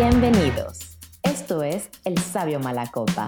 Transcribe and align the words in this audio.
Bienvenidos. 0.00 0.96
Esto 1.24 1.64
es 1.64 1.90
El 2.04 2.16
Sabio 2.18 2.60
Malacopa, 2.60 3.26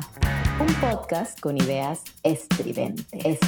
un 0.61 0.73
podcast 0.75 1.41
con 1.41 1.57
ideas 1.57 2.05
estridentes. 2.23 3.41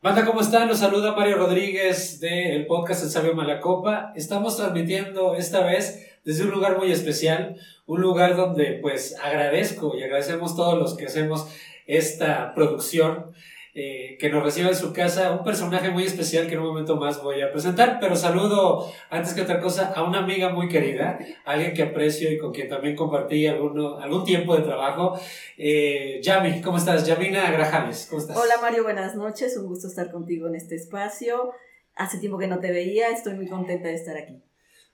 Banda, 0.00 0.24
¿cómo 0.24 0.40
están? 0.40 0.68
Los 0.68 0.78
saluda 0.78 1.14
Mario 1.14 1.36
Rodríguez 1.36 2.20
del 2.20 2.66
podcast 2.66 3.02
El 3.02 3.10
Sabio 3.10 3.34
Malacopa. 3.34 4.14
Estamos 4.16 4.56
transmitiendo 4.56 5.34
esta 5.34 5.60
vez 5.60 6.18
desde 6.24 6.44
un 6.44 6.52
lugar 6.52 6.78
muy 6.78 6.90
especial, 6.90 7.60
un 7.84 8.00
lugar 8.00 8.34
donde 8.34 8.78
pues 8.80 9.14
agradezco 9.22 9.94
y 9.94 10.04
agradecemos 10.04 10.56
todos 10.56 10.78
los 10.78 10.96
que 10.96 11.04
hacemos 11.04 11.46
esta 11.86 12.54
producción 12.54 13.34
eh, 13.78 14.16
que 14.18 14.30
nos 14.30 14.42
reciba 14.42 14.70
en 14.70 14.74
su 14.74 14.94
casa 14.94 15.32
un 15.32 15.44
personaje 15.44 15.90
muy 15.90 16.04
especial 16.04 16.46
que 16.46 16.54
en 16.54 16.60
un 16.60 16.68
momento 16.68 16.96
más 16.96 17.22
voy 17.22 17.42
a 17.42 17.52
presentar, 17.52 17.98
pero 18.00 18.16
saludo 18.16 18.90
antes 19.10 19.34
que 19.34 19.42
otra 19.42 19.60
cosa 19.60 19.92
a 19.94 20.02
una 20.02 20.20
amiga 20.20 20.48
muy 20.48 20.66
querida, 20.66 21.18
alguien 21.44 21.74
que 21.74 21.82
aprecio 21.82 22.32
y 22.32 22.38
con 22.38 22.54
quien 22.54 22.70
también 22.70 22.96
compartí 22.96 23.46
alguno, 23.46 23.98
algún 23.98 24.24
tiempo 24.24 24.56
de 24.56 24.62
trabajo. 24.62 25.20
Eh, 25.58 26.20
Yami, 26.22 26.62
¿cómo 26.62 26.78
estás? 26.78 27.06
Yamina 27.06 27.50
Grajames, 27.50 28.06
¿cómo 28.08 28.22
estás? 28.22 28.34
Hola 28.34 28.54
Mario, 28.62 28.82
buenas 28.82 29.14
noches, 29.14 29.54
un 29.58 29.66
gusto 29.66 29.88
estar 29.88 30.10
contigo 30.10 30.48
en 30.48 30.54
este 30.54 30.74
espacio. 30.74 31.52
Hace 31.94 32.16
tiempo 32.18 32.38
que 32.38 32.46
no 32.46 32.60
te 32.60 32.72
veía, 32.72 33.10
estoy 33.10 33.34
muy 33.34 33.46
contenta 33.46 33.88
de 33.88 33.94
estar 33.94 34.16
aquí. 34.16 34.42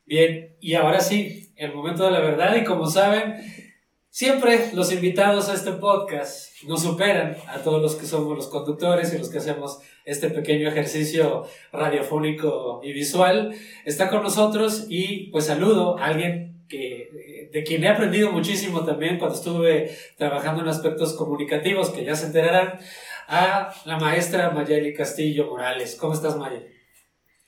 Bien, 0.07 0.57
y 0.59 0.75
ahora 0.75 0.99
sí, 0.99 1.53
el 1.55 1.73
momento 1.73 2.05
de 2.05 2.11
la 2.11 2.19
verdad 2.19 2.57
y 2.57 2.65
como 2.65 2.87
saben, 2.87 3.37
Siempre 4.15 4.73
los 4.75 4.93
invitados 4.93 5.49
a 5.49 5.55
este 5.55 5.73
podcast 5.73 6.63
nos 6.65 6.83
superan 6.83 7.35
a 7.49 7.61
todos 7.61 7.81
los 7.81 7.95
que 7.95 8.05
somos 8.05 8.37
los 8.37 8.49
conductores 8.49 9.15
y 9.15 9.17
los 9.17 9.31
que 9.31 9.39
hacemos 9.39 9.79
este 10.05 10.29
pequeño 10.29 10.69
ejercicio 10.69 11.47
radiofónico 11.73 12.83
y 12.85 12.93
visual. 12.93 13.55
Está 13.87 14.11
con 14.11 14.23
nosotros 14.23 14.85
y 14.91 15.31
pues 15.31 15.47
saludo 15.47 15.97
a 15.99 16.09
alguien 16.09 16.67
que, 16.69 17.49
de 17.51 17.65
quien 17.65 17.85
he 17.85 17.89
aprendido 17.89 18.31
muchísimo 18.31 18.85
también 18.85 19.19
cuando 19.19 19.35
estuve 19.35 19.97
trabajando 20.19 20.61
en 20.61 20.69
aspectos 20.69 21.15
comunicativos, 21.15 21.89
que 21.89 22.05
ya 22.05 22.15
se 22.15 22.27
enterarán, 22.27 22.81
a 23.29 23.73
la 23.87 23.99
maestra 23.99 24.51
Mayeli 24.51 24.93
Castillo 24.93 25.47
Morales. 25.47 25.97
¿Cómo 25.99 26.13
estás, 26.13 26.37
Mayeli? 26.37 26.82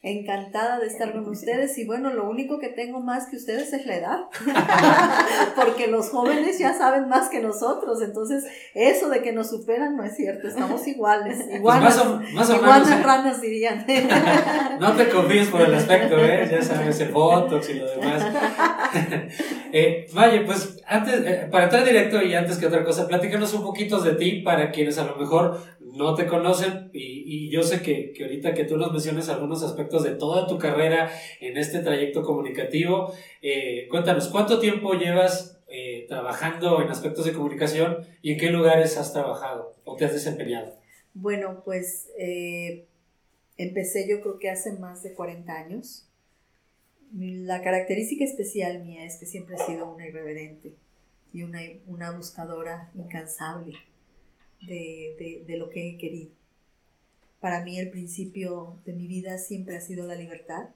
Encantada 0.07 0.81
de 0.81 0.87
estar 0.87 1.15
con 1.15 1.27
ustedes 1.31 1.79
y 1.79 1.87
bueno, 1.87 2.13
lo 2.13 2.29
único 2.29 2.59
que 2.59 2.69
tengo 2.69 3.01
más 3.01 3.27
que 3.27 3.37
ustedes 3.37 3.73
es 3.73 3.87
la 3.87 3.97
edad, 3.97 4.19
porque 5.57 5.87
los 5.87 6.11
jóvenes 6.11 6.59
ya 6.59 6.75
saben 6.75 7.09
más 7.09 7.31
que 7.31 7.41
nosotros, 7.41 8.03
entonces 8.03 8.45
eso 8.75 9.09
de 9.09 9.23
que 9.23 9.33
nos 9.33 9.49
superan 9.49 9.97
no 9.97 10.05
es 10.05 10.15
cierto, 10.15 10.47
estamos 10.47 10.87
iguales, 10.87 11.39
pues 11.45 11.57
iguanas, 11.57 11.97
más 12.35 12.51
o, 12.51 12.61
más 12.61 12.91
¿eh? 12.91 13.03
ranas 13.03 13.41
dirían. 13.41 13.87
no 14.79 14.93
te 14.93 15.09
confíes 15.09 15.49
por 15.49 15.63
el 15.63 15.75
aspecto, 15.75 16.19
¿eh? 16.19 16.49
ya 16.51 16.63
sabes, 16.63 17.01
el 17.01 17.11
botox 17.11 17.71
y 17.71 17.75
lo 17.75 17.87
demás. 17.87 18.27
eh, 19.73 20.07
vaya, 20.13 20.43
pues 20.45 20.83
antes, 20.87 21.21
eh, 21.25 21.49
para 21.51 21.65
entrar 21.65 21.85
directo 21.85 22.23
y 22.23 22.35
antes 22.35 22.59
que 22.59 22.67
otra 22.67 22.85
cosa, 22.85 23.09
platícanos 23.09 23.55
un 23.55 23.63
poquito 23.63 24.01
de 24.01 24.13
ti 24.13 24.43
para 24.43 24.71
quienes 24.71 24.99
a 24.99 25.05
lo 25.05 25.17
mejor 25.17 25.59
no 25.95 26.15
te 26.15 26.27
conocen 26.27 26.91
y, 26.93 27.47
y 27.47 27.51
yo 27.51 27.63
sé 27.63 27.81
que, 27.81 28.13
que, 28.13 28.25
ahorita 28.25 28.53
que 28.53 28.65
tú 28.65 28.77
nos 28.77 28.93
menciones 28.93 29.29
algunos 29.29 29.63
aspectos 29.63 30.03
de 30.03 30.11
toda 30.11 30.47
tu 30.47 30.59
carrera 30.59 31.11
en 31.41 31.57
este 31.57 31.81
trayecto 31.81 32.23
comunicativo, 32.23 33.13
eh, 33.43 33.87
cuéntanos, 33.89 34.29
¿cuánto 34.29 34.59
tiempo 34.59 34.95
llevas 34.95 35.63
eh, 35.69 36.07
trabajando 36.09 36.83
en 36.83 36.89
aspectos 36.89 37.25
de 37.25 37.33
comunicación 37.33 37.99
y 38.23 38.33
en 38.33 38.39
qué 38.39 38.51
lugares 38.51 38.99
has 38.99 39.13
trabajado 39.13 39.75
o 39.85 39.97
te 39.97 40.05
has 40.05 40.13
desempeñado? 40.13 40.75
Bueno, 41.15 41.63
pues 41.65 42.09
eh, 42.19 42.87
empecé 43.57 44.09
yo 44.09 44.21
creo 44.21 44.39
que 44.39 44.51
hace 44.51 44.73
más 44.73 45.03
de 45.03 45.15
40 45.15 45.53
años. 45.53 46.09
La 47.13 47.63
característica 47.63 48.25
especial 48.25 48.83
mía 48.83 49.05
es 49.05 49.19
que 49.19 49.27
siempre 49.27 49.55
he 49.55 49.59
sido 49.59 49.89
una 49.89 50.09
irreverente 50.09 50.75
y 51.33 51.45
una, 51.45 51.61
una 51.87 52.11
buscadora 52.11 52.91
incansable 52.97 53.75
de, 54.67 55.45
de, 55.47 55.57
lo 55.57 55.71
que 55.71 55.89
he 55.89 55.99
querido. 55.99 56.31
Para 57.41 57.63
mí 57.65 57.79
el 57.79 57.91
principio 57.91 58.79
de 58.85 58.93
mi 58.93 59.07
vida 59.07 59.39
siempre 59.39 59.77
ha 59.77 59.81
sido 59.81 60.07
la 60.07 60.15
libertad, 60.15 60.71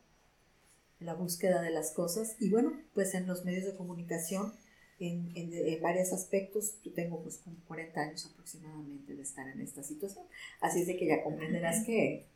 la 1.00 1.14
búsqueda 1.14 1.62
de 1.62 1.70
las 1.70 1.92
cosas 1.92 2.36
y 2.40 2.50
bueno, 2.50 2.72
pues 2.94 3.14
en 3.14 3.26
los 3.26 3.44
medios 3.44 3.64
de 3.64 3.76
comunicación, 3.76 4.52
en, 5.00 5.30
en, 5.36 5.80
varios 5.80 6.12
aspectos, 6.12 6.74
yo 6.82 6.92
tengo 6.92 7.22
pues 7.22 7.38
como 7.38 7.56
40 7.68 8.00
años 8.00 8.26
aproximadamente 8.26 9.14
de 9.14 9.22
estar 9.22 9.48
en 9.48 9.60
esta 9.60 9.82
situación, 9.82 10.24
así 10.60 10.80
es 10.80 10.86
de 10.88 10.96
que 10.96 11.06
ya 11.06 11.22
comprenderás 11.22 11.84
que 11.86 12.26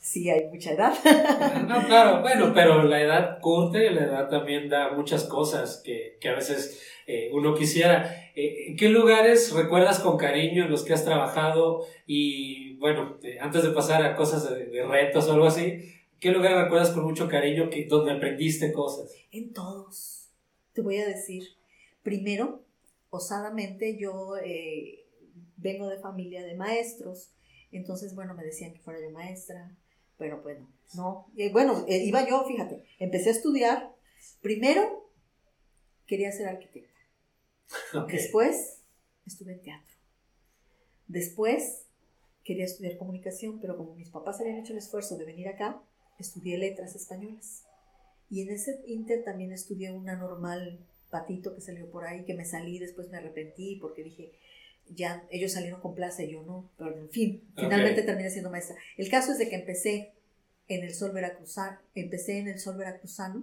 sí 0.00 0.30
hay 0.30 0.48
mucha 0.48 0.72
edad. 0.72 0.94
No, 1.68 1.86
claro, 1.86 2.22
bueno, 2.22 2.52
pero 2.54 2.82
la 2.82 3.00
edad 3.00 3.38
curte, 3.40 3.90
la 3.90 4.04
edad 4.04 4.28
también 4.28 4.68
da 4.68 4.92
muchas 4.92 5.24
cosas 5.24 5.82
que, 5.84 6.16
que 6.20 6.28
a 6.28 6.34
veces 6.34 6.82
eh, 7.06 7.30
uno 7.32 7.54
quisiera. 7.54 8.19
Eh, 8.34 8.68
¿En 8.68 8.76
qué 8.76 8.88
lugares 8.88 9.52
recuerdas 9.52 10.00
con 10.00 10.16
cariño 10.16 10.64
en 10.64 10.70
los 10.70 10.84
que 10.84 10.92
has 10.92 11.04
trabajado? 11.04 11.86
Y 12.06 12.76
bueno, 12.76 13.18
eh, 13.22 13.38
antes 13.40 13.62
de 13.62 13.70
pasar 13.70 14.02
a 14.02 14.16
cosas 14.16 14.48
de, 14.50 14.86
retos 14.86 15.28
o 15.28 15.32
algo 15.32 15.46
así, 15.46 15.92
¿qué 16.18 16.30
lugar 16.30 16.62
recuerdas 16.62 16.90
con 16.90 17.04
mucho 17.04 17.28
cariño 17.28 17.70
que, 17.70 17.86
donde 17.86 18.12
aprendiste 18.12 18.72
cosas? 18.72 19.14
En 19.32 19.52
todos. 19.52 20.30
Te 20.72 20.82
voy 20.82 20.98
a 20.98 21.06
decir. 21.06 21.44
Primero, 22.02 22.62
osadamente, 23.10 23.98
yo 23.98 24.34
vengo 25.56 25.88
de 25.88 25.98
familia 25.98 26.42
de 26.42 26.54
maestros. 26.54 27.30
Entonces, 27.72 28.14
bueno, 28.14 28.34
me 28.34 28.44
decían 28.44 28.72
que 28.72 28.80
fuera 28.80 29.00
yo 29.00 29.10
maestra, 29.10 29.76
pero 30.18 30.42
bueno, 30.42 30.68
no. 30.94 31.26
bueno, 31.52 31.84
iba 31.88 32.28
yo, 32.28 32.44
fíjate, 32.44 32.84
empecé 32.98 33.28
a 33.28 33.32
estudiar. 33.32 33.94
Primero, 34.40 35.10
quería 36.06 36.32
ser 36.32 36.48
arquitecta. 36.48 36.89
Después 38.08 38.78
estuve 39.26 39.52
en 39.52 39.62
teatro. 39.62 39.94
Después 41.08 41.84
quería 42.44 42.64
estudiar 42.64 42.96
comunicación, 42.96 43.60
pero 43.60 43.76
como 43.76 43.94
mis 43.94 44.10
papás 44.10 44.40
habían 44.40 44.58
hecho 44.58 44.72
el 44.72 44.78
esfuerzo 44.78 45.16
de 45.16 45.24
venir 45.24 45.48
acá, 45.48 45.82
estudié 46.18 46.58
letras 46.58 46.94
españolas. 46.94 47.64
Y 48.30 48.42
en 48.42 48.50
ese 48.50 48.80
inter 48.86 49.24
también 49.24 49.52
estudié 49.52 49.92
una 49.92 50.16
normal 50.16 50.78
patito 51.10 51.54
que 51.54 51.60
salió 51.60 51.90
por 51.90 52.04
ahí, 52.04 52.24
que 52.24 52.34
me 52.34 52.44
salí, 52.44 52.78
después 52.78 53.10
me 53.10 53.18
arrepentí 53.18 53.76
porque 53.76 54.04
dije, 54.04 54.32
ya 54.94 55.26
ellos 55.30 55.52
salieron 55.52 55.80
con 55.80 55.94
plaza 55.94 56.22
y 56.22 56.32
yo 56.32 56.42
no, 56.42 56.70
pero 56.78 56.96
en 56.96 57.10
fin, 57.10 57.42
finalmente 57.56 58.02
terminé 58.02 58.30
siendo 58.30 58.50
maestra. 58.50 58.76
El 58.96 59.10
caso 59.10 59.32
es 59.32 59.38
de 59.38 59.48
que 59.48 59.56
empecé 59.56 60.12
en 60.68 60.84
el 60.84 60.94
Sol 60.94 61.12
Veracruzano, 61.12 61.78
empecé 61.94 62.38
en 62.38 62.48
el 62.48 62.60
Sol 62.60 62.76
Veracruzano, 62.76 63.42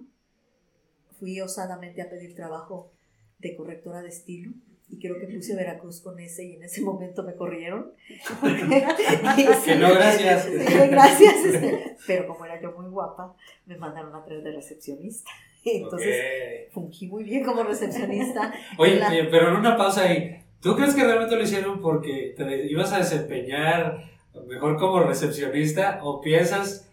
fui 1.19 1.41
osadamente 1.41 2.01
a 2.01 2.09
pedir 2.09 2.35
trabajo 2.35 2.91
de 3.39 3.55
correctora 3.55 4.01
de 4.01 4.09
estilo 4.09 4.53
y 4.89 4.99
creo 4.99 5.19
que 5.19 5.27
puse 5.27 5.55
Veracruz 5.55 6.01
con 6.01 6.17
ese 6.19 6.45
y 6.45 6.55
en 6.55 6.63
ese 6.63 6.81
momento 6.81 7.23
me 7.23 7.35
corrieron. 7.35 7.91
que 8.41 9.75
no, 9.75 9.93
gracias. 9.93 10.49
gracias. 10.89 11.45
Este, 11.45 11.97
pero 12.05 12.27
como 12.27 12.45
era 12.45 12.61
yo 12.61 12.71
muy 12.71 12.89
guapa, 12.89 13.35
me 13.65 13.77
mandaron 13.77 14.15
a 14.15 14.23
traer 14.23 14.43
de 14.43 14.53
recepcionista. 14.53 15.29
Entonces 15.65 16.71
fungí 16.71 17.07
muy 17.07 17.25
bien 17.25 17.43
como 17.43 17.63
recepcionista. 17.63 18.53
Oye, 18.77 19.01
pero 19.29 19.49
en 19.49 19.57
una 19.57 19.75
pausa 19.75 20.03
ahí, 20.03 20.41
¿tú 20.61 20.77
crees 20.77 20.95
que 20.95 21.03
realmente 21.03 21.35
lo 21.35 21.43
hicieron 21.43 21.81
porque 21.81 22.33
te 22.37 22.67
ibas 22.67 22.93
a 22.93 22.99
desempeñar 22.99 24.01
mejor 24.47 24.77
como 24.77 25.01
recepcionista 25.01 25.99
o 26.03 26.21
piensas 26.21 26.86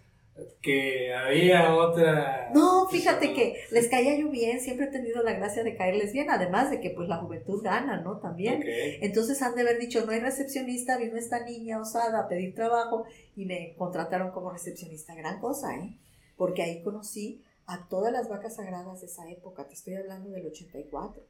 que 0.60 1.14
había 1.14 1.74
otra... 1.74 2.50
No, 2.52 2.88
fíjate 2.88 3.34
que 3.34 3.56
les 3.70 3.88
caía 3.88 4.18
yo 4.18 4.30
bien, 4.30 4.60
siempre 4.60 4.86
he 4.86 4.90
tenido 4.90 5.22
la 5.22 5.34
gracia 5.34 5.62
de 5.62 5.76
caerles 5.76 6.12
bien, 6.12 6.30
además 6.30 6.70
de 6.70 6.80
que 6.80 6.90
pues 6.90 7.08
la 7.08 7.18
juventud 7.18 7.62
gana, 7.62 8.00
¿no? 8.00 8.18
También. 8.18 8.62
Entonces 9.00 9.40
han 9.42 9.54
de 9.54 9.62
haber 9.62 9.78
dicho, 9.78 10.04
no 10.04 10.12
hay 10.12 10.20
recepcionista, 10.20 10.98
vino 10.98 11.16
esta 11.16 11.44
niña 11.44 11.80
osada 11.80 12.20
a 12.20 12.28
pedir 12.28 12.54
trabajo 12.54 13.04
y 13.36 13.44
me 13.46 13.74
contrataron 13.76 14.32
como 14.32 14.50
recepcionista. 14.50 15.14
Gran 15.14 15.40
cosa, 15.40 15.74
¿eh? 15.76 15.98
Porque 16.36 16.62
ahí 16.62 16.82
conocí 16.82 17.44
a 17.66 17.86
todas 17.88 18.12
las 18.12 18.28
vacas 18.28 18.56
sagradas 18.56 19.00
de 19.00 19.06
esa 19.06 19.30
época, 19.30 19.68
te 19.68 19.74
estoy 19.74 19.94
hablando 19.94 20.30
del 20.30 20.46
84. 20.46 21.22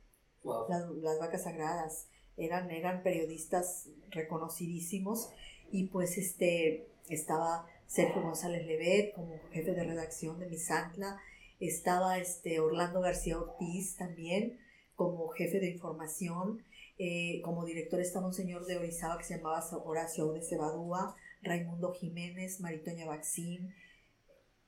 Las, 0.68 0.88
las 0.90 1.18
vacas 1.18 1.44
sagradas 1.44 2.08
eran, 2.36 2.70
eran 2.70 3.02
periodistas 3.02 3.88
reconocidísimos 4.10 5.30
y 5.70 5.88
pues 5.88 6.18
este 6.18 6.88
estaba 7.08 7.66
Sergio 7.86 8.22
González 8.22 8.66
Levet 8.66 9.12
como 9.14 9.38
jefe 9.52 9.72
de 9.72 9.84
redacción 9.84 10.38
de 10.38 10.46
Misantla, 10.46 11.20
estaba 11.60 12.19
este 12.19 12.60
Orlando 12.60 13.00
García 13.00 13.38
Ortiz 13.38 13.96
también 13.96 14.58
como 14.94 15.28
jefe 15.28 15.60
de 15.60 15.70
información, 15.70 16.62
eh, 16.98 17.40
como 17.42 17.64
director 17.64 18.00
estaba 18.00 18.26
un 18.26 18.34
señor 18.34 18.66
de 18.66 18.76
Orizaba 18.76 19.19
que 19.19 19.25
se 19.25 19.36
llamaba 19.36 19.64
Horacio 19.84 20.32
de 20.32 20.42
Cebadúa, 20.42 21.16
Raimundo 21.42 21.92
Jiménez, 21.92 22.60
Maritoña 22.60 23.06
Baxín, 23.06 23.75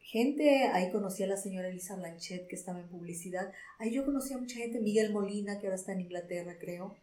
gente, 0.01 0.65
ahí 0.73 0.91
conocí 0.93 1.23
a 1.23 1.27
la 1.27 1.37
señora 1.37 1.69
Elisa 1.69 1.97
Blanchet 1.97 2.47
que 2.49 2.57
estaba 2.57 2.81
en 2.81 2.89
publicidad, 2.89 3.53
ahí 3.79 3.93
yo 3.93 4.05
conocí 4.05 4.35
a 4.35 4.39
mucha 4.39 4.57
gente, 4.57 4.81
Miguel 4.81 5.13
Molina 5.13 5.59
que 5.59 5.67
ahora 5.67 5.77
está 5.77 5.93
en 5.93 6.03
Inglaterra 6.03 6.57
creo, 6.61 6.97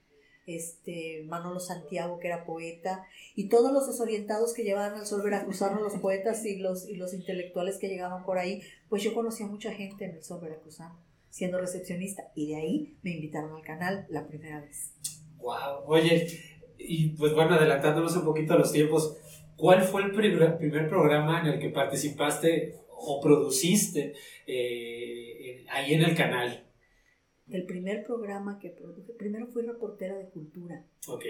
este 0.46 1.24
Manolo 1.26 1.60
Santiago, 1.60 2.20
que 2.20 2.28
era 2.28 2.46
poeta, 2.46 3.06
y 3.36 3.50
todos 3.50 3.72
los 3.72 3.88
desorientados 3.88 4.54
que 4.54 4.64
llevaban 4.64 5.00
al 5.00 5.06
sol 5.06 5.22
veracruzano, 5.24 5.82
los 5.82 5.96
poetas 5.96 6.46
y 6.46 6.58
los, 6.58 6.88
y 6.88 6.96
los 6.96 7.14
intelectuales 7.14 7.78
que 7.78 7.88
llegaban 7.88 8.24
por 8.26 8.38
ahí, 8.38 8.62
pues 8.90 9.04
yo 9.04 9.14
conocía 9.14 9.46
mucha 9.48 9.72
gente 9.72 10.06
en 10.06 10.16
el 10.16 10.24
sol 10.24 10.42
veracruzano, 10.42 11.00
siendo 11.30 11.60
recepcionista, 11.60 12.32
y 12.36 12.50
de 12.50 12.56
ahí 12.56 12.98
me 13.04 13.12
invitaron 13.12 13.56
al 13.56 13.64
canal 13.64 14.06
la 14.10 14.28
primera 14.28 14.62
vez. 14.62 14.94
Wow, 15.38 15.84
oye, 15.88 16.28
y 16.78 17.10
pues 17.10 17.34
bueno, 17.34 17.56
adelantándonos 17.56 18.16
un 18.16 18.26
poquito 18.26 18.54
a 18.54 18.58
los 18.58 18.72
tiempos, 18.72 19.18
¿cuál 19.56 19.82
fue 19.82 20.04
el 20.04 20.12
primer, 20.12 20.58
primer 20.58 20.90
programa 20.90 21.42
en 21.42 21.48
el 21.48 21.60
que 21.60 21.70
participaste 21.70 22.80
o 22.90 23.20
produciste 23.22 24.14
eh, 24.48 25.66
ahí 25.70 25.94
en 25.94 26.02
el 26.02 26.16
canal? 26.16 26.66
El 27.50 27.66
primer 27.66 28.06
programa 28.06 28.58
que 28.58 28.70
produje, 28.70 29.14
primero 29.14 29.48
fui 29.48 29.64
reportera 29.64 30.16
de 30.16 30.30
cultura. 30.30 30.86
Ok. 31.08 31.26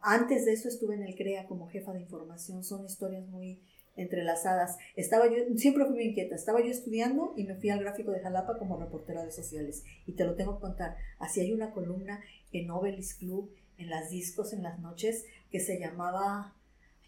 Antes 0.00 0.46
de 0.46 0.52
eso 0.52 0.68
estuve 0.68 0.94
en 0.94 1.02
el 1.02 1.14
CREA 1.14 1.46
como 1.46 1.68
jefa 1.68 1.92
de 1.92 2.00
información. 2.00 2.64
Son 2.64 2.86
historias 2.86 3.26
muy 3.28 3.60
entrelazadas. 3.94 4.78
Estaba 4.96 5.26
yo, 5.28 5.36
siempre 5.56 5.84
fui 5.84 5.94
muy 5.94 6.04
inquieta. 6.04 6.34
Estaba 6.34 6.62
yo 6.62 6.70
estudiando 6.70 7.34
y 7.36 7.44
me 7.44 7.54
fui 7.54 7.68
al 7.68 7.80
gráfico 7.80 8.12
de 8.12 8.20
Jalapa 8.20 8.58
como 8.58 8.78
reportera 8.78 9.24
de 9.24 9.30
sociales. 9.30 9.84
Y 10.06 10.12
te 10.12 10.24
lo 10.24 10.36
tengo 10.36 10.56
que 10.56 10.62
contar. 10.62 10.96
Así 11.18 11.40
hay 11.40 11.52
una 11.52 11.72
columna 11.72 12.20
en 12.52 12.66
Novelis 12.66 13.14
Club, 13.14 13.54
en 13.76 13.90
las 13.90 14.10
discos, 14.10 14.54
en 14.54 14.62
las 14.62 14.78
noches, 14.78 15.26
que 15.50 15.60
se 15.60 15.78
llamaba, 15.78 16.56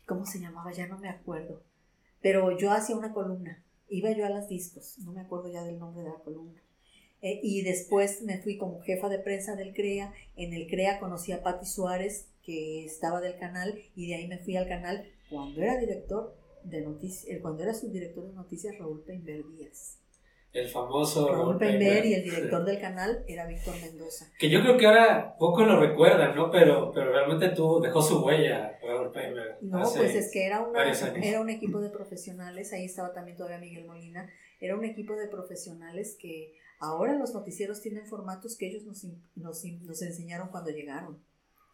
¿cómo 0.06 0.26
se 0.26 0.38
llamaba? 0.38 0.70
Ya 0.72 0.86
no 0.86 0.98
me 0.98 1.08
acuerdo. 1.08 1.62
Pero 2.20 2.58
yo 2.58 2.72
hacía 2.72 2.96
una 2.96 3.14
columna. 3.14 3.64
Iba 3.88 4.12
yo 4.12 4.26
a 4.26 4.30
las 4.30 4.48
discos. 4.48 4.98
No 4.98 5.12
me 5.12 5.22
acuerdo 5.22 5.50
ya 5.50 5.64
del 5.64 5.78
nombre 5.78 6.02
de 6.02 6.10
la 6.10 6.18
columna 6.22 6.60
eh, 7.22 7.40
y 7.42 7.62
después 7.62 8.22
me 8.22 8.38
fui 8.38 8.56
como 8.56 8.80
jefa 8.80 9.08
de 9.08 9.18
prensa 9.18 9.56
del 9.56 9.74
CREA. 9.74 10.12
En 10.36 10.52
el 10.54 10.66
CREA 10.66 10.98
conocí 11.00 11.32
a 11.32 11.42
Patti 11.42 11.66
Suárez, 11.66 12.28
que 12.42 12.84
estaba 12.84 13.20
del 13.20 13.38
canal, 13.38 13.78
y 13.94 14.08
de 14.08 14.14
ahí 14.16 14.28
me 14.28 14.38
fui 14.38 14.56
al 14.56 14.68
canal 14.68 15.04
cuando 15.28 15.60
era 15.62 15.78
director 15.78 16.34
de 16.64 16.80
noticias, 16.82 17.26
eh, 17.28 17.40
cuando 17.40 17.62
era 17.62 17.74
subdirector 17.74 18.26
de 18.26 18.34
noticias, 18.34 18.78
Raúl 18.78 19.02
Peinber 19.02 19.44
Díaz. 19.46 19.98
El 20.52 20.68
famoso 20.68 21.32
Raúl 21.32 21.58
Peinber 21.58 22.04
y 22.04 22.14
el 22.14 22.24
director 22.24 22.64
del 22.64 22.80
canal 22.80 23.24
era 23.28 23.46
Víctor 23.46 23.74
Mendoza. 23.80 24.26
Que 24.36 24.50
yo 24.50 24.60
creo 24.62 24.76
que 24.76 24.84
ahora 24.84 25.36
poco 25.38 25.62
lo 25.62 25.78
recuerdan, 25.78 26.34
¿no? 26.34 26.50
Pero, 26.50 26.90
pero 26.92 27.12
realmente 27.12 27.50
tú 27.50 27.80
dejó 27.80 28.02
su 28.02 28.24
huella, 28.24 28.76
Raúl 28.82 29.12
Peinber. 29.12 29.58
No, 29.60 29.80
pues 29.94 30.14
es 30.14 30.32
que 30.32 30.46
era, 30.46 30.60
una, 30.60 30.92
era 31.22 31.40
un 31.40 31.50
equipo 31.50 31.80
de 31.80 31.90
profesionales, 31.90 32.72
ahí 32.72 32.84
estaba 32.84 33.12
también 33.12 33.36
todavía 33.36 33.58
Miguel 33.58 33.86
Molina, 33.86 34.28
era 34.58 34.74
un 34.74 34.84
equipo 34.84 35.14
de 35.14 35.28
profesionales 35.28 36.16
que 36.20 36.52
Ahora 36.80 37.18
los 37.18 37.34
noticieros 37.34 37.82
tienen 37.82 38.06
formatos 38.06 38.56
que 38.56 38.66
ellos 38.66 38.84
nos, 38.84 39.04
nos, 39.36 39.64
nos, 39.64 40.02
enseñaron 40.02 40.48
cuando 40.48 40.70
llegaron. 40.70 41.18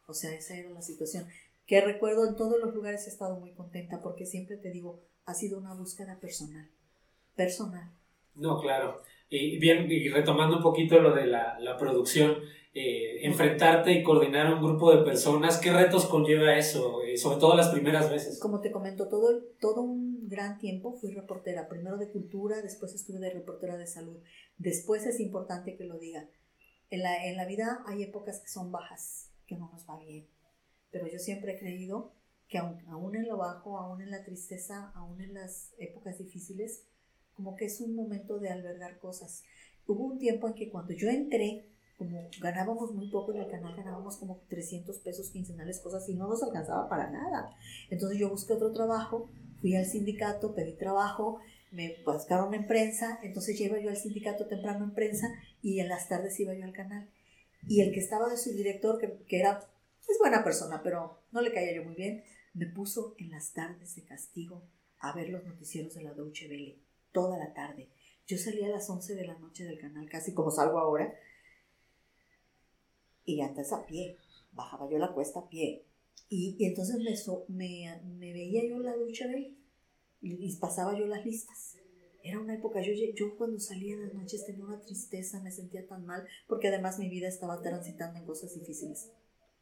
O 0.08 0.12
sea, 0.12 0.34
esa 0.34 0.56
era 0.56 0.70
la 0.70 0.82
situación. 0.82 1.26
Que 1.64 1.80
recuerdo 1.80 2.26
en 2.28 2.34
todos 2.34 2.60
los 2.60 2.74
lugares 2.74 3.06
he 3.06 3.10
estado 3.10 3.38
muy 3.38 3.52
contenta 3.52 4.02
porque 4.02 4.26
siempre 4.26 4.56
te 4.56 4.70
digo, 4.70 5.00
ha 5.24 5.34
sido 5.34 5.58
una 5.58 5.74
búsqueda 5.74 6.18
personal. 6.20 6.68
Personal. 7.36 7.88
No, 8.34 8.60
claro. 8.60 9.00
Y 9.30 9.58
bien, 9.58 9.90
y 9.90 10.08
retomando 10.08 10.56
un 10.56 10.62
poquito 10.62 11.00
lo 11.00 11.14
de 11.14 11.26
la, 11.26 11.58
la 11.60 11.76
producción, 11.78 12.38
eh, 12.74 13.24
enfrentarte 13.24 13.92
y 13.92 14.02
coordinar 14.02 14.52
un 14.52 14.62
grupo 14.62 14.94
de 14.94 15.04
personas, 15.04 15.58
¿qué 15.58 15.72
retos 15.72 16.06
conlleva 16.06 16.58
eso? 16.58 17.00
Eh, 17.02 17.16
sobre 17.16 17.38
todo 17.38 17.56
las 17.56 17.68
primeras 17.68 18.10
veces. 18.10 18.40
Como 18.40 18.60
te 18.60 18.72
comento, 18.72 19.08
todo, 19.08 19.40
todo 19.60 19.82
un 19.82 20.15
gran 20.28 20.58
tiempo 20.58 20.92
fui 20.92 21.12
reportera, 21.12 21.68
primero 21.68 21.98
de 21.98 22.10
cultura, 22.10 22.62
después 22.62 22.94
estuve 22.94 23.18
de 23.18 23.30
reportera 23.30 23.76
de 23.76 23.86
salud. 23.86 24.22
Después 24.58 25.06
es 25.06 25.20
importante 25.20 25.76
que 25.76 25.84
lo 25.84 25.98
diga. 25.98 26.28
En 26.90 27.02
la, 27.02 27.26
en 27.26 27.36
la 27.36 27.46
vida 27.46 27.84
hay 27.86 28.02
épocas 28.02 28.40
que 28.40 28.48
son 28.48 28.70
bajas, 28.70 29.32
que 29.46 29.56
no 29.56 29.70
nos 29.72 29.88
va 29.88 29.98
bien. 29.98 30.28
Pero 30.90 31.08
yo 31.08 31.18
siempre 31.18 31.54
he 31.54 31.58
creído 31.58 32.12
que 32.48 32.58
aun, 32.58 32.80
aún 32.88 33.16
en 33.16 33.28
lo 33.28 33.38
bajo, 33.38 33.78
aún 33.78 34.00
en 34.02 34.10
la 34.10 34.24
tristeza, 34.24 34.92
aún 34.94 35.20
en 35.20 35.34
las 35.34 35.74
épocas 35.78 36.18
difíciles, 36.18 36.84
como 37.34 37.56
que 37.56 37.66
es 37.66 37.80
un 37.80 37.94
momento 37.94 38.38
de 38.38 38.50
albergar 38.50 38.98
cosas. 38.98 39.42
Hubo 39.86 40.04
un 40.04 40.18
tiempo 40.18 40.48
en 40.48 40.54
que 40.54 40.70
cuando 40.70 40.94
yo 40.94 41.08
entré, 41.08 41.68
como 41.98 42.28
ganábamos 42.40 42.92
muy 42.92 43.10
poco 43.10 43.32
en 43.32 43.40
el 43.40 43.50
canal, 43.50 43.74
ganábamos 43.74 44.16
como 44.16 44.42
300 44.48 44.98
pesos 44.98 45.30
quincenales, 45.30 45.80
cosas 45.80 46.08
y 46.08 46.14
no 46.14 46.28
nos 46.28 46.42
alcanzaba 46.42 46.88
para 46.88 47.10
nada. 47.10 47.54
Entonces 47.90 48.18
yo 48.18 48.28
busqué 48.28 48.52
otro 48.52 48.72
trabajo, 48.72 49.30
fui 49.60 49.74
al 49.76 49.86
sindicato, 49.86 50.54
pedí 50.54 50.72
trabajo, 50.72 51.40
me 51.70 51.96
buscaron 52.04 52.54
en 52.54 52.66
prensa, 52.66 53.18
entonces 53.22 53.60
iba 53.60 53.78
yo 53.78 53.90
al 53.90 53.96
sindicato 53.96 54.46
temprano 54.46 54.84
en 54.84 54.94
prensa 54.94 55.28
y 55.62 55.80
en 55.80 55.88
las 55.88 56.08
tardes 56.08 56.38
iba 56.40 56.54
yo 56.54 56.64
al 56.64 56.72
canal. 56.72 57.10
Y 57.68 57.80
el 57.80 57.92
que 57.92 58.00
estaba 58.00 58.28
de 58.28 58.36
su 58.36 58.52
director, 58.52 58.98
que, 58.98 59.18
que 59.26 59.40
era, 59.40 59.68
es 60.08 60.18
buena 60.18 60.44
persona, 60.44 60.82
pero 60.82 61.20
no 61.32 61.40
le 61.40 61.52
caía 61.52 61.74
yo 61.74 61.84
muy 61.84 61.94
bien, 61.94 62.24
me 62.54 62.66
puso 62.66 63.14
en 63.18 63.30
las 63.30 63.52
tardes 63.52 63.96
de 63.96 64.04
castigo 64.04 64.62
a 65.00 65.12
ver 65.12 65.28
los 65.28 65.44
noticieros 65.44 65.94
de 65.94 66.02
la 66.02 66.14
Deutsche 66.14 66.48
Welle, 66.48 66.78
toda 67.12 67.38
la 67.38 67.52
tarde. 67.52 67.88
Yo 68.26 68.38
salía 68.38 68.66
a 68.66 68.70
las 68.70 68.88
11 68.88 69.14
de 69.14 69.26
la 69.26 69.38
noche 69.38 69.64
del 69.64 69.78
canal, 69.78 70.08
casi 70.08 70.32
como 70.32 70.50
salgo 70.50 70.78
ahora, 70.78 71.14
y 73.24 73.40
antes 73.40 73.72
a 73.72 73.84
pie, 73.84 74.18
bajaba 74.52 74.88
yo 74.88 74.98
la 74.98 75.12
cuesta 75.12 75.40
a 75.40 75.48
pie. 75.48 75.85
Y, 76.28 76.56
entonces 76.66 76.96
me, 77.48 78.00
me, 78.04 78.32
veía 78.32 78.68
yo 78.68 78.78
la 78.78 78.96
Deutsche 78.96 79.26
Welle 79.26 79.56
y 80.20 80.56
pasaba 80.58 80.98
yo 80.98 81.06
las 81.06 81.24
listas. 81.24 81.76
Era 82.22 82.40
una 82.40 82.54
época, 82.54 82.80
yo, 82.80 82.92
yo 83.14 83.36
cuando 83.36 83.60
salía 83.60 83.94
en 83.94 84.02
las 84.02 84.14
noches 84.14 84.44
tenía 84.44 84.64
una 84.64 84.80
tristeza, 84.80 85.40
me 85.42 85.52
sentía 85.52 85.86
tan 85.86 86.04
mal, 86.04 86.26
porque 86.48 86.68
además 86.68 86.98
mi 86.98 87.08
vida 87.08 87.28
estaba 87.28 87.62
transitando 87.62 88.18
en 88.18 88.26
cosas 88.26 88.52
difíciles. 88.52 89.12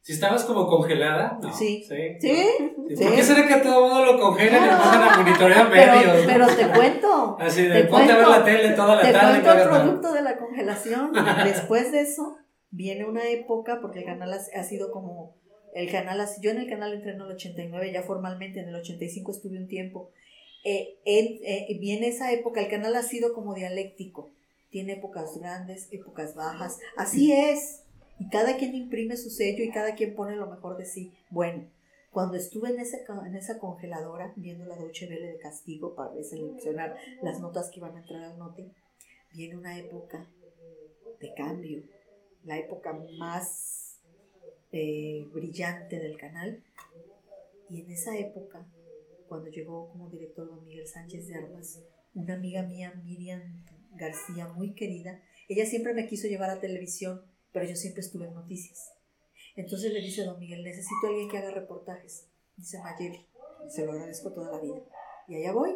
Si 0.05 0.13
estabas 0.13 0.43
como 0.43 0.67
congelada, 0.67 1.39
Sí. 1.51 1.83
¿Sí? 1.83 2.17
¿Sí? 2.19 2.47
¿Por 2.75 3.15
qué 3.15 3.23
será 3.23 3.47
que 3.47 3.55
todo 3.63 3.85
el 3.85 3.91
mundo 3.91 4.13
lo 4.13 4.19
congela 4.19 4.57
y 4.57 4.59
ponen 4.59 5.01
a 5.01 5.17
monitorear 5.17 5.69
medios? 5.71 6.25
Pero, 6.27 6.45
te 6.45 6.77
cuento. 6.77 7.37
Así 7.39 7.63
de, 7.63 7.85
ponte 7.85 8.11
a 8.11 8.17
ver 8.17 8.27
la 8.27 8.45
tele 8.45 8.69
toda 8.73 8.97
la 8.97 9.01
te 9.01 9.11
tarde. 9.11 9.39
Te 9.39 9.43
cuento 9.43 9.63
el 9.63 9.69
producto 9.69 10.13
de 10.13 10.21
la 10.21 10.37
congelación. 10.37 11.11
Después 11.43 11.91
de 11.91 12.01
eso, 12.01 12.37
viene 12.69 13.05
una 13.05 13.27
época, 13.29 13.79
porque 13.81 13.99
el 13.99 14.05
canal 14.05 14.31
ha, 14.31 14.63
sido 14.63 14.91
como, 14.91 15.37
el 15.75 15.91
canal, 15.91 16.25
yo 16.41 16.51
en 16.51 16.57
el 16.57 16.69
canal 16.69 16.93
entré 16.93 17.11
en 17.11 17.19
el 17.19 17.31
89, 17.31 17.91
ya 17.91 18.01
formalmente 18.01 18.61
en 18.61 18.69
el 18.69 18.75
85 18.75 19.31
estuve 19.31 19.57
un 19.57 19.67
tiempo, 19.67 20.09
eh, 20.63 20.97
eh, 21.03 21.77
viene 21.79 22.07
esa 22.07 22.31
época, 22.31 22.61
el 22.61 22.69
canal 22.69 22.95
ha 22.95 23.03
sido 23.03 23.33
como 23.33 23.53
dialéctico, 23.53 24.31
tiene 24.69 24.93
épocas 24.93 25.37
grandes, 25.37 25.89
épocas 25.91 26.33
bajas, 26.33 26.79
así 26.95 27.33
es, 27.33 27.83
y 28.19 28.29
cada 28.29 28.55
quien 28.55 28.73
imprime 28.73 29.17
su 29.17 29.29
sello 29.29 29.65
y 29.65 29.69
cada 29.69 29.95
quien 29.95 30.15
pone 30.15 30.37
lo 30.37 30.47
mejor 30.47 30.77
de 30.77 30.85
sí. 30.85 31.13
Bueno, 31.29 31.69
cuando 32.09 32.37
estuve 32.37 32.69
en, 32.69 32.79
ese, 32.79 33.03
en 33.25 33.35
esa 33.35 33.59
congeladora, 33.59 34.31
viendo 34.37 34.63
la 34.63 34.77
Deutsche 34.77 35.09
Welle 35.09 35.27
de 35.27 35.39
castigo 35.39 35.93
para 35.93 36.11
seleccionar 36.23 36.95
las 37.21 37.41
notas 37.41 37.69
que 37.69 37.81
iban 37.81 37.97
a 37.97 37.99
entrar 37.99 38.23
al 38.23 38.39
note, 38.39 38.71
viene 39.33 39.57
una 39.57 39.77
época 39.77 40.25
de 41.19 41.33
cambio, 41.33 41.83
la 42.45 42.57
época 42.57 42.97
más 43.17 43.84
eh, 44.71 45.27
brillante 45.33 45.99
del 45.99 46.17
canal, 46.17 46.63
y 47.69 47.81
en 47.81 47.91
esa 47.91 48.17
época 48.17 48.67
cuando 49.27 49.49
llegó 49.49 49.89
como 49.89 50.09
director 50.09 50.47
don 50.47 50.63
Miguel 50.63 50.87
Sánchez 50.87 51.27
de 51.27 51.35
Armas, 51.35 51.81
una 52.13 52.35
amiga 52.35 52.63
mía, 52.63 52.93
Miriam 53.03 53.65
García, 53.91 54.47
muy 54.47 54.73
querida, 54.75 55.21
ella 55.47 55.65
siempre 55.65 55.93
me 55.93 56.07
quiso 56.07 56.27
llevar 56.27 56.49
a 56.49 56.59
televisión, 56.59 57.21
pero 57.51 57.65
yo 57.65 57.75
siempre 57.75 58.01
estuve 58.01 58.27
en 58.27 58.33
noticias. 58.33 58.93
Entonces 59.55 59.93
le 59.93 60.01
dice 60.01 60.23
don 60.23 60.39
Miguel, 60.39 60.63
necesito 60.63 61.07
alguien 61.07 61.29
que 61.29 61.37
haga 61.37 61.51
reportajes. 61.51 62.29
Dice 62.57 62.79
Mayeli, 62.79 63.25
se 63.69 63.85
lo 63.85 63.93
agradezco 63.93 64.33
toda 64.33 64.51
la 64.51 64.59
vida. 64.59 64.81
Y 65.27 65.35
allá 65.35 65.53
voy. 65.53 65.75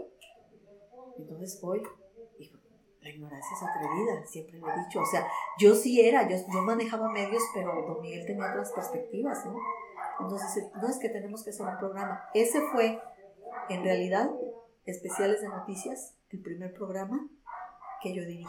Entonces 1.17 1.59
voy. 1.61 1.81
La 3.01 3.09
ignorancia 3.09 3.55
es 3.55 3.63
atrevida, 3.63 4.25
siempre 4.25 4.59
lo 4.59 4.69
he 4.69 4.79
dicho. 4.83 4.99
O 4.99 5.05
sea, 5.05 5.25
yo 5.57 5.73
sí 5.73 6.01
era, 6.01 6.27
yo, 6.27 6.35
yo 6.35 6.61
manejaba 6.61 7.09
medios, 7.09 7.41
pero 7.53 7.73
don 7.87 8.01
Miguel 8.01 8.25
tenía 8.25 8.49
otras 8.49 8.71
perspectivas, 8.73 9.45
¿no? 9.45 9.57
Entonces, 10.19 10.67
no 10.81 10.89
es 10.89 10.97
que 10.97 11.09
tenemos 11.09 11.43
que 11.43 11.51
hacer 11.51 11.65
un 11.65 11.77
programa. 11.77 12.25
Ese 12.33 12.61
fue 12.73 13.01
en 13.69 13.83
realidad, 13.83 14.29
Especiales 14.85 15.41
de 15.41 15.47
Noticias, 15.47 16.15
el 16.29 16.41
primer 16.41 16.73
programa 16.73 17.29
que 18.01 18.13
yo 18.13 18.25
dirigí. 18.25 18.47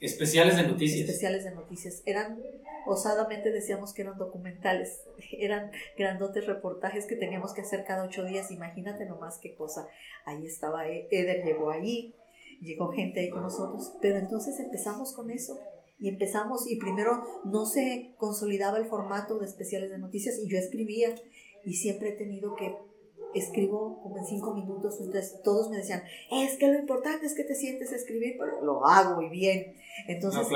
Especiales 0.00 0.56
de 0.56 0.64
noticias. 0.64 1.08
Especiales 1.08 1.44
de 1.44 1.52
noticias. 1.52 2.02
Eran, 2.06 2.42
osadamente 2.86 3.52
decíamos 3.52 3.94
que 3.94 4.02
eran 4.02 4.18
documentales, 4.18 5.00
eran 5.38 5.70
grandotes 5.96 6.46
reportajes 6.46 7.06
que 7.06 7.14
teníamos 7.14 7.54
que 7.54 7.60
hacer 7.60 7.84
cada 7.84 8.04
ocho 8.04 8.24
días. 8.24 8.50
Imagínate 8.50 9.06
nomás 9.06 9.38
qué 9.38 9.54
cosa. 9.54 9.86
Ahí 10.24 10.44
estaba 10.44 10.88
e-, 10.88 11.06
Eder, 11.10 11.44
llegó 11.44 11.70
allí, 11.70 12.16
llegó 12.62 12.92
gente 12.92 13.20
ahí 13.20 13.30
con 13.30 13.42
nosotros. 13.42 13.94
Pero 14.00 14.18
entonces 14.18 14.58
empezamos 14.60 15.12
con 15.12 15.30
eso. 15.30 15.58
Y 15.98 16.08
empezamos, 16.08 16.68
y 16.68 16.76
primero 16.76 17.22
no 17.44 17.64
se 17.64 18.14
consolidaba 18.16 18.78
el 18.78 18.86
formato 18.86 19.38
de 19.38 19.46
especiales 19.46 19.90
de 19.90 19.98
noticias, 19.98 20.36
y 20.42 20.48
yo 20.48 20.58
escribía, 20.58 21.14
y 21.64 21.74
siempre 21.74 22.08
he 22.08 22.12
tenido 22.12 22.56
que 22.56 22.74
escribo 23.34 24.02
como 24.02 24.18
en 24.18 24.24
cinco 24.24 24.54
minutos, 24.54 24.98
entonces 25.00 25.40
todos 25.42 25.70
me 25.70 25.78
decían, 25.78 26.02
es 26.30 26.56
que 26.56 26.66
lo 26.66 26.78
importante 26.78 27.26
es 27.26 27.34
que 27.34 27.44
te 27.44 27.54
sientes 27.54 27.92
a 27.92 27.96
escribir, 27.96 28.36
pero 28.38 28.64
lo 28.64 28.86
hago 28.86 29.22
y 29.22 29.28
bien. 29.28 29.76
Entonces, 30.08 30.46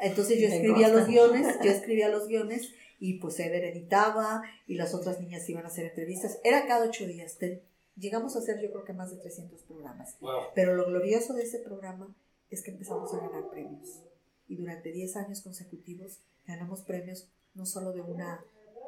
entonces 0.00 0.40
yo 0.40 0.48
escribía 0.48 0.88
los 0.88 1.06
guiones, 1.06 1.56
yo 1.62 1.70
escribía 1.70 2.08
los 2.08 2.26
guiones 2.26 2.72
y 2.98 3.20
pues 3.20 3.38
Eder 3.38 3.64
editaba 3.64 4.42
y 4.66 4.74
las 4.74 4.94
otras 4.94 5.20
niñas 5.20 5.48
iban 5.48 5.64
a 5.64 5.68
hacer 5.68 5.86
entrevistas. 5.86 6.40
Era 6.44 6.66
cada 6.66 6.86
ocho 6.86 7.06
días. 7.06 7.38
Llegamos 7.96 8.36
a 8.36 8.40
hacer 8.40 8.60
yo 8.60 8.70
creo 8.70 8.84
que 8.84 8.92
más 8.92 9.10
de 9.10 9.16
300 9.16 9.62
programas. 9.62 10.16
Pero 10.54 10.74
lo 10.74 10.86
glorioso 10.86 11.34
de 11.34 11.42
ese 11.42 11.58
programa 11.58 12.14
es 12.50 12.62
que 12.62 12.70
empezamos 12.70 13.12
a 13.14 13.18
ganar 13.18 13.48
premios. 13.50 14.02
Y 14.48 14.56
durante 14.56 14.92
10 14.92 15.16
años 15.16 15.40
consecutivos 15.40 16.20
ganamos 16.46 16.82
premios 16.82 17.28
no 17.54 17.66
solo 17.66 17.92
de 17.92 18.02
una, 18.02 18.44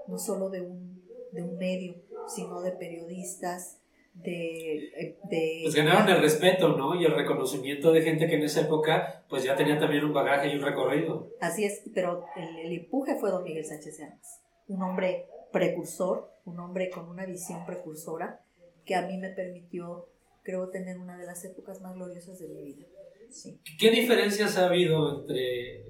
no 0.07 0.19
solo 0.19 0.51
de 0.51 0.61
un, 0.61 1.03
de 1.33 1.43
un 1.43 1.57
medio, 1.57 1.97
sino 2.29 2.61
de 2.61 2.73
periodistas, 2.73 3.79
de, 4.15 5.17
de, 5.31 5.61
Pues 5.63 5.75
ganaron 5.77 6.09
el 6.09 6.21
respeto, 6.21 6.77
¿no? 6.77 7.01
Y 7.01 7.05
el 7.05 7.15
reconocimiento 7.15 7.93
de 7.93 8.03
gente 8.03 8.27
que 8.27 8.35
en 8.35 8.43
esa 8.43 8.63
época 8.63 9.25
pues 9.29 9.45
ya 9.45 9.55
tenía 9.55 9.79
también 9.79 10.05
un 10.05 10.13
bagaje 10.13 10.49
y 10.49 10.57
un 10.57 10.63
recorrido. 10.63 11.31
Así 11.41 11.65
es, 11.65 11.83
pero 11.95 12.25
el, 12.37 12.59
el 12.59 12.73
empuje 12.73 13.17
fue 13.17 13.31
don 13.31 13.45
Miguel 13.45 13.65
Sánchez 13.65 13.99
Llamas, 13.99 14.41
un 14.67 14.83
hombre 14.83 15.27
precursor, 15.53 16.33
un 16.45 16.59
hombre 16.59 16.91
con 16.91 17.09
una 17.09 17.27
visión 17.27 17.65
precursora 17.65 18.43
que 18.89 18.95
a 18.95 19.07
mí 19.07 19.19
me 19.19 19.29
permitió, 19.29 20.09
creo, 20.43 20.71
tener 20.71 20.99
una 20.99 21.19
de 21.19 21.27
las 21.27 21.45
épocas 21.45 21.81
más 21.83 21.95
gloriosas 21.95 22.39
de 22.39 22.49
mi 22.49 22.63
vida. 22.63 22.87
Sí. 23.31 23.61
¿Qué 23.79 23.91
diferencias 23.91 24.57
ha 24.57 24.67
habido 24.67 25.21
entre, 25.21 25.85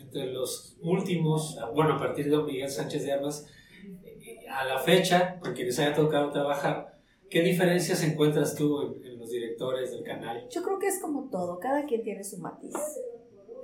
entre 0.00 0.26
los 0.32 0.78
últimos, 0.80 1.58
bueno, 1.74 1.94
a 1.94 1.98
partir 1.98 2.30
de 2.30 2.42
Miguel 2.44 2.70
Sánchez 2.70 3.04
de 3.04 3.12
Armas, 3.12 3.46
eh, 4.04 4.46
a 4.48 4.64
la 4.64 4.78
fecha, 4.78 5.40
con 5.40 5.52
quienes 5.52 5.78
haya 5.80 5.94
tocado 5.94 6.30
trabajar, 6.30 6.94
¿Qué 7.34 7.42
diferencias 7.42 8.04
encuentras 8.04 8.54
tú 8.54 8.80
en, 9.02 9.18
los 9.18 9.28
directores 9.28 9.90
del 9.90 10.04
canal? 10.04 10.46
Yo 10.50 10.62
creo 10.62 10.78
que 10.78 10.86
es 10.86 11.00
como 11.00 11.28
todo, 11.30 11.58
cada 11.58 11.84
quien 11.84 12.04
tiene 12.04 12.22
su 12.22 12.38
matiz. 12.38 12.72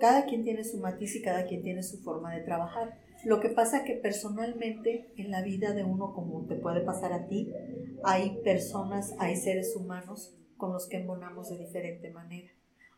Cada 0.01 0.25
quien 0.25 0.43
tiene 0.43 0.65
su 0.65 0.79
matiz 0.79 1.15
y 1.15 1.23
cada 1.23 1.45
quien 1.45 1.63
tiene 1.63 1.85
su 1.85 2.03
forma 2.03 2.35
de 2.35 2.41
trabajar. 2.41 2.99
Lo 3.25 3.41
que 3.41 3.49
pasa 3.51 3.85
que 3.85 3.95
personalmente 3.95 5.13
en 5.17 5.31
la 5.31 5.43
vida 5.43 5.73
de 5.73 5.85
uno, 5.85 6.13
como 6.15 6.47
te 6.47 6.57
puede 6.57 6.81
pasar 6.81 7.13
a 7.13 7.27
ti, 7.27 7.53
hay 8.03 8.39
personas, 8.43 9.15
hay 9.19 9.37
seres 9.37 9.77
humanos 9.77 10.37
con 10.57 10.73
los 10.73 10.89
que 10.89 10.99
embonamos 10.99 11.51
de 11.51 11.59
diferente 11.59 12.11
manera. 12.11 12.51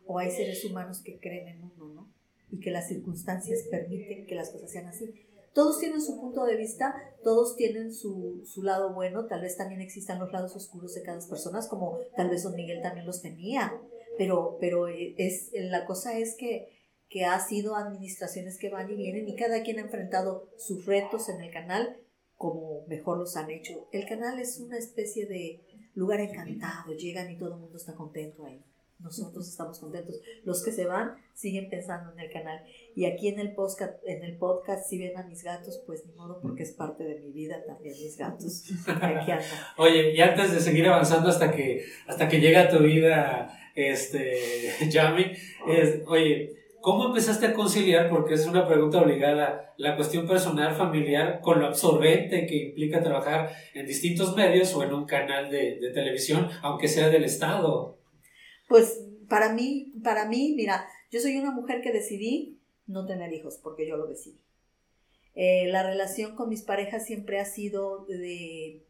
O 0.07 0.19
hay 0.19 0.31
seres 0.31 0.65
humanos 0.65 1.01
que 1.03 1.19
creen 1.19 1.49
en 1.49 1.63
uno, 1.63 1.89
¿no? 1.95 2.09
Y 2.51 2.61
que 2.61 2.71
las 2.71 2.89
circunstancias 2.89 3.61
permiten 3.71 4.27
que 4.27 4.35
las 4.35 4.51
cosas 4.51 4.71
sean 4.71 4.87
así 4.87 5.13
todos 5.53 5.79
tienen 5.79 6.01
su 6.01 6.19
punto 6.19 6.45
de 6.45 6.57
vista, 6.57 6.95
todos 7.23 7.57
tienen 7.57 7.93
su, 7.93 8.43
su, 8.45 8.63
lado 8.63 8.95
bueno, 8.95 9.27
tal 9.27 9.43
vez 9.43 9.57
también 9.57 9.81
existan 9.81 10.19
los 10.19 10.33
lados 10.33 10.57
oscuros 10.57 10.95
de 10.95 11.03
cada 11.03 11.21
persona, 11.29 11.61
como 11.69 11.99
tal 12.17 12.31
vez 12.31 12.43
don 12.43 12.55
Miguel 12.55 12.81
también 12.83 13.07
los 13.07 13.21
tenía, 13.21 13.73
pero, 14.17 14.57
pero 14.61 14.89
eh, 14.89 15.15
es, 15.19 15.51
la 15.53 15.85
cosa 15.85 16.19
es 16.19 16.37
que, 16.37 16.72
que 17.13 17.27
ha 17.27 17.39
sido 17.39 17.77
administraciones 17.77 18.59
que 18.59 18.71
van 18.71 18.91
y 18.91 18.97
vienen 18.97 19.29
y 19.29 19.37
cada 19.37 19.63
quien 19.63 19.79
ha 19.79 19.83
enfrentado 19.83 20.49
sus 20.57 20.87
retos 20.87 21.29
en 21.29 21.43
el 21.43 21.51
canal 21.53 21.99
como 22.37 22.87
mejor 22.87 23.19
los 23.19 23.37
han 23.37 23.51
hecho. 23.51 23.87
El 23.93 24.09
canal 24.09 24.39
es 24.39 24.59
una 24.59 24.79
especie 24.79 25.27
de 25.27 25.61
lugar 25.95 26.21
encantado, 26.21 26.95
llegan 26.95 27.31
y 27.31 27.37
todo 27.37 27.51
el 27.51 27.61
mundo 27.61 27.77
está 27.77 27.95
contento 27.95 28.45
ahí 28.45 28.65
nosotros 29.03 29.49
estamos 29.49 29.79
contentos. 29.79 30.21
Los 30.45 30.65
que 30.65 30.73
se 30.73 30.87
van 30.87 31.17
siguen 31.35 31.69
pensando 31.69 32.13
en 32.13 32.21
el 32.21 32.33
canal. 32.33 32.63
Y 32.95 33.07
aquí 33.07 33.29
en 33.29 33.39
el 33.39 33.53
podcast, 33.53 33.95
en 34.07 34.23
el 34.23 34.37
podcast 34.37 34.89
si 34.89 34.99
ven 34.99 35.17
a 35.17 35.25
mis 35.25 35.43
gatos, 35.43 35.83
pues 35.87 36.05
ni 36.07 36.13
modo, 36.15 36.41
porque 36.41 36.63
es 36.63 36.73
parte 36.73 37.05
de 37.05 37.17
mi 37.17 37.33
vida 37.33 37.63
también 37.67 37.95
mis 37.95 38.17
gatos. 38.17 38.65
Oye, 39.77 40.15
y 40.15 40.21
antes 40.21 40.53
de 40.53 40.61
seguir 40.61 40.87
avanzando 40.87 41.29
hasta 41.29 41.51
que, 41.51 41.85
hasta 42.07 42.29
que 42.29 42.41
llega 42.41 42.69
tu 42.69 42.79
vida, 42.79 43.59
este, 43.75 44.39
Yami, 44.91 45.33
oye, 46.07 46.62
¿cómo 46.83 47.07
empezaste 47.07 47.47
a 47.47 47.55
conciliar? 47.55 48.11
Porque 48.11 48.35
es 48.35 48.47
una 48.47 48.67
pregunta 48.67 49.01
obligada, 49.01 49.73
la 49.79 49.97
cuestión 49.97 50.27
personal, 50.27 50.75
familiar, 50.75 51.41
con 51.41 51.61
lo 51.61 51.67
absorbente 51.67 52.47
que 52.47 52.69
implica 52.69 53.03
trabajar 53.03 53.51
en 53.73 53.87
distintos 53.87 54.37
medios 54.37 54.75
o 54.75 54.83
en 54.83 54.93
un 54.93 55.07
canal 55.07 55.51
de, 55.51 55.79
de 55.81 55.91
televisión, 55.93 56.51
aunque 56.63 56.89
sea 56.89 57.09
del 57.09 57.25
Estado. 57.25 57.97
Pues 58.69 59.01
para 59.29 59.55
mí, 59.55 59.95
para 60.05 60.29
mí, 60.29 60.53
mira, 60.55 60.87
yo 61.11 61.21
soy 61.21 61.39
una 61.39 61.53
mujer 61.53 61.81
que 61.81 61.93
decidí 61.93 62.59
no 62.87 63.07
tener 63.07 63.33
hijos 63.33 63.59
porque 63.63 63.89
yo 63.89 63.97
lo 63.97 64.07
decidí. 64.07 64.39
Eh, 65.35 65.69
la 65.69 65.83
relación 65.83 66.37
con 66.37 66.51
mis 66.51 66.63
parejas 66.63 67.07
siempre 67.07 67.41
ha 67.41 67.47
sido 67.47 68.05
de, 68.05 68.85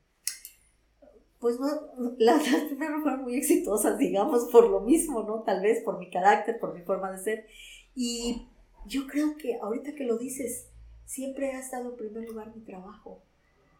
pues 1.42 1.58
las, 2.18 2.42
no 2.78 3.02
fueron 3.02 3.22
muy 3.22 3.34
exitosas, 3.34 3.98
digamos, 3.98 4.48
por 4.50 4.70
lo 4.70 4.80
mismo, 4.80 5.24
¿no? 5.24 5.42
Tal 5.42 5.60
vez 5.60 5.82
por 5.84 5.98
mi 5.98 6.08
carácter, 6.08 6.58
por 6.60 6.72
mi 6.72 6.82
forma 6.82 7.10
de 7.10 7.18
ser. 7.18 7.46
Y 7.94 8.48
yo 8.86 9.06
creo 9.06 9.36
que 9.36 9.58
ahorita 9.60 9.94
que 9.94 10.04
lo 10.04 10.18
dices, 10.18 10.68
siempre 11.04 11.52
ha 11.52 11.60
estado 11.60 11.90
en 11.90 11.96
primer 11.96 12.28
lugar 12.28 12.54
mi 12.54 12.62
trabajo. 12.62 13.22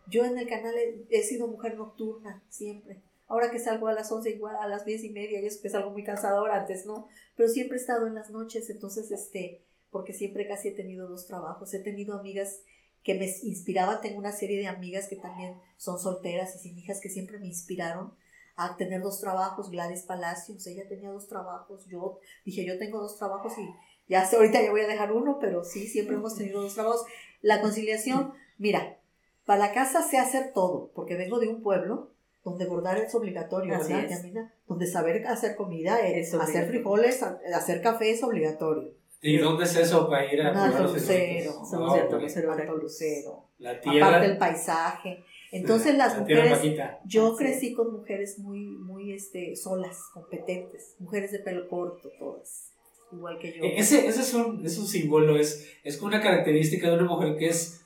Yo 0.09 0.25
en 0.25 0.37
el 0.37 0.49
canal 0.49 0.75
he 1.09 1.23
sido 1.23 1.47
mujer 1.47 1.76
nocturna, 1.76 2.42
siempre 2.49 3.02
ahora 3.33 3.50
que 3.50 3.59
salgo 3.59 3.88
a 3.88 3.95
las 3.95 4.12
11 4.12 4.28
igual 4.28 4.57
a 4.57 4.69
las 4.69 4.85
10 4.85 5.04
y 5.04 5.09
media 5.09 5.40
y 5.40 5.47
eso 5.47 5.62
que 5.62 5.69
es 5.69 5.75
algo 5.75 5.90
muy 5.90 6.04
cansador 6.04 6.50
antes, 6.50 6.85
¿no? 6.85 7.09
Pero 7.35 7.49
siempre 7.49 7.78
he 7.78 7.81
estado 7.81 8.07
en 8.07 8.14
las 8.14 8.31
noches, 8.31 8.69
entonces, 8.69 9.11
este, 9.11 9.62
porque 9.90 10.12
siempre 10.12 10.47
casi 10.47 10.69
he 10.69 10.73
tenido 10.73 11.09
dos 11.09 11.26
trabajos, 11.26 11.73
he 11.73 11.78
tenido 11.78 12.19
amigas 12.19 12.61
que 13.02 13.14
me 13.14 13.25
inspiraban, 13.25 14.02
tengo 14.02 14.19
una 14.19 14.33
serie 14.33 14.59
de 14.59 14.66
amigas 14.66 15.09
que 15.09 15.16
también 15.16 15.54
son 15.78 15.99
solteras 15.99 16.54
y 16.57 16.59
sin 16.59 16.78
hijas 16.78 17.00
que 17.00 17.09
siempre 17.09 17.38
me 17.38 17.47
inspiraron 17.47 18.12
a 18.54 18.76
tener 18.76 19.00
dos 19.00 19.19
trabajos, 19.19 19.71
Gladys 19.71 20.02
Palacios, 20.02 20.66
ella 20.66 20.87
tenía 20.87 21.11
dos 21.11 21.26
trabajos, 21.26 21.87
yo 21.87 22.19
dije 22.45 22.66
yo 22.66 22.78
tengo 22.78 23.00
dos 23.00 23.16
trabajos 23.16 23.54
y 23.57 23.66
ya 24.09 24.25
sé, 24.25 24.37
ahorita 24.37 24.62
ya 24.62 24.71
voy 24.71 24.82
a 24.82 24.87
dejar 24.87 25.12
uno, 25.12 25.38
pero 25.40 25.64
sí, 25.64 25.87
siempre 25.87 26.16
hemos 26.16 26.37
tenido 26.37 26.62
dos 26.62 26.75
trabajos. 26.75 27.04
La 27.40 27.61
conciliación, 27.61 28.32
mira, 28.59 28.99
para 29.44 29.59
la 29.59 29.73
casa 29.73 30.02
sé 30.02 30.18
hacer 30.18 30.52
todo, 30.52 30.90
porque 30.94 31.16
vengo 31.16 31.40
de 31.40 31.49
un 31.49 31.62
pueblo 31.62 32.11
donde 32.44 32.66
bordar 32.66 32.99
es 32.99 33.14
obligatorio, 33.14 33.78
¿verdad, 33.78 34.50
Donde 34.66 34.87
saber 34.87 35.26
hacer 35.26 35.56
comida, 35.56 36.00
es, 36.00 36.35
hacer 36.35 36.68
frijoles, 36.68 37.23
hacer 37.23 37.82
café 37.82 38.11
es 38.11 38.23
obligatorio. 38.23 38.90
¿Y 39.21 39.38
dónde 39.38 39.64
es 39.64 39.76
eso 39.76 40.09
para 40.09 40.32
ir 40.32 40.42
a 40.42 40.49
Alto 40.49 40.82
Lucero, 40.82 41.62
Alto 41.73 42.76
Lucero, 42.76 43.44
La 43.59 43.80
tierra. 43.80 44.09
Aparte 44.09 44.26
el 44.26 44.38
paisaje. 44.38 45.25
Entonces 45.52 45.94
las 45.97 46.18
mujeres, 46.18 46.61
yo 47.04 47.37
crecí 47.37 47.75
con 47.75 47.92
mujeres 47.92 48.38
muy, 48.38 48.66
muy 48.78 49.12
este, 49.12 49.54
solas, 49.54 50.09
competentes, 50.12 50.97
mujeres 50.99 51.30
de 51.30 51.38
pelo 51.38 51.68
corto, 51.68 52.11
todas, 52.18 52.72
igual 53.12 53.38
que 53.38 53.52
yo. 53.52 53.64
E-, 53.64 53.78
ese, 53.78 54.07
ese 54.07 54.21
es, 54.21 54.35
un, 54.35 54.64
es 54.64 54.78
un 54.78 54.87
símbolo, 54.87 55.37
es, 55.37 55.71
es 55.85 56.00
una 56.00 56.21
característica 56.21 56.88
de 56.88 56.95
una 56.97 57.04
mujer 57.04 57.37
que 57.37 57.49
es 57.49 57.83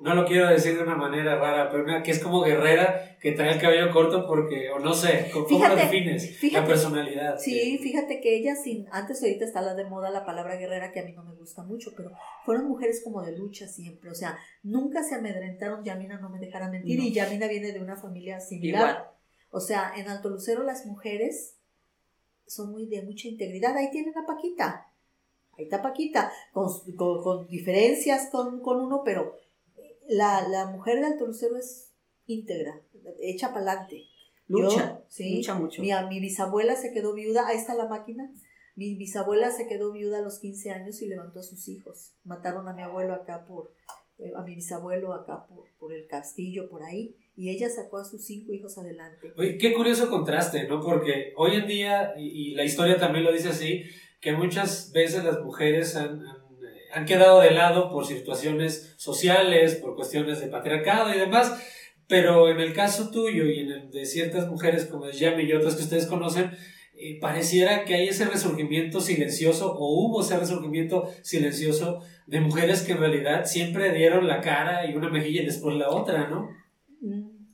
no 0.00 0.14
lo 0.14 0.26
quiero 0.26 0.48
decir 0.48 0.76
de 0.76 0.82
una 0.82 0.96
manera 0.96 1.36
rara, 1.36 1.70
pero 1.70 1.84
una 1.84 2.02
que 2.02 2.10
es 2.10 2.18
como 2.18 2.42
guerrera, 2.42 3.16
que 3.20 3.32
trae 3.32 3.54
el 3.54 3.60
cabello 3.60 3.90
corto 3.90 4.26
porque, 4.26 4.68
o 4.70 4.78
no 4.78 4.92
sé, 4.92 5.30
¿cómo 5.32 5.66
lo 5.66 5.76
defines? 5.76 6.42
la 6.52 6.66
personalidad. 6.66 7.38
Sí, 7.38 7.78
fíjate 7.78 8.20
que 8.20 8.36
ellas, 8.36 8.62
sin, 8.62 8.86
antes 8.90 9.22
ahorita 9.22 9.44
está 9.44 9.62
la 9.62 9.74
de 9.74 9.84
moda 9.84 10.10
la 10.10 10.26
palabra 10.26 10.56
guerrera, 10.56 10.92
que 10.92 11.00
a 11.00 11.04
mí 11.04 11.12
no 11.12 11.24
me 11.24 11.34
gusta 11.34 11.62
mucho, 11.62 11.92
pero 11.96 12.12
fueron 12.44 12.68
mujeres 12.68 13.00
como 13.02 13.22
de 13.22 13.36
lucha 13.36 13.66
siempre, 13.66 14.10
o 14.10 14.14
sea, 14.14 14.36
nunca 14.62 15.02
se 15.02 15.14
amedrentaron, 15.14 15.84
Yamina 15.84 16.18
no 16.18 16.28
me 16.28 16.38
dejara 16.38 16.68
mentir, 16.68 17.00
y 17.00 17.12
Yamina 17.12 17.46
viene 17.48 17.72
de 17.72 17.80
una 17.80 17.96
familia 17.96 18.40
similar. 18.40 19.10
O 19.50 19.60
sea, 19.60 19.92
en 19.96 20.08
Alto 20.08 20.28
Lucero 20.28 20.64
las 20.64 20.84
mujeres 20.84 21.56
son 22.46 22.72
muy 22.72 22.86
de 22.86 23.02
mucha 23.02 23.28
integridad, 23.28 23.76
ahí 23.76 23.90
tienen 23.90 24.16
a 24.16 24.26
Paquita, 24.26 24.92
ahí 25.56 25.64
está 25.64 25.82
Paquita, 25.82 26.32
con, 26.52 26.68
con, 26.96 27.46
diferencias 27.48 28.28
con, 28.30 28.60
con 28.60 28.80
uno, 28.80 29.02
pero 29.04 29.38
la, 30.08 30.46
la 30.48 30.66
mujer 30.66 31.00
de 31.00 31.06
Alto 31.06 31.26
Lucero 31.26 31.56
es 31.56 31.92
íntegra, 32.26 32.80
hecha 33.20 33.48
para 33.48 33.72
adelante. 33.72 34.04
Lucha, 34.46 35.02
sí, 35.08 35.36
lucha 35.36 35.54
mucho. 35.54 35.80
Mi, 35.80 35.90
mi, 36.08 36.20
bisabuela 36.20 36.76
se 36.76 36.92
quedó 36.92 37.14
viuda, 37.14 37.46
ahí 37.46 37.56
está 37.56 37.74
la 37.74 37.88
máquina. 37.88 38.30
Mi 38.76 38.94
bisabuela 38.94 39.50
se 39.50 39.66
quedó 39.66 39.92
viuda 39.92 40.18
a 40.18 40.22
los 40.22 40.38
15 40.38 40.70
años 40.70 41.00
y 41.00 41.06
levantó 41.06 41.40
a 41.40 41.42
sus 41.42 41.68
hijos. 41.68 42.12
Mataron 42.24 42.68
a 42.68 42.74
mi 42.74 42.82
abuelo 42.82 43.14
acá 43.14 43.46
por, 43.46 43.72
eh, 44.18 44.32
a 44.36 44.42
mi 44.42 44.54
bisabuelo 44.54 45.14
acá 45.14 45.46
por, 45.46 45.64
por, 45.78 45.92
el 45.94 46.06
castillo, 46.06 46.68
por 46.68 46.82
ahí, 46.82 47.16
y 47.36 47.50
ella 47.50 47.68
sacó 47.68 47.98
a 47.98 48.04
sus 48.04 48.24
cinco 48.24 48.52
hijos 48.52 48.78
adelante. 48.78 49.32
Oye, 49.36 49.58
qué 49.58 49.72
curioso 49.72 50.08
contraste, 50.08 50.68
¿no? 50.68 50.80
Porque 50.80 51.32
hoy 51.36 51.56
en 51.56 51.66
día, 51.66 52.14
y, 52.16 52.50
y 52.50 52.54
la 52.54 52.64
historia 52.64 52.98
también 52.98 53.24
lo 53.24 53.32
dice 53.32 53.48
así, 53.48 53.82
que 54.20 54.32
muchas 54.32 54.92
veces 54.92 55.24
las 55.24 55.40
mujeres 55.42 55.96
han 55.96 56.22
han 56.94 57.06
quedado 57.06 57.40
de 57.40 57.50
lado 57.50 57.90
por 57.90 58.06
situaciones 58.06 58.94
sociales, 58.96 59.74
por 59.76 59.96
cuestiones 59.96 60.40
de 60.40 60.46
patriarcado 60.46 61.12
y 61.12 61.18
demás, 61.18 61.52
pero 62.06 62.48
en 62.48 62.60
el 62.60 62.72
caso 62.72 63.10
tuyo 63.10 63.46
y 63.46 63.60
en 63.60 63.70
el 63.70 63.90
de 63.90 64.06
ciertas 64.06 64.48
mujeres 64.48 64.86
como 64.86 65.10
Yami 65.10 65.42
y 65.42 65.52
otras 65.52 65.74
que 65.74 65.82
ustedes 65.82 66.06
conocen, 66.06 66.52
eh, 66.96 67.18
pareciera 67.20 67.84
que 67.84 67.94
hay 67.94 68.08
ese 68.08 68.26
resurgimiento 68.26 69.00
silencioso 69.00 69.72
o 69.72 70.06
hubo 70.06 70.22
ese 70.22 70.38
resurgimiento 70.38 71.10
silencioso 71.22 72.00
de 72.28 72.40
mujeres 72.40 72.82
que 72.82 72.92
en 72.92 72.98
realidad 72.98 73.44
siempre 73.46 73.92
dieron 73.92 74.28
la 74.28 74.40
cara 74.40 74.88
y 74.88 74.94
una 74.94 75.10
mejilla 75.10 75.42
y 75.42 75.46
después 75.46 75.76
la 75.76 75.90
otra, 75.90 76.28
¿no? 76.28 76.48
Mm. 77.04 77.44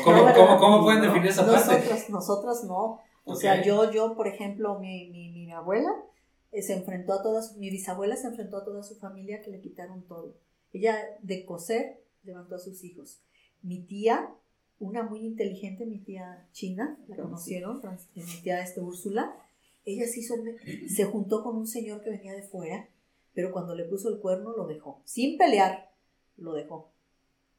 ¿O 0.00 0.04
cómo, 0.04 0.58
cómo, 0.58 0.82
pueden 0.82 1.02
definir 1.02 1.28
esa 1.28 1.44
parte? 1.44 1.74
Nosotros, 1.74 2.10
nosotros 2.10 2.64
no. 2.64 3.00
O 3.24 3.34
sea, 3.34 3.62
yo, 3.62 3.90
yo, 3.90 4.14
por 4.14 4.28
ejemplo, 4.28 4.78
mi, 4.78 5.10
mi, 5.10 5.30
mi 5.30 5.52
abuela, 5.52 5.90
eh, 6.52 6.62
se 6.62 6.74
enfrentó 6.74 7.14
a 7.14 7.22
todas, 7.22 7.56
mi 7.56 7.68
bisabuela 7.68 8.16
se 8.16 8.28
enfrentó 8.28 8.58
a 8.58 8.64
toda 8.64 8.82
su 8.82 8.94
familia 8.96 9.42
que 9.42 9.50
le 9.50 9.60
quitaron 9.60 10.06
todo. 10.06 10.36
Ella 10.72 10.96
de 11.20 11.44
coser 11.44 12.00
levantó 12.22 12.54
a 12.54 12.58
sus 12.58 12.84
hijos. 12.84 13.20
Mi 13.62 13.80
tía, 13.80 14.32
una 14.78 15.02
muy 15.02 15.20
inteligente, 15.26 15.84
mi 15.84 15.98
tía 15.98 16.48
China, 16.52 16.98
la 17.08 17.16
conocieron, 17.16 17.82
mi 18.14 18.22
tía 18.42 18.60
este, 18.62 18.80
Úrsula, 18.80 19.36
ella 19.84 20.06
se, 20.06 20.20
hizo, 20.20 20.34
se 20.88 21.04
juntó 21.04 21.42
con 21.42 21.56
un 21.56 21.66
señor 21.66 22.02
que 22.02 22.10
venía 22.10 22.34
de 22.34 22.42
fuera, 22.42 22.88
pero 23.34 23.52
cuando 23.52 23.74
le 23.74 23.84
puso 23.84 24.08
el 24.08 24.20
cuerno 24.20 24.56
lo 24.56 24.66
dejó, 24.66 25.02
sin 25.04 25.36
pelear, 25.36 25.92
lo 26.36 26.54
dejó. 26.54 26.92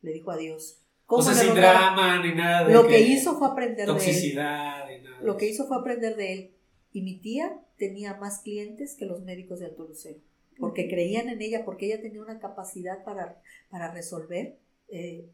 Le 0.01 0.13
dijo 0.13 0.31
adiós. 0.31 0.84
O 1.07 1.21
sea, 1.21 1.33
sin 1.33 1.53
drama 1.53 2.21
ni 2.23 2.33
nada. 2.33 2.67
lo 2.69 2.87
que, 2.87 3.01
hizo 3.01 3.37
fue 3.37 3.47
aprender 3.47 3.87
de 3.87 4.11
él. 4.11 4.35
Nada. 4.35 4.87
Lo 5.21 5.37
que 5.37 5.47
hizo 5.47 5.67
fue 5.67 5.77
aprender 5.77 6.15
de 6.15 6.33
él. 6.33 6.51
Y 6.91 7.01
mi 7.01 7.19
tía 7.19 7.59
tenía 7.77 8.15
más 8.15 8.39
clientes 8.39 8.95
que 8.97 9.05
los 9.05 9.21
médicos 9.23 9.59
de 9.59 9.65
Alto 9.65 9.83
Lucero, 9.83 10.19
porque 10.57 10.87
creían 10.87 11.27
en 11.27 11.41
ella, 11.41 11.65
porque 11.65 11.87
ella 11.87 12.01
tenía 12.01 12.21
una 12.21 12.39
capacidad 12.39 13.03
para, 13.03 13.41
para 13.69 13.91
resolver 13.91 14.57
eh, 14.87 15.29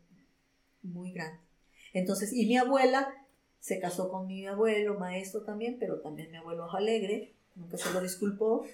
muy 0.82 1.12
grande. 1.12 1.40
Entonces, 1.94 2.34
y 2.34 2.46
mi 2.48 2.58
abuela 2.58 3.14
se 3.60 3.80
casó 3.80 4.10
con 4.10 4.28
mi 4.28 4.48
abuelo, 4.48 4.98
maestro 4.98 5.44
también, 5.44 5.78
pero 5.80 6.00
también 6.00 6.32
mi 6.32 6.38
abuelo 6.38 6.68
es 6.68 6.74
alegre, 6.74 7.34
nunca 7.56 7.78
se 7.78 7.94
lo 7.94 8.02
disculpó, 8.02 8.66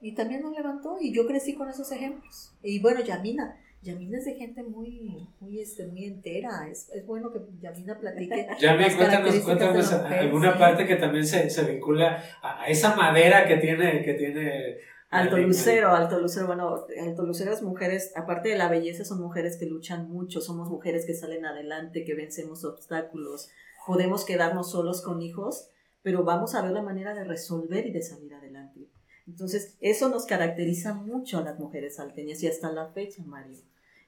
y 0.00 0.14
también 0.14 0.42
nos 0.42 0.56
levantó, 0.56 0.96
y 1.00 1.12
yo 1.12 1.26
crecí 1.26 1.54
con 1.54 1.68
esos 1.68 1.92
ejemplos. 1.92 2.54
Y 2.62 2.80
bueno, 2.80 3.00
Yamina, 3.00 3.60
Yamina 3.82 4.18
es 4.18 4.24
de 4.24 4.34
gente 4.34 4.62
muy, 4.62 5.28
muy, 5.40 5.60
este, 5.60 5.86
muy 5.88 6.04
entera. 6.04 6.68
Es, 6.70 6.88
es 6.90 7.04
bueno 7.04 7.32
que 7.32 7.40
Yamina 7.60 7.98
platique. 7.98 8.46
Yamina, 8.60 8.96
cuéntanos, 8.96 9.38
cuéntanos 9.40 9.92
alguna 9.92 10.56
parte 10.56 10.86
que 10.86 10.96
también 10.96 11.26
se, 11.26 11.50
se 11.50 11.64
vincula 11.64 12.22
a, 12.42 12.66
esa 12.68 12.94
madera 12.94 13.46
que 13.46 13.56
tiene, 13.56 14.02
que 14.02 14.14
tiene 14.14 14.78
Alto 15.12 15.36
Lucero, 15.36 15.90
Alto 15.90 16.18
Lucero, 16.18 16.46
bueno, 16.46 16.86
Alto 17.02 17.26
Lucero 17.26 17.52
es 17.52 17.60
mujeres, 17.60 18.12
aparte 18.16 18.48
de 18.48 18.56
la 18.56 18.68
belleza, 18.68 19.04
son 19.04 19.20
mujeres 19.20 19.58
que 19.58 19.66
luchan 19.66 20.08
mucho, 20.08 20.40
somos 20.40 20.70
mujeres 20.70 21.04
que 21.04 21.12
salen 21.12 21.44
adelante, 21.44 22.04
que 22.04 22.14
vencemos 22.14 22.64
obstáculos, 22.64 23.50
podemos 23.86 24.24
quedarnos 24.24 24.70
solos 24.70 25.02
con 25.02 25.20
hijos, 25.20 25.68
pero 26.00 26.24
vamos 26.24 26.54
a 26.54 26.62
ver 26.62 26.70
la 26.70 26.80
manera 26.80 27.12
de 27.12 27.24
resolver 27.24 27.86
y 27.86 27.92
de 27.92 28.00
salir 28.00 28.32
adelante. 28.32 28.88
Entonces, 29.26 29.76
eso 29.80 30.08
nos 30.08 30.24
caracteriza 30.24 30.94
mucho 30.94 31.36
a 31.38 31.42
las 31.42 31.58
mujeres 31.58 31.96
salteñas 31.96 32.42
y 32.42 32.48
hasta 32.48 32.72
la 32.72 32.88
fecha, 32.88 33.22
Mario. 33.22 33.58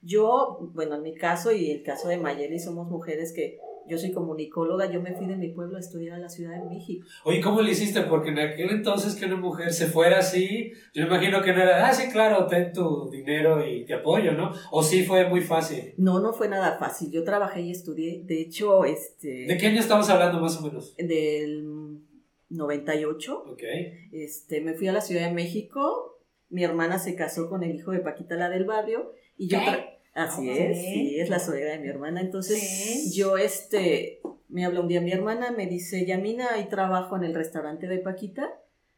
Yo, 0.05 0.59
bueno, 0.73 0.95
en 0.95 1.01
mi 1.01 1.15
caso 1.15 1.51
y 1.51 1.71
el 1.71 1.81
caso 1.81 2.07
de 2.07 2.17
Mayeli, 2.17 2.59
somos 2.59 2.87
mujeres 2.87 3.33
que 3.33 3.57
yo 3.87 3.97
soy 3.97 4.11
comunicóloga, 4.11 4.91
yo 4.91 5.01
me 5.01 5.13
fui 5.13 5.27
de 5.27 5.35
mi 5.35 5.49
pueblo 5.49 5.77
a 5.77 5.79
estudiar 5.79 6.15
a 6.15 6.19
la 6.19 6.29
Ciudad 6.29 6.57
de 6.57 6.69
México. 6.69 7.05
Oye, 7.23 7.39
¿cómo 7.41 7.61
le 7.61 7.71
hiciste? 7.71 8.01
Porque 8.01 8.29
en 8.29 8.39
aquel 8.39 8.71
entonces 8.71 9.15
que 9.15 9.25
una 9.25 9.35
mujer 9.35 9.71
se 9.73 9.87
fuera 9.87 10.19
así, 10.19 10.71
yo 10.93 11.05
imagino 11.05 11.41
que 11.41 11.53
no 11.53 11.61
era, 11.61 11.87
ah, 11.87 11.93
sí, 11.93 12.11
claro, 12.11 12.47
ten 12.47 12.73
tu 12.73 13.09
dinero 13.09 13.65
y 13.65 13.85
te 13.85 13.93
apoyo, 13.95 14.33
¿no? 14.33 14.51
¿O 14.71 14.81
sí 14.81 15.03
fue 15.03 15.29
muy 15.29 15.41
fácil? 15.41 15.93
No, 15.97 16.19
no 16.19 16.33
fue 16.33 16.49
nada 16.49 16.77
fácil. 16.77 17.11
Yo 17.11 17.23
trabajé 17.23 17.61
y 17.61 17.71
estudié. 17.71 18.23
De 18.23 18.41
hecho, 18.41 18.85
este... 18.85 19.45
¿De 19.47 19.57
qué 19.57 19.67
año 19.67 19.79
estamos 19.79 20.09
hablando 20.09 20.39
más 20.39 20.57
o 20.59 20.65
menos? 20.65 20.95
Del 20.97 21.65
98. 22.49 23.43
Ok. 23.51 23.63
Este, 24.11 24.61
me 24.61 24.73
fui 24.73 24.87
a 24.87 24.93
la 24.93 25.01
Ciudad 25.01 25.27
de 25.27 25.33
México, 25.33 26.19
mi 26.49 26.63
hermana 26.63 26.97
se 26.97 27.15
casó 27.15 27.49
con 27.49 27.63
el 27.63 27.75
hijo 27.75 27.91
de 27.91 27.99
Paquita, 27.99 28.35
la 28.35 28.49
del 28.49 28.65
barrio, 28.65 29.13
y 29.37 29.47
yo... 29.47 29.59
Así 30.15 30.49
es, 30.49 30.77
sí, 30.79 31.19
es 31.19 31.29
la 31.29 31.39
suegra 31.39 31.71
de 31.71 31.79
mi 31.79 31.89
hermana. 31.89 32.21
Entonces, 32.21 33.13
yo, 33.13 33.37
este, 33.37 34.21
me 34.47 34.63
habla 34.63 34.79
un 34.79 34.87
día 34.87 35.01
mi 35.01 35.11
hermana, 35.11 35.51
me 35.51 35.67
dice, 35.67 36.05
Yamina, 36.05 36.53
hay 36.53 36.69
trabajo 36.69 37.17
en 37.17 37.25
el 37.25 37.35
restaurante 37.35 37.87
de 37.87 37.97
Paquita, 37.97 38.49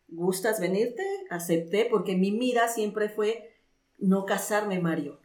¿gustas 0.08 0.60
venirte? 0.60 1.02
Acepté, 1.32 1.88
porque 1.90 2.16
mi 2.16 2.32
mira 2.32 2.68
siempre 2.68 3.10
fue 3.10 3.56
no 3.98 4.26
casarme, 4.26 4.80
Mario, 4.80 5.20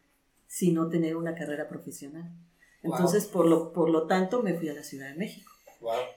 sino 0.47 0.89
tener 0.89 1.15
una 1.15 1.35
carrera 1.35 1.69
profesional. 1.69 2.33
Entonces, 2.83 3.27
por, 3.27 3.47
lo, 3.47 3.75
por 3.75 3.91
lo 3.91 4.07
tanto, 4.07 4.43
me 4.43 4.55
fui 4.55 4.71
a 4.71 4.75
la 4.75 4.85
Ciudad 4.85 5.11
de 5.11 5.17
México. 5.17 5.53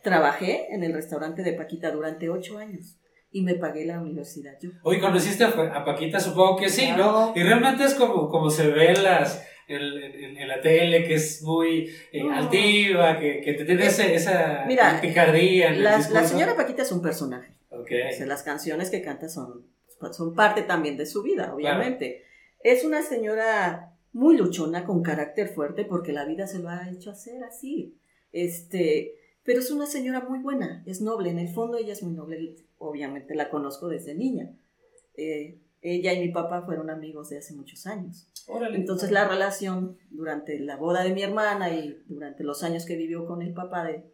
Trabajé 0.03 0.73
en 0.73 0.85
el 0.85 0.93
restaurante 0.93 1.43
de 1.43 1.51
Paquita 1.51 1.91
durante 1.91 2.29
ocho 2.29 2.59
años 2.59 2.97
y 3.29 3.41
me 3.41 3.55
pagué 3.55 3.85
la 3.85 3.99
universidad 3.99 4.53
yo. 4.61 4.69
Oye, 4.83 5.01
¿conociste 5.01 5.43
a, 5.43 5.83
Paquita? 5.83 6.21
Supongo 6.21 6.55
que 6.55 6.69
sí, 6.69 6.91
¿no? 6.95 7.33
Y 7.35 7.43
realmente 7.43 7.83
es 7.83 7.95
como, 7.95 8.29
como 8.29 8.49
se 8.49 8.69
ven 8.69 9.03
las 9.03 9.45
en, 9.67 10.47
la 10.47 10.61
tele, 10.61 11.03
que 11.03 11.15
es 11.15 11.41
muy 11.41 11.89
eh, 12.11 12.21
altiva, 12.31 13.19
que, 13.19 13.41
que 13.41 13.53
te 13.53 13.65
tiene 13.65 13.85
esa 13.85 14.65
Mira, 14.67 14.99
picardía. 15.01 15.71
la, 15.71 15.97
la, 16.09 16.23
señora 16.23 16.55
Paquita 16.55 16.83
es 16.83 16.91
un 16.91 17.01
personaje. 17.01 17.53
Okay. 17.69 18.17
las 18.25 18.43
canciones 18.43 18.89
que 18.89 19.01
canta 19.01 19.27
son, 19.27 19.65
son 20.11 20.33
parte 20.33 20.61
también 20.61 20.97
de 20.97 21.05
su 21.05 21.23
vida, 21.23 21.53
obviamente. 21.53 22.23
Es 22.63 22.85
una 22.85 23.01
señora 23.01 23.91
muy 24.13 24.37
luchona, 24.37 24.85
con 24.85 25.03
carácter 25.03 25.49
fuerte, 25.49 25.83
porque 25.83 26.13
la 26.13 26.25
vida 26.25 26.47
se 26.47 26.59
lo 26.59 26.69
ha 26.69 26.89
hecho 26.89 27.11
hacer 27.11 27.43
así. 27.43 27.97
Este, 28.31 29.15
pero 29.43 29.59
es 29.59 29.71
una 29.71 29.85
señora 29.85 30.21
muy 30.21 30.39
buena, 30.39 30.83
es 30.85 31.01
noble, 31.01 31.29
en 31.29 31.39
el 31.39 31.49
fondo 31.49 31.77
ella 31.77 31.93
es 31.93 32.01
muy 32.01 32.13
noble, 32.13 32.55
obviamente 32.77 33.35
la 33.35 33.49
conozco 33.49 33.89
desde 33.89 34.15
niña. 34.15 34.51
Eh, 35.17 35.59
ella 35.85 36.13
y 36.13 36.19
mi 36.19 36.31
papá 36.31 36.63
fueron 36.63 36.89
amigos 36.89 37.29
de 37.29 37.37
hace 37.37 37.53
muchos 37.53 37.85
años. 37.85 38.27
Entonces 38.73 39.11
la 39.11 39.27
relación 39.27 39.97
durante 40.09 40.59
la 40.59 40.77
boda 40.77 41.03
de 41.03 41.13
mi 41.13 41.21
hermana 41.21 41.69
y 41.73 42.03
durante 42.07 42.43
los 42.43 42.63
años 42.63 42.85
que 42.85 42.95
vivió 42.95 43.25
con 43.25 43.41
el 43.41 43.53
papá 43.53 43.85
de, 43.85 44.11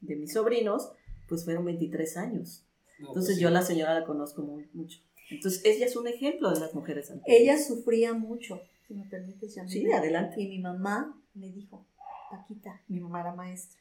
de 0.00 0.16
mis 0.16 0.32
sobrinos, 0.32 0.92
pues 1.28 1.44
fueron 1.44 1.64
23 1.64 2.16
años. 2.16 2.66
Entonces 2.98 3.34
pues 3.34 3.38
yo 3.38 3.48
a 3.48 3.52
la 3.52 3.62
señora 3.62 3.94
la 3.94 4.04
conozco 4.04 4.42
muy, 4.42 4.68
mucho. 4.72 4.98
Entonces 5.30 5.64
ella 5.64 5.86
es 5.86 5.96
un 5.96 6.06
ejemplo 6.06 6.50
de 6.52 6.60
las 6.60 6.74
mujeres 6.74 7.10
antiguas. 7.10 7.40
Ella 7.40 7.58
sufría 7.58 8.12
mucho, 8.12 8.60
si 8.86 8.94
me 8.94 9.04
permites 9.04 9.54
llamar. 9.54 9.70
Sí, 9.70 9.90
adelante. 9.90 10.40
Y 10.40 10.48
mi 10.48 10.58
mamá 10.58 11.16
me 11.34 11.50
dijo, 11.50 11.86
Paquita, 12.30 12.82
mi 12.88 13.00
mamá 13.00 13.20
era 13.20 13.34
maestra. 13.34 13.80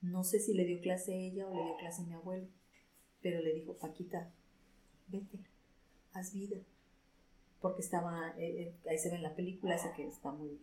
No 0.00 0.24
sé 0.24 0.40
si 0.40 0.54
le 0.54 0.64
dio 0.64 0.80
clase 0.80 1.12
a 1.12 1.16
ella 1.16 1.46
o 1.46 1.54
le 1.54 1.62
dio 1.62 1.76
clase 1.76 2.02
a 2.02 2.06
mi 2.06 2.14
abuelo, 2.14 2.46
pero 3.20 3.42
le 3.42 3.52
dijo, 3.52 3.76
Paquita, 3.76 4.32
vete, 5.08 5.38
haz 6.12 6.32
vida. 6.32 6.56
Porque 7.60 7.82
estaba, 7.82 8.34
eh, 8.38 8.62
eh, 8.62 8.74
ahí 8.88 8.98
se 8.98 9.10
ve 9.10 9.16
en 9.16 9.22
la 9.22 9.34
película 9.34 9.74
esa 9.74 9.92
que 9.92 10.06
está 10.06 10.30
muy 10.30 10.58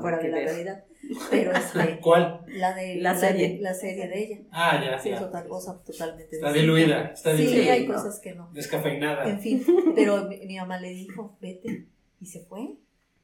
fuera 0.00 0.18
de 0.18 0.28
la 0.28 0.38
realidad. 0.38 0.84
Pero 1.30 1.52
es 1.52 1.72
¿Cuál? 2.02 2.44
La 2.48 2.74
de 2.74 2.96
la, 2.96 3.14
serie. 3.14 3.58
La, 3.60 3.74
serie 3.74 4.08
de 4.08 4.22
ella. 4.22 4.38
Ah, 4.50 4.80
ya. 4.82 4.98
Sí, 4.98 5.10
es 5.10 5.20
otra 5.20 5.44
cosa 5.46 5.82
totalmente 5.82 6.36
Está 6.36 6.52
diluida. 6.52 7.12
Está 7.12 7.32
diluida. 7.32 7.62
Sí, 7.62 7.68
hay 7.68 7.86
cosas 7.86 8.20
que 8.20 8.34
no. 8.34 8.50
Descafeinada. 8.52 9.28
En 9.28 9.40
fin, 9.40 9.64
pero 9.94 10.28
mi, 10.28 10.56
mamá 10.56 10.78
le 10.78 10.90
dijo, 10.90 11.36
vete. 11.40 11.86
Y 12.20 12.26
se 12.26 12.40
fue. 12.40 12.76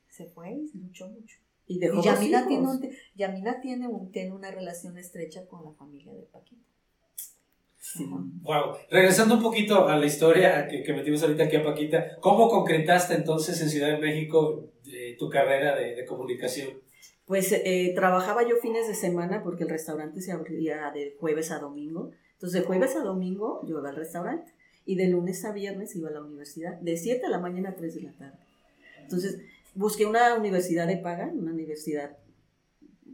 Se 0.09 0.27
fue 0.27 0.51
y 0.51 0.79
luchó 0.79 1.09
mucho. 1.09 1.37
Y 1.67 1.79
dejó 1.79 2.01
y 2.01 2.05
Yamina, 2.05 2.47
tiene, 2.47 2.67
Yamina 3.17 3.61
tiene, 3.61 3.89
un, 3.89 4.11
tiene 4.13 4.33
una 4.33 4.51
relación 4.51 4.97
estrecha 4.97 5.47
con 5.47 5.65
la 5.65 5.73
familia 5.73 6.13
de 6.15 6.23
Paquita. 6.23 6.63
Wow. 8.05 8.77
Regresando 8.91 9.37
un 9.37 9.43
poquito 9.43 9.89
a 9.89 9.97
la 9.97 10.07
historia 10.07 10.69
que, 10.69 10.83
que, 10.83 10.93
metimos 10.93 11.23
ahorita 11.23 11.45
aquí 11.45 11.57
a 11.57 11.63
Paquita, 11.63 12.17
¿cómo 12.21 12.49
concretaste 12.49 13.15
entonces 13.15 13.61
en 13.61 13.71
Ciudad 13.71 13.89
de 13.89 13.99
México 13.99 14.71
eh, 14.87 15.17
tu 15.19 15.29
carrera 15.29 15.77
de, 15.77 16.05
comunicación? 16.05 16.81
Pues 17.25 17.53
eh, 17.53 17.93
trabajaba 17.95 18.49
yo 18.49 18.57
fines 18.57 18.87
de 18.87 18.95
semana 18.95 19.43
porque 19.43 19.65
el 19.65 19.71
restaurante 19.71 20.21
se 20.21 20.33
abría 20.33 20.91
de 20.93 21.17
jueves 21.19 21.51
a 21.51 21.59
domingo. 21.59 22.11
Entonces, 22.35 22.61
de 22.61 22.67
jueves 22.67 22.95
a 22.97 23.01
domingo 23.01 23.61
yo 23.67 23.79
iba 23.79 23.89
al 23.89 23.97
restaurante 23.97 24.53
y 24.85 24.95
de 24.97 25.09
lunes 25.09 25.45
a 25.45 25.53
viernes 25.53 25.97
iba 25.97 26.09
a 26.09 26.13
la 26.13 26.23
universidad, 26.23 26.79
de 26.81 26.97
7 26.97 27.23
de 27.23 27.29
la 27.29 27.41
mañana 27.41 27.71
a 27.71 27.75
3 27.75 27.95
de 27.95 28.03
la 28.03 28.13
tarde. 28.13 28.39
Entonces, 29.03 29.41
busqué 29.75 30.07
una 30.07 30.35
universidad 30.35 30.87
de 30.87 30.99
paga, 30.99 31.31
una 31.35 31.53
universidad 31.53 32.17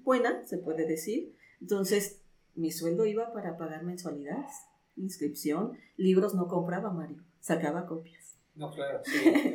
buena, 0.05 0.45
se 0.45 0.59
puede 0.59 0.87
decir. 0.87 1.35
Entonces, 1.61 2.21
mi 2.55 2.71
sueldo 2.71 3.07
iba 3.07 3.33
para 3.33 3.57
pagar 3.57 3.83
mensualidades, 3.83 4.53
inscripción, 4.97 5.79
libros 5.97 6.35
no 6.35 6.49
compraba, 6.49 6.91
Mario, 6.91 7.23
sacaba 7.41 7.87
copias. 7.87 8.23
No, 8.55 8.71
claro, 8.71 9.01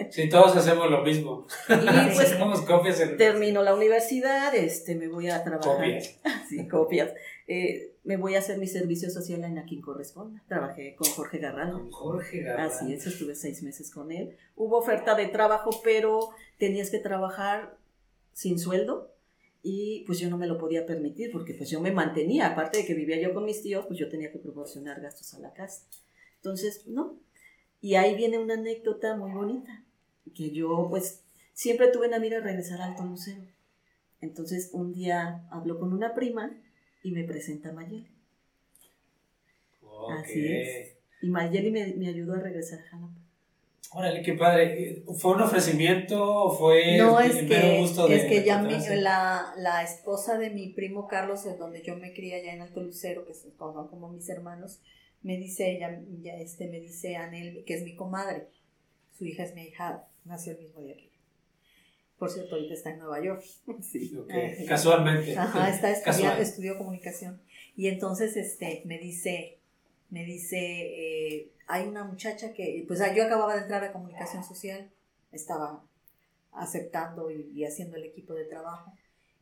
sí. 0.09 0.27
todos 0.27 0.55
hacemos 0.55 0.89
lo 0.89 1.03
mismo. 1.03 1.45
Y 1.69 2.15
pues 2.15 2.61
copias 2.61 2.99
termino 3.17 3.61
la 3.61 3.75
universidad, 3.75 4.55
este, 4.55 4.95
me 4.95 5.07
voy 5.07 5.29
a 5.29 5.43
trabajar. 5.43 5.75
Copias. 5.75 6.19
sí, 6.49 6.67
copias. 6.67 7.13
Eh, 7.47 7.93
me 8.03 8.17
voy 8.17 8.35
a 8.35 8.39
hacer 8.39 8.57
mi 8.57 8.65
servicio 8.65 9.11
social 9.11 9.43
en 9.43 9.59
A 9.59 9.65
quien 9.65 9.81
corresponda. 9.81 10.41
Trabajé 10.47 10.95
con 10.95 11.07
Jorge 11.11 11.37
Garraldo. 11.37 11.77
Con 11.77 11.91
Jorge 11.91 12.41
Garraldo. 12.41 12.73
Así 12.73 12.91
es, 12.91 13.05
estuve 13.05 13.35
seis 13.35 13.61
meses 13.61 13.91
con 13.91 14.11
él. 14.11 14.35
Hubo 14.55 14.77
oferta 14.77 15.13
de 15.13 15.27
trabajo, 15.27 15.69
pero 15.83 16.29
tenías 16.57 16.89
que 16.89 16.97
trabajar 16.97 17.77
sin 18.33 18.57
sueldo 18.57 19.11
y 19.69 20.05
pues 20.05 20.19
yo 20.19 20.29
no 20.29 20.37
me 20.37 20.47
lo 20.47 20.57
podía 20.57 20.85
permitir 20.85 21.29
porque 21.29 21.53
pues 21.53 21.69
yo 21.69 21.81
me 21.81 21.91
mantenía, 21.91 22.47
aparte 22.47 22.77
de 22.77 22.85
que 22.85 22.93
vivía 22.93 23.19
yo 23.19 23.33
con 23.33 23.43
mis 23.43 23.61
tíos, 23.61 23.85
pues 23.85 23.99
yo 23.99 24.07
tenía 24.07 24.31
que 24.31 24.39
proporcionar 24.39 25.01
gastos 25.01 25.33
a 25.33 25.39
la 25.39 25.51
casa. 25.51 25.85
Entonces, 26.37 26.87
no. 26.87 27.19
Y 27.81 27.95
ahí 27.95 28.15
viene 28.15 28.39
una 28.39 28.53
anécdota 28.53 29.17
muy 29.17 29.31
bonita, 29.31 29.83
que 30.33 30.51
yo 30.51 30.87
pues 30.89 31.25
siempre 31.51 31.89
tuve 31.89 32.05
en 32.05 32.11
la 32.11 32.19
mira 32.19 32.39
regresar 32.39 32.79
al 32.79 32.91
Alto 32.91 33.03
Museo. 33.03 33.43
Entonces 34.21 34.69
un 34.71 34.93
día 34.93 35.45
hablo 35.51 35.77
con 35.79 35.91
una 35.91 36.15
prima 36.15 36.57
y 37.03 37.11
me 37.11 37.25
presenta 37.25 37.69
a 37.69 37.73
Mayeli. 37.73 38.07
Así 40.17 40.47
es. 40.47 40.95
Y 41.21 41.29
Mayeli 41.29 41.71
me, 41.71 41.93
me 41.95 42.07
ayudó 42.07 42.35
a 42.35 42.39
regresar 42.39 42.79
a 42.79 42.83
Jalapa. 42.83 43.26
Órale, 43.91 44.21
qué 44.21 44.33
padre. 44.33 45.03
¿Fue 45.17 45.35
un 45.35 45.41
ofrecimiento? 45.41 46.51
¿Fue 46.51 46.97
no, 46.97 47.19
es 47.19 47.35
que, 47.43 47.79
gusto 47.79 48.07
de, 48.07 48.15
es 48.15 48.25
que 48.25 48.43
ya 48.43 48.61
la, 48.61 49.53
la, 49.57 49.83
esposa 49.83 50.37
de 50.37 50.49
mi 50.49 50.69
primo 50.69 51.07
Carlos, 51.07 51.45
en 51.45 51.57
donde 51.57 51.81
yo 51.81 51.95
me 51.95 52.13
crié 52.13 52.35
allá 52.35 52.53
en 52.53 52.61
Alto 52.61 52.81
Lucero, 52.81 53.25
que 53.25 53.33
son 53.33 53.51
como 53.57 54.09
mis 54.09 54.27
hermanos, 54.29 54.81
me 55.21 55.37
dice 55.37 55.71
ella, 55.71 56.01
ya 56.21 56.35
este, 56.35 56.67
me 56.67 56.79
dice 56.79 57.15
Anel, 57.15 57.63
que 57.65 57.75
es 57.75 57.83
mi 57.83 57.95
comadre, 57.95 58.47
su 59.17 59.25
hija 59.25 59.43
es 59.43 59.55
mi 59.55 59.63
hija, 59.63 60.07
nació 60.25 60.53
el 60.53 60.59
mismo 60.59 60.81
día 60.81 60.95
que 60.95 61.03
yo. 61.03 61.17
Por 62.17 62.31
cierto, 62.31 62.55
ahorita 62.55 62.73
está 62.73 62.89
en 62.91 62.99
Nueva 62.99 63.23
York. 63.23 63.43
Sí, 63.81 64.11
Casualmente. 64.67 65.37
Ajá, 65.37 65.69
está 65.69 65.91
estudiando, 65.91 66.41
estudió 66.41 66.77
comunicación. 66.77 67.41
Y 67.75 67.87
entonces 67.87 68.35
este, 68.37 68.81
me 68.85 68.97
dice, 68.97 69.56
me 70.09 70.23
dice, 70.23 70.57
eh, 70.57 71.51
hay 71.67 71.87
una 71.87 72.03
muchacha 72.03 72.53
que, 72.53 72.83
pues 72.87 72.99
yo 73.15 73.25
acababa 73.25 73.55
de 73.55 73.61
entrar 73.61 73.83
a 73.83 73.91
comunicación 73.91 74.43
social, 74.43 74.89
estaba 75.31 75.83
aceptando 76.53 77.29
y, 77.29 77.63
haciendo 77.65 77.97
el 77.97 78.05
equipo 78.05 78.33
de 78.33 78.45
trabajo, 78.45 78.93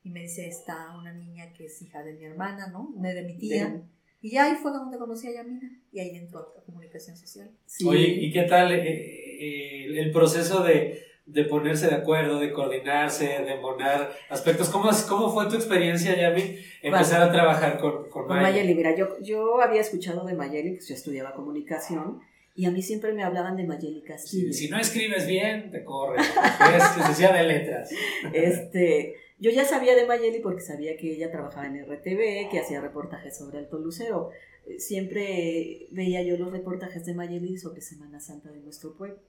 y 0.03 0.09
me 0.09 0.21
dice, 0.21 0.47
está 0.47 0.95
una 0.97 1.13
niña 1.13 1.51
que 1.53 1.65
es 1.65 1.81
hija 1.81 2.03
de 2.03 2.13
mi 2.13 2.25
hermana, 2.25 2.67
¿no? 2.67 2.93
De 2.95 3.23
mi 3.23 3.37
tía. 3.37 3.81
Y 4.21 4.31
ya 4.31 4.45
ahí 4.45 4.55
fue 4.55 4.71
donde 4.71 4.97
conocí 4.97 5.27
a 5.27 5.33
Yamina, 5.33 5.69
y 5.91 5.99
ahí 5.99 6.15
entró 6.15 6.53
a 6.57 6.61
comunicación 6.63 7.15
social. 7.15 7.51
Oye, 7.85 8.07
¿y 8.07 8.31
qué 8.31 8.43
tal 8.43 8.71
eh, 8.71 8.81
eh, 8.85 9.99
el 9.99 10.11
proceso 10.11 10.63
de 10.63 11.03
de 11.25 11.43
ponerse 11.45 11.87
de 11.87 11.95
acuerdo, 11.95 12.39
de 12.39 12.51
coordinarse, 12.51 13.25
de 13.25 13.53
embonar 13.53 14.11
aspectos. 14.29 14.69
¿Cómo, 14.69 14.89
cómo 15.09 15.33
fue 15.33 15.47
tu 15.47 15.55
experiencia, 15.55 16.15
Yami, 16.15 16.57
empezar 16.81 17.21
a 17.21 17.31
trabajar 17.31 17.79
con, 17.79 18.09
con, 18.09 18.27
con 18.27 18.41
Mayeli? 18.41 18.75
Mira, 18.75 18.95
yo, 18.95 19.19
yo 19.21 19.61
había 19.61 19.81
escuchado 19.81 20.25
de 20.25 20.35
Mayeli, 20.35 20.75
pues 20.75 20.87
yo 20.87 20.95
estudiaba 20.95 21.33
comunicación, 21.33 22.21
y 22.57 22.65
a 22.65 22.71
mí 22.71 22.81
siempre 22.81 23.11
me 23.11 23.23
hablaban 23.23 23.57
de 23.57 23.65
Mayeli 23.65 24.01
Castillo. 24.01 24.53
si 24.53 24.69
no 24.69 24.79
escribes 24.79 25.27
bien, 25.27 25.71
te 25.71 25.83
corre. 25.83 26.21
Es 26.21 26.97
licenciada 26.97 27.37
de 27.39 27.47
letras. 27.47 27.89
Este, 28.31 29.15
yo 29.39 29.51
ya 29.51 29.65
sabía 29.65 29.93
de 29.93 30.05
Mayeli 30.05 30.39
porque 30.39 30.61
sabía 30.61 30.95
que 30.95 31.11
ella 31.11 31.31
trabajaba 31.31 31.67
en 31.67 31.83
RTV, 31.85 32.49
que 32.49 32.59
hacía 32.59 32.79
reportajes 32.79 33.37
sobre 33.37 33.57
Alto 33.57 33.77
Lucero. 33.77 34.29
Siempre 34.77 35.87
veía 35.91 36.23
yo 36.23 36.37
los 36.37 36.51
reportajes 36.51 37.05
de 37.05 37.13
Mayeli 37.13 37.57
sobre 37.57 37.81
Semana 37.81 38.21
Santa 38.21 38.49
de 38.51 38.61
nuestro 38.61 38.95
pueblo. 38.95 39.19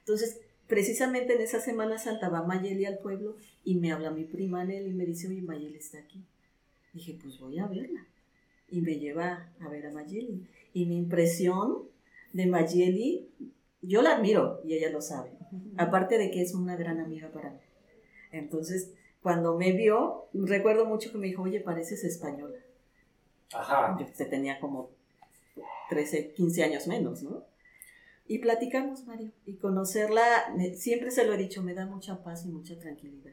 Entonces, 0.00 0.42
precisamente 0.66 1.34
en 1.34 1.40
esa 1.40 1.60
Semana 1.60 1.98
Santa 1.98 2.28
va 2.28 2.42
Mayeli 2.42 2.86
al 2.86 2.98
pueblo 2.98 3.36
y 3.64 3.76
me 3.76 3.92
habla 3.92 4.10
mi 4.10 4.24
prima 4.24 4.64
Nelly 4.64 4.90
y 4.90 4.94
me 4.94 5.06
dice, 5.06 5.28
oye, 5.28 5.42
Mayeli 5.42 5.76
está 5.76 5.98
aquí. 5.98 6.24
Dije, 6.92 7.18
pues 7.20 7.38
voy 7.40 7.58
a 7.58 7.66
verla. 7.66 8.06
Y 8.68 8.80
me 8.80 8.98
lleva 8.98 9.52
a 9.60 9.68
ver 9.68 9.86
a 9.86 9.92
Mayeli. 9.92 10.46
Y 10.72 10.86
mi 10.86 10.96
impresión 10.96 11.88
de 12.32 12.46
Mayeli, 12.46 13.28
yo 13.82 14.02
la 14.02 14.16
admiro 14.16 14.60
y 14.64 14.74
ella 14.74 14.90
lo 14.90 15.00
sabe. 15.00 15.30
Aparte 15.76 16.18
de 16.18 16.30
que 16.30 16.42
es 16.42 16.54
una 16.54 16.76
gran 16.76 17.00
amiga 17.00 17.30
para 17.30 17.50
mí. 17.50 17.58
Entonces, 18.32 18.92
cuando 19.22 19.56
me 19.56 19.72
vio, 19.72 20.28
recuerdo 20.32 20.86
mucho 20.86 21.12
que 21.12 21.18
me 21.18 21.26
dijo, 21.26 21.42
oye, 21.42 21.60
pareces 21.60 22.04
española. 22.04 22.58
Ajá. 23.52 23.96
Yo 23.98 24.06
tenía 24.28 24.58
como 24.58 24.90
13, 25.88 26.32
15 26.32 26.64
años 26.64 26.86
menos, 26.86 27.22
¿no? 27.22 27.44
Y 28.26 28.38
platicamos, 28.38 29.04
Mario. 29.06 29.30
Y 29.44 29.56
conocerla, 29.56 30.24
siempre 30.74 31.10
se 31.10 31.26
lo 31.26 31.34
he 31.34 31.36
dicho, 31.36 31.62
me 31.62 31.74
da 31.74 31.86
mucha 31.86 32.22
paz 32.22 32.46
y 32.46 32.48
mucha 32.48 32.78
tranquilidad. 32.78 33.32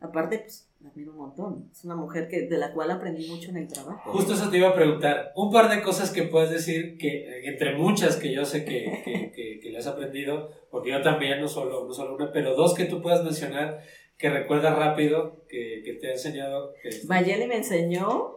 Aparte, 0.00 0.38
pues, 0.38 0.68
la 0.80 0.90
admiro 0.90 1.12
un 1.12 1.18
montón. 1.18 1.70
Es 1.72 1.84
una 1.84 1.96
mujer 1.96 2.28
que, 2.28 2.42
de 2.42 2.58
la 2.58 2.72
cual 2.72 2.90
aprendí 2.90 3.26
mucho 3.26 3.50
en 3.50 3.56
el 3.56 3.68
trabajo. 3.68 4.12
Justo 4.12 4.34
eso 4.34 4.50
te 4.50 4.58
iba 4.58 4.68
a 4.68 4.74
preguntar. 4.74 5.32
Un 5.34 5.50
par 5.50 5.68
de 5.68 5.82
cosas 5.82 6.10
que 6.10 6.24
puedes 6.24 6.50
decir, 6.50 6.96
que 6.98 7.48
entre 7.48 7.76
muchas 7.76 8.16
que 8.16 8.32
yo 8.32 8.44
sé 8.44 8.64
que, 8.64 9.32
que, 9.34 9.60
que, 9.60 9.70
le 9.70 9.78
has 9.78 9.86
aprendido, 9.86 10.50
porque 10.70 10.90
yo 10.90 11.02
también, 11.02 11.40
no 11.40 11.48
solo, 11.48 11.86
no 11.86 11.92
solo 11.92 12.14
una, 12.14 12.30
pero 12.32 12.54
dos 12.54 12.74
que 12.74 12.84
tú 12.84 13.02
puedas 13.02 13.24
mencionar 13.24 13.82
que 14.16 14.30
recuerdas 14.30 14.76
rápido, 14.76 15.44
que, 15.48 15.82
que 15.84 15.94
te 15.94 16.08
ha 16.08 16.12
enseñado. 16.12 16.74
Mayeli 17.08 17.48
me 17.48 17.56
enseñó 17.56 18.36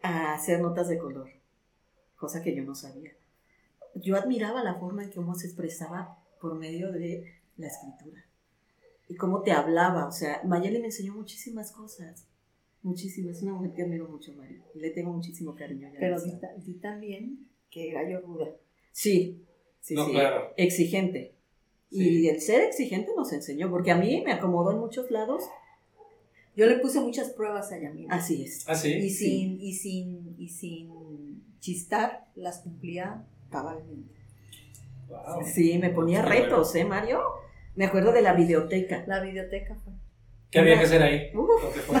a 0.00 0.32
hacer 0.32 0.60
notas 0.60 0.88
de 0.88 0.96
color, 0.96 1.28
cosa 2.16 2.42
que 2.42 2.54
yo 2.54 2.62
no 2.62 2.74
sabía 2.74 3.10
yo 3.94 4.16
admiraba 4.16 4.62
la 4.62 4.74
forma 4.74 5.02
en 5.02 5.10
que 5.10 5.16
cómo 5.16 5.34
se 5.34 5.46
expresaba 5.46 6.18
por 6.40 6.54
medio 6.54 6.92
de 6.92 7.40
la 7.56 7.66
escritura 7.66 8.24
y 9.10 9.16
cómo 9.16 9.42
te 9.42 9.50
hablaba. 9.50 10.06
O 10.06 10.12
sea, 10.12 10.40
Mayeli 10.44 10.78
me 10.78 10.86
enseñó 10.86 11.14
muchísimas 11.14 11.72
cosas. 11.72 12.26
Muchísimas. 12.82 13.36
Es 13.36 13.42
una 13.42 13.54
mujer 13.54 13.72
que 13.74 13.82
admiro 13.82 14.08
mucho, 14.08 14.32
María. 14.34 14.62
Y 14.74 14.78
le 14.78 14.90
tengo 14.90 15.12
muchísimo 15.12 15.54
cariño. 15.54 15.90
Pero 15.98 16.16
di, 16.20 16.74
también 16.74 17.48
que 17.70 17.90
era 17.90 18.08
yo 18.08 18.20
ruda. 18.20 18.46
Sí, 18.92 19.44
sí, 19.80 19.96
sí. 19.96 20.12
Exigente. 20.56 21.34
Y 21.90 22.28
el 22.28 22.40
ser 22.40 22.62
exigente 22.62 23.10
nos 23.16 23.32
enseñó, 23.32 23.68
porque 23.68 23.90
a 23.90 23.96
mí 23.96 24.22
me 24.24 24.32
acomodó 24.32 24.70
en 24.70 24.78
muchos 24.78 25.10
lados. 25.10 25.42
Yo 26.56 26.66
le 26.66 26.78
puse 26.78 27.00
muchas 27.00 27.30
pruebas 27.30 27.72
a 27.72 27.80
Yamina. 27.80 28.14
Así 28.14 28.44
es. 28.44 28.64
¿Ah, 28.68 28.74
y 28.74 29.10
sin, 29.10 29.60
y 29.60 29.72
sin, 29.72 30.36
y 30.38 30.48
sin 30.48 31.42
chistar, 31.58 32.28
las 32.36 32.60
cumplía 32.60 33.26
cabalmente. 33.50 34.20
Sí, 35.44 35.78
me 35.78 35.90
ponía 35.90 36.22
retos, 36.22 36.74
¿eh, 36.74 36.84
Mario? 36.84 37.20
Me 37.74 37.86
acuerdo 37.86 38.12
de 38.12 38.22
la 38.22 38.34
biblioteca. 38.34 39.04
La 39.06 39.20
biblioteca 39.20 39.74
fue. 39.74 39.92
¿Qué 40.50 40.58
había 40.58 40.78
que 40.78 40.84
hacer 40.84 41.02
ahí? 41.02 41.32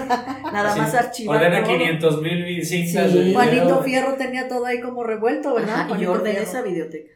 Nada 0.52 0.74
más 0.74 0.94
archivar. 0.94 1.36
Ordena 1.36 1.62
500 1.62 2.22
mil 2.22 2.64
cintas. 2.64 3.12
Sí. 3.12 3.32
Juanito 3.32 3.82
Fierro 3.82 4.14
tenía 4.14 4.48
todo 4.48 4.66
ahí 4.66 4.80
como 4.80 5.04
revuelto, 5.04 5.54
¿verdad? 5.54 5.88
y 5.96 6.02
yo 6.02 6.12
ordené 6.12 6.40
esa 6.40 6.62
biblioteca. 6.62 7.12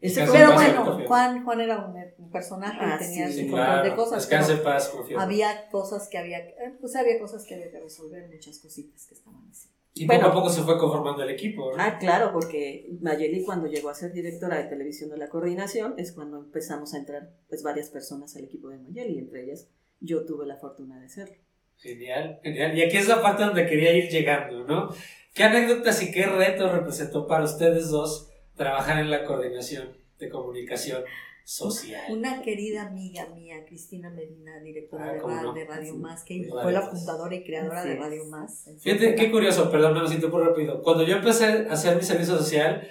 pero 0.00 0.54
bueno, 0.54 1.06
Juan, 1.06 1.44
Juan 1.44 1.60
era 1.60 1.78
un, 1.78 2.30
personaje 2.32 2.78
y 2.80 2.90
ah, 2.90 2.98
tenía 2.98 3.30
su 3.30 3.46
montón 3.46 3.82
de 3.84 3.94
cosas. 3.94 4.26
paz, 4.64 4.92
había 5.18 5.68
cosas 5.70 6.08
que 6.08 6.18
había, 6.18 6.38
eh, 6.38 6.74
pues 6.80 6.96
había 6.96 7.20
cosas 7.20 7.44
que 7.44 7.54
había 7.54 7.70
que 7.70 7.78
resolver, 7.78 8.28
muchas 8.28 8.58
cositas 8.58 9.06
que 9.06 9.14
estaban 9.14 9.46
así. 9.50 9.68
Y 9.94 10.06
poco 10.06 10.26
a 10.26 10.32
poco 10.32 10.48
se 10.48 10.62
fue 10.62 10.78
conformando 10.78 11.22
el 11.22 11.30
equipo. 11.30 11.72
Ah, 11.76 11.98
claro, 11.98 12.32
porque 12.32 12.88
Mayeli 13.00 13.44
cuando 13.44 13.66
llegó 13.66 13.90
a 13.90 13.94
ser 13.94 14.12
directora 14.12 14.56
de 14.56 14.64
televisión 14.64 15.10
de 15.10 15.18
la 15.18 15.28
coordinación 15.28 15.94
es 15.98 16.12
cuando 16.12 16.38
empezamos 16.38 16.94
a 16.94 16.98
entrar 16.98 17.30
pues 17.48 17.62
varias 17.62 17.90
personas 17.90 18.34
al 18.36 18.44
equipo 18.44 18.68
de 18.68 18.78
Mayeli, 18.78 19.18
entre 19.18 19.44
ellas 19.44 19.68
yo 20.00 20.24
tuve 20.24 20.46
la 20.46 20.56
fortuna 20.56 21.00
de 21.00 21.08
serlo. 21.08 21.36
Genial, 21.76 22.40
genial. 22.42 22.76
Y 22.76 22.82
aquí 22.82 22.96
es 22.96 23.08
la 23.08 23.22
parte 23.22 23.44
donde 23.44 23.66
quería 23.66 23.92
ir 23.96 24.08
llegando, 24.08 24.64
¿no? 24.64 24.94
¿Qué 25.34 25.44
anécdotas 25.44 26.02
y 26.02 26.12
qué 26.12 26.26
retos 26.26 26.70
representó 26.70 27.26
para 27.26 27.44
ustedes 27.44 27.90
dos 27.90 28.30
trabajar 28.54 28.98
en 28.98 29.10
la 29.10 29.24
coordinación 29.24 29.96
de 30.18 30.28
comunicación? 30.28 31.02
Social. 31.44 32.04
Una 32.10 32.42
querida 32.42 32.86
amiga 32.86 33.26
mía, 33.34 33.64
Cristina 33.66 34.10
Medina, 34.10 34.60
directora 34.60 35.20
ah, 35.24 35.52
de, 35.54 35.64
Radio 35.64 35.94
Más, 35.94 36.24
que 36.24 36.48
fue 36.48 36.72
la 36.72 36.82
fundadora 36.82 37.34
y 37.34 37.44
creadora 37.44 37.84
de 37.84 37.96
Radio 37.96 38.24
Más. 38.26 38.68
Fíjate, 38.80 39.14
qué 39.14 39.30
curioso, 39.30 39.70
perdón, 39.70 39.94
me 39.94 40.00
lo 40.00 40.08
siento 40.08 40.30
por 40.30 40.46
rápido. 40.46 40.82
Cuando 40.82 41.04
yo 41.04 41.16
empecé 41.16 41.44
a 41.68 41.72
hacer 41.72 41.96
mi 41.96 42.02
servicio 42.02 42.36
social, 42.36 42.88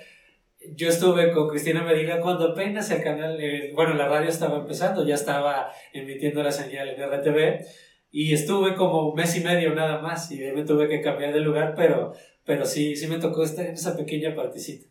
yo 0.76 0.90
estuve 0.90 1.32
con 1.32 1.50
Cristina 1.50 1.84
Medina 1.84 2.20
cuando 2.22 2.50
apenas 2.50 2.90
el 2.92 3.02
canal, 3.02 3.40
eh, 3.42 3.72
bueno, 3.74 3.94
la 3.96 4.08
radio 4.08 4.30
estaba 4.30 4.60
empezando, 4.60 5.06
ya 5.06 5.16
estaba 5.16 5.72
emitiendo 5.94 6.44
la 6.44 6.52
señal 6.52 6.90
en 6.90 7.02
RTV 7.02 7.66
y 8.12 8.34
estuve 8.34 8.76
como 8.76 9.10
un 9.10 9.16
mes 9.16 9.36
y 9.38 9.42
medio 9.42 9.74
nada 9.74 10.02
más 10.02 10.32
y 10.32 10.38
me 10.40 10.64
tuve 10.64 10.88
que 10.88 11.02
cambiar 11.02 11.34
de 11.34 11.40
lugar, 11.40 11.74
pero, 11.76 12.14
pero 12.46 12.66
sí, 12.66 12.96
sí 12.96 13.08
me 13.08 13.18
tocó 13.18 13.44
estar 13.44 13.66
en 13.66 13.74
esa 13.74 13.96
pequeña 13.96 14.36
partecita. 14.36 14.88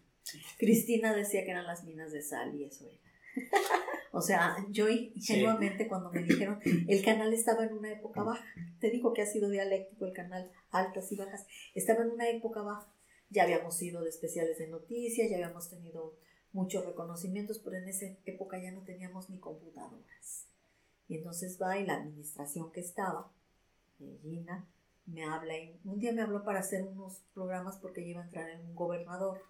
Cristina 0.58 1.14
decía 1.14 1.44
que 1.44 1.50
eran 1.50 1.66
las 1.66 1.84
minas 1.84 2.12
de 2.12 2.22
sal 2.22 2.54
y 2.54 2.64
eso 2.64 2.86
era. 2.86 3.09
o 4.12 4.20
sea, 4.20 4.56
yo 4.70 4.88
ingenuamente 4.88 5.88
cuando 5.88 6.10
me 6.10 6.22
dijeron, 6.22 6.60
el 6.64 7.04
canal 7.04 7.32
estaba 7.32 7.64
en 7.64 7.72
una 7.72 7.92
época 7.92 8.22
baja, 8.22 8.44
te 8.80 8.90
digo 8.90 9.12
que 9.12 9.22
ha 9.22 9.26
sido 9.26 9.50
dialéctico 9.50 10.06
el 10.06 10.12
canal, 10.12 10.50
altas 10.70 11.10
y 11.12 11.16
bajas, 11.16 11.46
estaba 11.74 12.02
en 12.02 12.10
una 12.10 12.28
época 12.28 12.62
baja. 12.62 12.92
Ya 13.32 13.44
habíamos 13.44 13.76
sido 13.76 14.02
de 14.02 14.08
especiales 14.08 14.58
de 14.58 14.66
noticias, 14.66 15.30
ya 15.30 15.36
habíamos 15.36 15.70
tenido 15.70 16.16
muchos 16.52 16.84
reconocimientos, 16.84 17.60
pero 17.60 17.76
en 17.76 17.88
esa 17.88 18.06
época 18.24 18.60
ya 18.60 18.72
no 18.72 18.82
teníamos 18.82 19.30
ni 19.30 19.38
computadoras. 19.38 20.46
Y 21.06 21.16
entonces 21.16 21.58
va 21.60 21.78
y 21.78 21.86
la 21.86 21.94
administración 21.94 22.72
que 22.72 22.80
estaba, 22.80 23.32
eh, 24.00 24.18
Gina, 24.22 24.68
me 25.06 25.24
habla 25.24 25.56
y 25.56 25.80
un 25.84 25.98
día 25.98 26.12
me 26.12 26.22
habló 26.22 26.44
para 26.44 26.60
hacer 26.60 26.82
unos 26.82 27.22
programas 27.34 27.76
porque 27.78 28.06
iba 28.06 28.20
a 28.20 28.24
entrar 28.24 28.48
en 28.50 28.60
un 28.60 28.74
gobernador. 28.74 29.42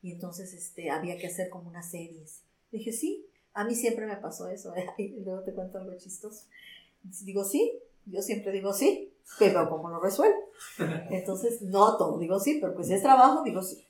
Y 0.00 0.12
entonces 0.12 0.52
este 0.52 0.90
había 0.90 1.16
que 1.18 1.28
hacer 1.28 1.48
como 1.48 1.68
unas 1.68 1.90
series 1.90 2.42
Dije, 2.72 2.92
sí, 2.92 3.26
a 3.54 3.64
mí 3.64 3.74
siempre 3.74 4.06
me 4.06 4.16
pasó 4.16 4.48
eso. 4.48 4.74
Y 4.98 5.20
luego 5.20 5.42
te 5.42 5.52
cuento 5.52 5.78
algo 5.78 5.96
chistoso. 5.96 6.46
Digo, 7.24 7.44
sí, 7.44 7.78
yo 8.06 8.22
siempre 8.22 8.52
digo 8.52 8.72
sí, 8.72 9.12
pero 9.38 9.68
¿cómo 9.68 9.88
lo 9.88 10.00
resuelvo? 10.00 10.50
Entonces, 11.10 11.62
no 11.62 11.96
todo 11.96 12.18
digo 12.18 12.38
sí, 12.40 12.58
pero 12.60 12.74
pues 12.74 12.88
si 12.88 12.94
es 12.94 13.02
trabajo, 13.02 13.42
digo 13.44 13.62
sí. 13.62 13.84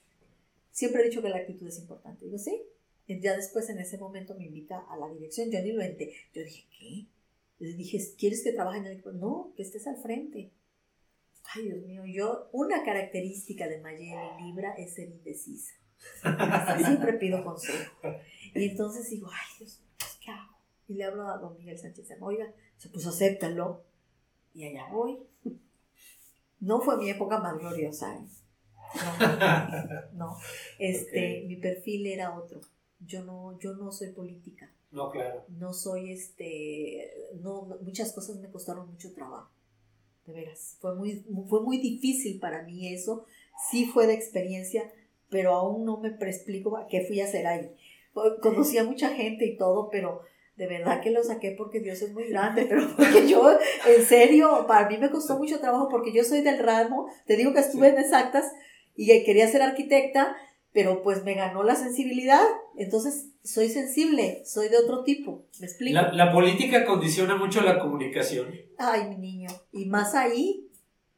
Siempre 0.71 1.03
he 1.03 1.09
dicho 1.09 1.23
que 1.23 1.29
la 1.29 1.38
actitud 1.38 1.66
es 1.66 1.79
importante. 1.79 2.25
Digo 2.25 2.38
sí. 2.38 2.62
Y 3.07 3.21
ya 3.21 3.37
después, 3.37 3.68
en 3.68 3.79
ese 3.79 3.99
momento, 3.99 4.35
me 4.35 4.47
invita 4.47 4.79
a 4.88 4.97
la 4.97 5.09
dirección. 5.09 5.51
Yo 5.51 5.61
ni 5.61 5.73
lo 5.73 5.83
entendí. 5.83 6.14
Yo 6.33 6.42
dije, 6.42 6.64
¿qué? 6.79 7.07
Le 7.59 7.75
dije, 7.75 7.99
¿quieres 8.18 8.42
que 8.42 8.53
trabaje 8.53 8.79
en 8.79 8.87
el? 8.87 9.03
No, 9.14 9.53
que 9.57 9.62
estés 9.62 9.87
al 9.87 9.97
frente. 9.97 10.51
Ay, 11.55 11.64
Dios 11.64 11.83
mío, 11.83 12.07
yo, 12.07 12.49
una 12.53 12.83
característica 12.83 13.68
de 13.68 13.79
Mayeli 13.81 14.14
Libra 14.42 14.75
es 14.79 14.95
ser 14.95 15.09
indecisa. 15.09 15.75
Siempre 16.85 17.14
pido 17.14 17.45
consejo. 17.45 17.92
Y 18.55 18.71
entonces 18.71 19.09
digo, 19.11 19.29
ay 19.31 19.59
Dios, 19.59 19.81
Y 20.88 20.95
le 20.95 21.05
hablo 21.05 21.29
a 21.29 21.38
don 21.38 21.57
Miguel 21.57 21.79
Sánchez, 21.79 22.09
oiga, 22.21 22.53
se 22.77 22.88
puso 22.88 23.11
acéptalo. 23.11 23.83
Y 24.55 24.67
allá 24.67 24.88
voy. 24.93 25.19
No 26.61 26.81
fue 26.81 26.97
mi 26.99 27.11
época 27.11 27.38
más 27.38 27.59
gloriosa. 27.59 28.15
¿eh? 28.15 28.27
No, 29.19 30.09
no. 30.12 30.37
Este, 30.79 31.45
mi 31.47 31.57
perfil 31.57 32.07
era 32.07 32.37
otro. 32.37 32.61
Yo 33.01 33.25
no, 33.25 33.59
yo 33.59 33.75
no 33.75 33.91
soy 33.91 34.09
política. 34.12 34.71
No, 34.91 35.11
claro. 35.11 35.45
No 35.49 35.73
soy 35.73 36.12
este, 36.12 37.11
no, 37.41 37.79
muchas 37.81 38.12
cosas 38.12 38.37
me 38.37 38.51
costaron 38.51 38.88
mucho 38.91 39.12
trabajo. 39.12 39.51
De 40.27 40.35
veras, 40.35 40.77
fue 40.81 40.95
muy, 40.95 41.25
fue 41.49 41.62
muy 41.62 41.79
difícil 41.79 42.38
para 42.38 42.62
mí 42.62 42.93
eso. 42.93 43.25
Sí 43.71 43.87
fue 43.87 44.07
de 44.07 44.15
experiencia, 44.15 44.93
pero 45.31 45.55
aún 45.55 45.85
no 45.85 45.99
me 45.99 46.09
explico 46.09 46.79
qué 46.88 47.05
fui 47.07 47.21
a 47.21 47.25
hacer 47.25 47.47
ahí. 47.47 47.75
Conocí 48.12 48.79
a 48.79 48.85
mucha 48.85 49.09
gente 49.11 49.46
y 49.46 49.57
todo, 49.57 49.88
pero 49.90 50.22
de 50.57 50.66
verdad 50.66 51.01
que 51.01 51.11
lo 51.11 51.22
saqué 51.25 51.55
porque 51.57 51.81
Dios 51.81 52.03
es 52.03 52.12
muy 52.12 52.29
grande, 52.29 52.66
pero 52.68 52.87
porque 52.96 53.29
yo, 53.29 53.51
en 53.87 54.05
serio, 54.05 54.66
para 54.66 54.88
mí 54.88 54.98
me 54.98 55.11
costó 55.11 55.38
mucho 55.38 55.61
trabajo 55.61 55.88
porque 55.88 56.12
yo 56.12 56.25
soy 56.25 56.42
del 56.42 56.59
ramo, 56.59 57.09
te 57.27 57.37
digo 57.37 57.53
que 57.53 57.61
estuve 57.61 57.88
en 57.88 57.98
exactas 57.98 58.53
y 58.94 59.07
quería 59.25 59.48
ser 59.48 59.62
arquitecta, 59.62 60.37
pero 60.72 61.03
pues 61.03 61.25
me 61.25 61.35
ganó 61.35 61.62
la 61.62 61.75
sensibilidad, 61.75 62.44
entonces 62.77 63.31
soy 63.42 63.68
sensible, 63.68 64.42
soy 64.44 64.68
de 64.68 64.79
otro 64.79 65.05
tipo, 65.05 65.46
¿me 65.61 65.66
explico? 65.66 66.01
La, 66.12 66.33
política 66.33 66.85
condiciona 66.85 67.37
mucho 67.37 67.62
la 67.62 67.79
comunicación. 67.79 68.55
Ay, 68.79 69.09
mi 69.09 69.16
niño, 69.16 69.51
y 69.72 69.87
más 69.87 70.14
ahí, 70.14 70.68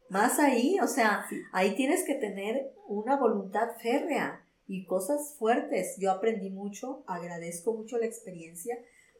más 0.08 0.38
ahí, 0.38 0.78
o 0.80 0.86
sea, 0.86 1.26
ahí 1.52 1.74
tienes 1.74 2.04
que 2.04 2.14
tener 2.14 2.72
una 2.86 3.16
voluntad 3.16 3.68
férrea 3.80 4.43
y 4.66 4.86
cosas 4.86 5.36
fuertes. 5.38 5.96
Yo 5.98 6.10
aprendí 6.10 6.50
mucho, 6.50 7.04
agradezco 7.06 7.74
mucho 7.74 7.98
la 7.98 8.06
experiencia, 8.06 8.78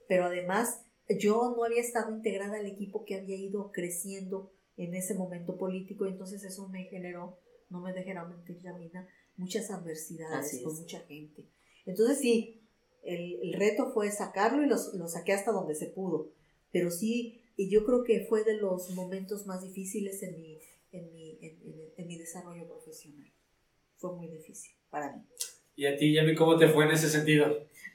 pero 0.08 0.24
además 0.24 0.84
yo 1.08 1.54
no 1.56 1.64
había 1.64 1.80
estado 1.80 2.14
integrada 2.14 2.58
al 2.58 2.66
equipo 2.66 3.04
que 3.04 3.16
había 3.16 3.36
ido 3.36 3.70
creciendo 3.72 4.52
en 4.76 4.94
ese 4.94 5.14
momento 5.14 5.56
político, 5.56 6.06
entonces 6.06 6.42
eso 6.44 6.68
me 6.68 6.84
generó, 6.84 7.38
no 7.70 7.80
me 7.80 7.92
dejará 7.92 8.24
mentir, 8.24 8.60
Yamina, 8.60 9.08
muchas 9.36 9.70
adversidades 9.70 10.60
con 10.64 10.74
mucha 10.76 11.00
gente. 11.00 11.46
Entonces 11.86 12.18
sí, 12.18 12.62
el, 13.02 13.52
reto 13.52 13.92
fue 13.92 14.10
sacarlo 14.10 14.64
y 14.64 14.66
lo, 14.66 15.08
saqué 15.08 15.32
hasta 15.32 15.52
donde 15.52 15.74
se 15.74 15.86
pudo, 15.86 16.32
pero 16.72 16.90
sí, 16.90 17.42
y 17.56 17.70
yo 17.70 17.84
creo 17.84 18.02
que 18.02 18.24
fue 18.24 18.42
de 18.42 18.56
los 18.56 18.90
momentos 18.90 19.46
más 19.46 19.62
difíciles 19.62 20.22
en 20.22 20.40
mi, 20.40 20.58
en 20.90 21.12
mi, 21.12 21.38
en, 21.96 22.06
mi 22.06 22.18
desarrollo 22.18 22.66
profesional. 22.66 23.30
Fue 23.96 24.16
muy 24.16 24.28
difícil 24.28 24.74
para 24.94 25.12
mí. 25.12 25.22
¿Y 25.74 25.86
a 25.86 25.96
ti, 25.96 26.14
Yami, 26.14 26.36
cómo 26.36 26.56
te 26.56 26.68
fue 26.68 26.84
en 26.84 26.92
ese 26.92 27.08
sentido? 27.08 27.46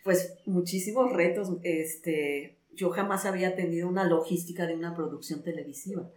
Pues 0.03 0.35
muchísimos 0.45 1.13
retos. 1.13 1.47
Este, 1.63 2.57
yo 2.73 2.89
jamás 2.89 3.25
había 3.25 3.55
tenido 3.55 3.87
una 3.87 4.03
logística 4.03 4.67
de 4.67 4.75
una 4.75 4.93
producción 4.93 5.41
televisiva. 5.41 6.11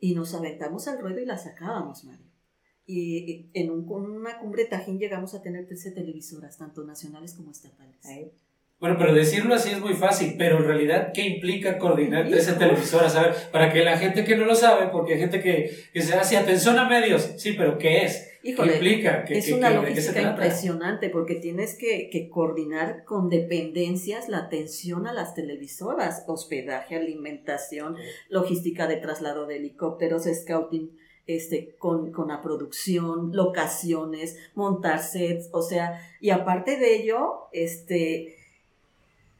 Y 0.00 0.16
nos 0.16 0.34
aventamos 0.34 0.88
al 0.88 0.98
ruedo 1.00 1.20
y 1.20 1.24
la 1.24 1.38
sacábamos, 1.38 2.04
Mario. 2.04 2.26
Y 2.84 3.50
en 3.54 3.70
un, 3.70 3.88
una 3.88 4.40
cumbre 4.40 4.64
Tajín 4.64 4.98
llegamos 4.98 5.34
a 5.34 5.42
tener 5.42 5.66
13 5.66 5.92
televisoras, 5.92 6.58
tanto 6.58 6.82
nacionales 6.84 7.34
como 7.34 7.52
estatales. 7.52 7.98
Bueno, 8.80 8.96
pero 8.96 9.12
decirlo 9.12 9.56
así 9.56 9.70
es 9.70 9.80
muy 9.80 9.94
fácil, 9.94 10.36
pero 10.38 10.58
en 10.58 10.64
realidad, 10.64 11.10
¿qué 11.12 11.22
implica 11.22 11.78
coordinar 11.78 12.28
13 12.28 12.52
televisoras? 12.52 13.16
A 13.16 13.22
ver, 13.22 13.34
para 13.50 13.72
que 13.72 13.82
la 13.82 13.98
gente 13.98 14.24
que 14.24 14.36
no 14.36 14.44
lo 14.44 14.54
sabe, 14.54 14.86
porque 14.92 15.14
hay 15.14 15.20
gente 15.20 15.40
que, 15.40 15.70
que 15.92 16.00
se 16.00 16.14
hace 16.14 16.36
atención 16.36 16.78
a 16.78 16.88
medios, 16.88 17.32
sí, 17.38 17.54
pero 17.58 17.76
¿qué 17.76 18.04
es? 18.04 18.28
¿Qué 18.40 18.50
implica? 18.50 19.24
¿Qué, 19.24 19.38
es 19.38 19.50
una 19.50 19.70
logística 19.70 20.22
impresionante 20.22 21.10
porque 21.10 21.34
tienes 21.34 21.76
que, 21.76 22.08
que, 22.08 22.28
coordinar 22.28 23.04
con 23.04 23.28
dependencias 23.28 24.28
la 24.28 24.38
atención 24.38 25.08
a 25.08 25.12
las 25.12 25.34
televisoras, 25.34 26.22
hospedaje, 26.28 26.94
alimentación, 26.94 27.96
logística 28.28 28.86
de 28.86 28.96
traslado 28.96 29.46
de 29.46 29.56
helicópteros, 29.56 30.24
scouting 30.24 30.96
este, 31.26 31.74
con, 31.78 32.12
con, 32.12 32.28
la 32.28 32.40
producción, 32.40 33.32
locaciones, 33.34 34.38
montar 34.54 35.02
sets, 35.02 35.50
o 35.52 35.62
sea, 35.62 36.00
y 36.20 36.30
aparte 36.30 36.78
de 36.78 36.96
ello, 36.96 37.48
este, 37.52 38.37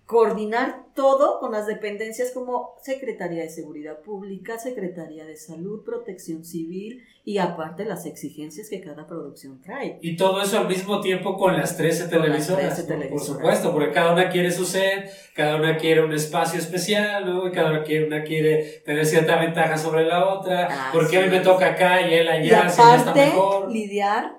coordinar 0.09 0.87
todo 0.95 1.39
con 1.39 1.53
las 1.53 1.67
dependencias 1.67 2.33
como 2.33 2.77
Secretaría 2.83 3.43
de 3.43 3.51
Seguridad 3.51 4.01
Pública, 4.01 4.59
Secretaría 4.59 5.27
de 5.27 5.37
Salud, 5.37 5.85
Protección 5.85 6.47
Civil 6.47 7.05
y 7.27 7.37
aparte 7.37 7.85
las 7.85 8.07
exigencias 8.07 8.71
que 8.71 8.81
cada 8.81 9.07
producción 9.07 9.61
trae. 9.61 9.99
Y 10.01 10.17
todo 10.17 10.41
eso 10.41 10.61
al 10.61 10.67
mismo 10.67 11.03
tiempo 11.03 11.37
con 11.37 11.55
las 11.55 11.77
13 11.77 12.09
televisoras. 12.09 12.87
Por 13.11 13.21
supuesto, 13.21 13.71
porque 13.71 13.93
cada 13.93 14.15
una 14.15 14.31
quiere 14.31 14.51
su 14.51 14.65
set, 14.65 15.11
cada 15.35 15.57
una 15.57 15.77
quiere 15.77 16.03
un 16.03 16.15
espacio 16.15 16.59
especial, 16.59 17.27
¿no? 17.27 17.53
Cada 17.53 17.69
una 17.69 17.83
quiere, 17.83 18.07
una 18.07 18.23
quiere 18.23 18.81
tener 18.87 19.05
cierta 19.05 19.37
ventaja 19.39 19.77
sobre 19.77 20.07
la 20.07 20.27
otra. 20.27 20.91
porque 20.91 21.19
a 21.19 21.21
mí 21.21 21.29
me 21.29 21.41
toca 21.41 21.73
acá 21.73 22.01
y 22.09 22.15
él 22.15 22.29
allá, 22.29 22.45
y 22.45 22.51
aparte, 22.51 22.97
está 22.97 23.13
mejor. 23.13 23.71
lidiar 23.71 24.38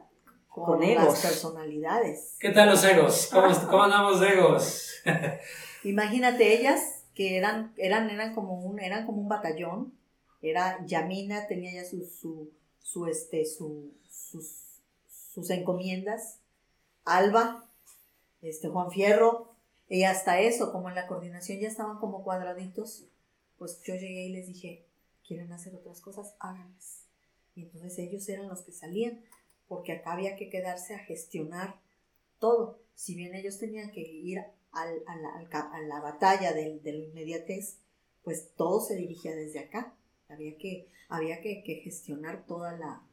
con, 0.65 0.81
las 0.81 1.21
personalidades. 1.21 2.35
¿Qué 2.39 2.49
tal 2.49 2.69
los 2.69 2.83
egos? 2.83 3.29
¿Cómo, 3.31 3.47
cómo 3.69 3.83
andamos 3.83 4.19
de 4.19 4.27
egos? 4.29 4.91
Imagínate 5.83 6.59
ellas 6.59 7.03
que 7.13 7.37
eran, 7.37 7.73
eran, 7.77 8.09
eran 8.09 8.33
como 8.33 8.59
un, 8.59 8.79
eran 8.79 9.05
como 9.05 9.21
un 9.21 9.29
batallón. 9.29 9.93
Era 10.41 10.85
Yamina, 10.85 11.47
tenía 11.47 11.73
ya 11.73 11.85
su, 11.85 12.05
su, 12.05 12.51
su 12.81 13.07
este, 13.07 13.45
su, 13.45 13.93
sus, 14.09 14.81
sus 15.07 15.49
encomiendas. 15.49 16.39
Alba, 17.05 17.65
este, 18.41 18.69
Juan 18.69 18.91
Fierro, 18.91 19.49
y 19.89 20.03
hasta 20.03 20.39
eso, 20.39 20.71
como 20.71 20.89
en 20.89 20.95
la 20.95 21.07
coordinación 21.07 21.59
ya 21.59 21.67
estaban 21.67 21.97
como 21.97 22.23
cuadraditos, 22.23 23.05
pues 23.57 23.81
yo 23.83 23.95
llegué 23.95 24.27
y 24.27 24.31
les 24.31 24.47
dije, 24.47 24.85
¿quieren 25.27 25.51
hacer 25.51 25.73
otras 25.75 25.99
cosas? 25.99 26.35
Háganlas. 26.39 27.05
Y 27.55 27.63
entonces 27.63 27.97
ellos 27.97 28.29
eran 28.29 28.47
los 28.47 28.61
que 28.61 28.71
salían, 28.71 29.19
porque 29.69 29.93
acá 29.93 30.13
había 30.13 30.35
que 30.35 30.49
quedarse 30.49 30.95
a 30.95 30.99
gestionar 30.99 31.79
todo. 32.39 32.81
Si 32.95 33.15
bien 33.15 33.33
ellos 33.35 33.57
tenían 33.57 33.91
que 33.91 34.01
ir 34.01 34.39
al, 34.71 35.03
a, 35.07 35.15
la, 35.15 35.69
a, 35.71 35.81
la, 35.81 36.01
batalla 36.01 36.51
del, 36.51 36.83
del, 36.83 37.03
inmediatez, 37.05 37.77
pues 38.23 38.53
todo 38.57 38.81
se 38.81 38.95
dirigía 38.95 39.33
desde 39.35 39.59
acá. 39.59 39.95
Había 40.27 40.57
que, 40.57 40.89
había 41.07 41.39
que, 41.39 41.63
que 41.63 41.75
gestionar 41.75 42.45
toda 42.45 42.77
la, 42.77 43.03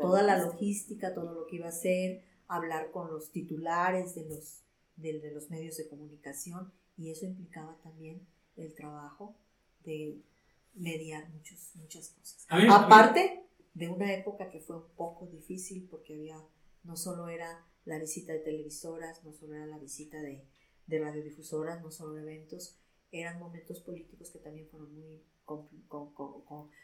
toda 0.00 0.22
la 0.22 0.38
logística, 0.38 1.12
todo 1.14 1.32
lo 1.32 1.46
que 1.46 1.56
iba 1.56 1.66
a 1.66 1.70
hacer, 1.70 2.22
hablar 2.46 2.90
con 2.92 3.10
los 3.10 3.32
titulares 3.32 4.14
de 4.14 4.28
los, 4.28 4.60
de, 4.96 5.18
de 5.18 5.32
los 5.32 5.50
medios 5.50 5.76
de 5.78 5.88
comunicación 5.88 6.72
y 6.96 7.10
eso 7.10 7.24
implicaba 7.24 7.76
también 7.82 8.26
el 8.56 8.74
trabajo 8.74 9.34
de 9.84 10.20
mediar 10.74 11.28
muchos, 11.30 11.72
muchas 11.76 12.10
cosas. 12.10 12.46
Aparte 12.70 13.44
de 13.74 13.88
una 13.88 14.12
época 14.12 14.50
que 14.50 14.60
fue 14.60 14.76
un 14.76 14.88
poco 14.96 15.26
difícil 15.26 15.88
porque 15.90 16.14
había, 16.14 16.38
no 16.84 16.96
solo 16.96 17.28
era 17.28 17.66
la 17.84 17.98
visita 17.98 18.32
de 18.32 18.40
televisoras, 18.40 19.24
no 19.24 19.32
solo 19.32 19.54
era 19.54 19.66
la 19.66 19.78
visita 19.78 20.20
de, 20.20 20.44
de 20.86 21.00
radiodifusoras, 21.00 21.82
no 21.82 21.90
solo 21.90 22.18
eventos, 22.18 22.78
eran 23.10 23.38
momentos 23.38 23.80
políticos 23.80 24.30
que 24.30 24.38
también 24.38 24.68
fueron 24.68 24.94
muy 24.94 25.22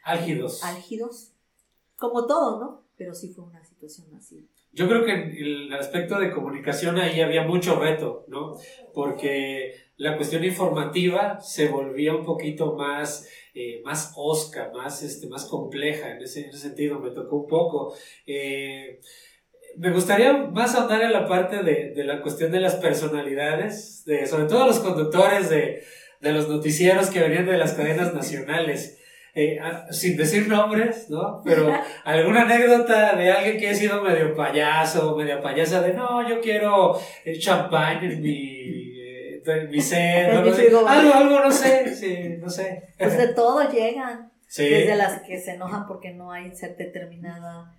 álgidos. 0.03 0.63
álgidos, 0.63 1.33
como 1.95 2.27
todo, 2.27 2.59
¿no? 2.59 2.83
Pero 2.97 3.13
sí 3.13 3.29
fue 3.29 3.45
una 3.45 3.63
situación 3.63 4.13
así. 4.15 4.47
Yo 4.71 4.87
creo 4.87 5.03
que 5.05 5.11
en 5.11 5.31
el 5.31 5.73
aspecto 5.73 6.19
de 6.19 6.31
comunicación 6.31 6.97
ahí 6.97 7.21
había 7.21 7.43
mucho 7.43 7.79
reto, 7.79 8.25
¿no? 8.27 8.57
Porque 8.93 9.73
la 9.99 10.15
cuestión 10.15 10.45
informativa 10.45 11.39
se 11.41 11.67
volvía 11.67 12.15
un 12.15 12.23
poquito 12.23 12.73
más, 12.73 13.27
eh, 13.53 13.81
más 13.83 14.13
osca, 14.15 14.71
más, 14.73 15.03
este, 15.03 15.27
más 15.27 15.45
compleja, 15.45 16.11
en 16.11 16.23
ese, 16.23 16.45
en 16.45 16.49
ese 16.49 16.57
sentido 16.57 16.99
me 16.99 17.11
tocó 17.11 17.35
un 17.35 17.47
poco. 17.47 17.93
Eh, 18.25 19.01
me 19.75 19.91
gustaría 19.91 20.31
más 20.33 20.73
ahondar 20.73 21.01
en 21.01 21.11
la 21.11 21.27
parte 21.27 21.63
de, 21.63 21.91
de, 21.93 22.03
la 22.05 22.21
cuestión 22.21 22.49
de 22.49 22.61
las 22.61 22.75
personalidades, 22.75 24.05
de, 24.05 24.25
sobre 24.25 24.45
todo 24.45 24.67
los 24.67 24.79
conductores 24.79 25.49
de, 25.49 25.83
de 26.21 26.31
los 26.31 26.47
noticieros 26.47 27.09
que 27.09 27.19
venían 27.19 27.45
de 27.45 27.57
las 27.57 27.73
cadenas 27.73 28.13
nacionales. 28.13 28.95
Eh, 29.35 29.59
sin 29.91 30.17
decir 30.17 30.47
nombres, 30.47 31.07
¿no? 31.09 31.41
Pero 31.45 31.71
alguna 32.03 32.41
anécdota 32.41 33.15
de 33.15 33.31
alguien 33.31 33.57
que 33.57 33.69
ha 33.69 33.75
sido 33.75 34.01
medio 34.01 34.33
payaso 34.33 35.15
media 35.15 35.39
payasa 35.39 35.81
de 35.81 35.93
no, 35.93 36.27
yo 36.27 36.41
quiero 36.41 36.99
el 37.23 37.39
champán 37.39 38.03
en 38.03 38.21
mi, 38.21 38.88
eh, 39.49 39.61
en 39.61 39.69
mi 39.69 39.81
set, 39.81 40.29
algo, 40.29 40.87
algo, 40.87 41.39
no 41.39 41.51
sé, 41.51 41.95
sí, 41.95 42.37
no 42.39 42.49
sé. 42.49 42.93
Pues 42.97 43.17
de 43.17 43.33
todo 43.33 43.69
llegan. 43.69 44.31
Desde 44.57 44.95
las 44.95 45.21
que 45.21 45.39
se 45.39 45.51
enojan 45.51 45.85
porque 45.87 46.11
no 46.11 46.31
hay 46.31 46.55
ser 46.55 46.75
determinada 46.75 47.75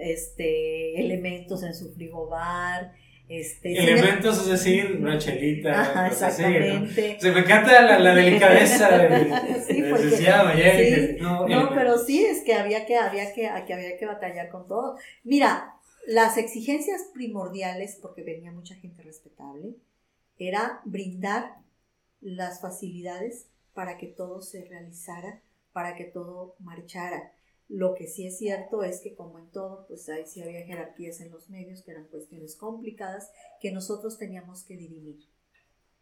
este, 0.00 1.00
elementos 1.00 1.62
en 1.62 1.74
su 1.74 1.92
frigobar. 1.92 2.92
Este, 3.26 3.72
elementos, 3.72 4.38
es 4.38 4.48
decir, 4.48 4.98
una 5.00 5.16
chelita. 5.16 6.06
exactamente. 6.08 7.16
Se 7.18 7.30
me 7.30 7.40
encanta 7.40 7.80
la, 7.80 7.98
la 7.98 8.14
delicadeza 8.14 8.98
de, 8.98 9.24
sí, 9.66 9.82
sí, 10.16 11.16
no, 11.20 11.48
no 11.48 11.70
pero 11.74 11.96
sí, 11.96 12.22
es 12.24 12.42
que 12.42 12.54
había 12.54 12.84
que, 12.84 12.96
había 12.96 13.32
que, 13.32 13.50
que 13.66 13.74
había 13.74 13.96
que 13.96 14.06
batallar 14.06 14.50
con 14.50 14.68
todo. 14.68 14.96
Mira, 15.22 15.74
las 16.06 16.36
exigencias 16.36 17.10
primordiales, 17.14 17.98
porque 18.00 18.22
venía 18.22 18.52
mucha 18.52 18.74
gente 18.74 19.02
respetable, 19.02 19.76
era 20.38 20.80
brindar 20.84 21.58
las 22.20 22.60
facilidades 22.60 23.48
para 23.74 23.98
que 23.98 24.06
todo 24.06 24.40
se 24.40 24.64
realizara, 24.64 25.42
para 25.72 25.96
que 25.96 26.04
todo 26.04 26.56
marchara. 26.60 27.32
Lo 27.68 27.94
que 27.94 28.06
sí 28.06 28.26
es 28.26 28.38
cierto 28.38 28.82
es 28.82 29.00
que 29.00 29.14
como 29.14 29.38
en 29.38 29.50
todo, 29.50 29.86
pues 29.88 30.08
ahí 30.08 30.26
sí 30.26 30.42
había 30.42 30.64
jerarquías 30.66 31.20
en 31.20 31.30
los 31.30 31.48
medios, 31.50 31.82
que 31.82 31.92
eran 31.92 32.06
cuestiones 32.06 32.56
complicadas, 32.56 33.30
que 33.60 33.72
nosotros 33.72 34.18
teníamos 34.18 34.64
que 34.64 34.76
dirimir. 34.76 35.24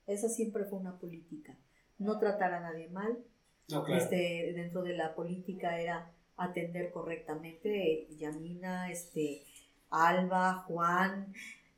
Esa 0.06 0.28
siempre 0.28 0.64
fue 0.64 0.80
una 0.80 0.98
política. 0.98 1.56
No 1.98 2.18
tratar 2.18 2.52
a 2.54 2.60
nadie 2.60 2.88
mal. 2.88 3.18
este, 3.88 4.52
dentro 4.54 4.82
de 4.82 4.96
la 4.96 5.14
política 5.14 5.80
era 5.80 6.12
atender 6.36 6.90
correctamente. 6.90 8.08
Yamina, 8.18 8.90
este, 8.90 9.44
Alba, 9.90 10.64
Juan, 10.66 11.32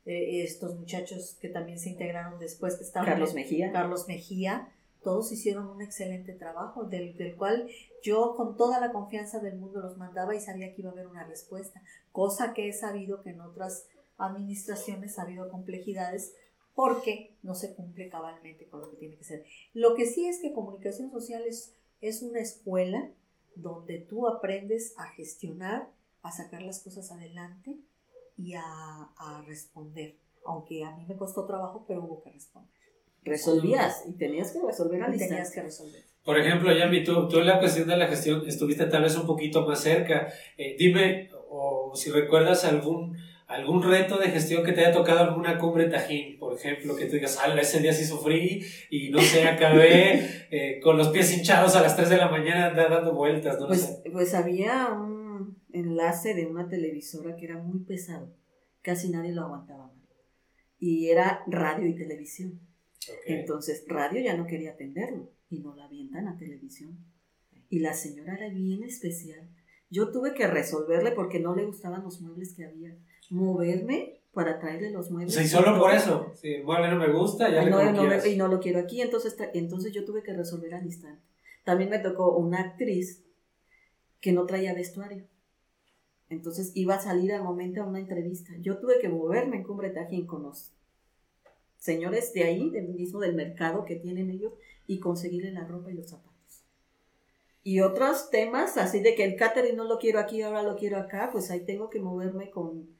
eh, 0.05 0.43
estos 0.43 0.75
muchachos 0.75 1.37
que 1.41 1.49
también 1.49 1.79
se 1.79 1.89
integraron 1.89 2.39
después, 2.39 2.75
que 2.75 2.83
estaban... 2.83 3.07
Carlos 3.07 3.33
Mejía. 3.33 3.71
Carlos 3.71 4.07
Mejía 4.07 4.71
todos 5.05 5.31
hicieron 5.31 5.67
un 5.67 5.83
excelente 5.83 6.33
trabajo, 6.33 6.83
del, 6.83 7.35
cual 7.37 7.69
yo 8.01 8.35
con 8.35 8.57
toda 8.57 8.79
la 8.79 8.91
confianza 8.91 9.39
del 9.39 9.55
mundo 9.55 9.79
los 9.79 9.97
mandaba 9.97 10.35
y 10.35 10.41
sabía 10.41 10.73
que 10.73 10.81
iba 10.81 10.89
a 10.89 10.93
haber 10.93 11.05
una 11.05 11.23
respuesta, 11.23 11.79
cosa 12.11 12.55
que 12.55 12.67
he 12.67 12.73
sabido 12.73 13.21
que 13.21 13.29
en 13.29 13.39
otras 13.39 13.85
administraciones 14.17 15.19
ha 15.19 15.21
habido 15.21 15.47
complejidades 15.49 16.33
porque 16.73 17.35
no 17.43 17.53
se 17.53 17.75
cumple 17.75 18.09
cabalmente 18.09 18.65
con 18.65 18.81
lo 18.81 18.89
que 18.89 18.97
tiene 18.97 19.15
que 19.15 19.23
ser. 19.23 19.45
Lo 19.75 19.93
que 19.93 20.07
sí 20.07 20.25
es 20.25 20.39
que 20.39 20.53
comunicación 20.53 21.11
social 21.11 21.43
es, 21.45 21.71
una 22.23 22.39
escuela 22.39 23.11
donde 23.55 23.99
tú 23.99 24.27
aprendes 24.27 24.95
a 24.97 25.05
gestionar, 25.09 25.87
a 26.23 26.31
sacar 26.31 26.63
las 26.63 26.79
cosas 26.79 27.11
adelante 27.11 27.77
y 28.37 28.53
a, 28.53 28.63
a 28.63 29.43
responder, 29.45 30.17
aunque 30.45 30.83
a 30.83 30.95
mí 30.95 31.05
me 31.05 31.15
costó 31.15 31.45
trabajo, 31.45 31.85
pero 31.87 32.03
hubo 32.03 32.21
que 32.21 32.31
responder. 32.31 32.75
Resolvías 33.23 34.03
y 34.07 34.13
tenías 34.13 34.51
que 34.51 34.59
resolver 34.61 35.01
al 35.01 35.17
Tenías 35.17 35.51
que 35.51 35.61
resolver. 35.63 36.03
Por 36.23 36.39
ejemplo, 36.39 36.71
Yami, 36.71 37.03
tú, 37.03 37.27
tú 37.27 37.39
en 37.39 37.47
la 37.47 37.59
cuestión 37.59 37.87
de 37.87 37.97
la 37.97 38.07
gestión 38.07 38.43
estuviste 38.47 38.85
tal 38.85 39.03
vez 39.03 39.15
un 39.15 39.25
poquito 39.25 39.65
más 39.65 39.79
cerca. 39.79 40.27
Eh, 40.57 40.75
dime, 40.77 41.29
o 41.49 41.91
si 41.95 42.11
recuerdas 42.11 42.65
algún, 42.65 43.17
algún 43.47 43.83
reto 43.83 44.17
de 44.17 44.29
gestión 44.29 44.63
que 44.63 44.71
te 44.71 44.81
haya 44.81 44.91
tocado 44.91 45.19
alguna 45.19 45.57
cumbre 45.57 45.85
Tajín, 45.85 46.37
por 46.37 46.55
ejemplo, 46.55 46.95
que 46.95 47.05
tú 47.05 47.13
digas, 47.13 47.39
ah, 47.41 47.53
ese 47.59 47.79
día 47.79 47.93
sí 47.93 48.05
sufrí 48.05 48.63
y 48.89 49.09
no 49.09 49.21
sé, 49.21 49.47
acabé 49.47 50.47
eh, 50.51 50.79
con 50.81 50.97
los 50.97 51.09
pies 51.09 51.35
hinchados 51.35 51.75
a 51.75 51.81
las 51.81 51.95
3 51.95 52.09
de 52.09 52.17
la 52.17 52.29
mañana 52.29 52.71
dando 52.71 53.13
vueltas, 53.13 53.59
no 53.59 53.67
pues, 53.67 54.01
Pues 54.11 54.33
había 54.33 54.89
un 54.91 55.14
enlace 55.75 56.33
de 56.33 56.45
una 56.45 56.67
televisora 56.67 57.35
que 57.35 57.45
era 57.45 57.57
muy 57.57 57.79
pesado, 57.79 58.33
casi 58.81 59.09
nadie 59.09 59.31
lo 59.31 59.43
aguantaba. 59.43 59.91
Y 60.79 61.09
era 61.09 61.43
radio 61.47 61.87
y 61.87 61.95
televisión. 61.95 62.59
Entonces, 63.25 63.85
radio 63.87 64.21
ya 64.21 64.35
no 64.35 64.47
quería 64.47 64.71
atenderlo 64.71 65.29
y 65.49 65.59
no 65.59 65.75
la 65.75 65.85
avientan 65.85 66.27
a 66.27 66.37
televisión. 66.37 66.97
Y 67.69 67.79
la 67.79 67.93
señora 67.93 68.35
era 68.35 68.49
bien 68.49 68.83
especial. 68.83 69.49
Yo 69.89 70.11
tuve 70.11 70.33
que 70.33 70.47
resolverle 70.47 71.11
porque 71.11 71.39
no 71.39 71.55
le 71.55 71.65
gustaban 71.65 72.03
los 72.03 72.21
muebles 72.21 72.53
que 72.53 72.65
había. 72.65 72.95
Moverme 73.29 74.21
para 74.33 74.59
traerle 74.59 74.91
los 74.91 75.11
muebles. 75.11 75.33
Sí, 75.33 75.47
solo 75.47 75.79
por 75.79 75.93
eso. 75.93 76.31
Si 76.35 76.55
el 76.55 76.63
mueble 76.63 76.89
no 76.89 76.97
me 76.97 77.11
gusta, 77.11 77.49
ya 77.49 77.65
no, 77.65 77.91
no 77.91 78.25
Y 78.25 78.35
no 78.35 78.47
lo 78.47 78.59
quiero 78.59 78.79
aquí, 78.79 79.01
entonces, 79.01 79.35
entonces 79.53 79.93
yo 79.93 80.03
tuve 80.03 80.23
que 80.23 80.33
resolver 80.33 80.73
al 80.75 80.85
instante. 80.85 81.21
También 81.63 81.89
me 81.89 81.99
tocó 81.99 82.37
una 82.37 82.59
actriz 82.59 83.23
que 84.19 84.33
no 84.33 84.45
traía 84.45 84.73
vestuario. 84.73 85.25
Entonces 86.29 86.71
iba 86.75 86.95
a 86.95 87.01
salir 87.01 87.33
al 87.33 87.43
momento 87.43 87.81
a 87.81 87.85
una 87.85 87.99
entrevista. 87.99 88.51
Yo 88.59 88.79
tuve 88.79 88.99
que 88.99 89.09
moverme 89.09 89.57
en 89.57 89.63
Cumbre 89.63 89.91
Tajín 89.91 90.25
con 90.25 90.43
los 90.43 90.71
señores 91.77 92.33
de 92.33 92.43
ahí, 92.43 92.69
del 92.71 92.89
mismo 92.89 93.19
del 93.19 93.35
mercado 93.35 93.85
que 93.85 93.95
tienen 93.95 94.31
ellos, 94.31 94.53
y 94.87 94.99
conseguirle 94.99 95.51
la 95.51 95.65
ropa 95.65 95.91
y 95.91 95.95
los 95.95 96.09
zapatos. 96.09 96.35
Y 97.63 97.81
otros 97.81 98.29
temas, 98.29 98.77
así 98.77 98.99
de 98.99 99.15
que 99.15 99.23
el 99.23 99.35
catering 99.35 99.75
no 99.75 99.85
lo 99.85 99.97
quiero 99.97 100.19
aquí, 100.19 100.41
ahora 100.41 100.63
lo 100.63 100.75
quiero 100.75 100.97
acá, 100.97 101.29
pues 101.31 101.49
ahí 101.51 101.61
tengo 101.61 101.89
que 101.89 101.99
moverme 101.99 102.49
con 102.49 102.95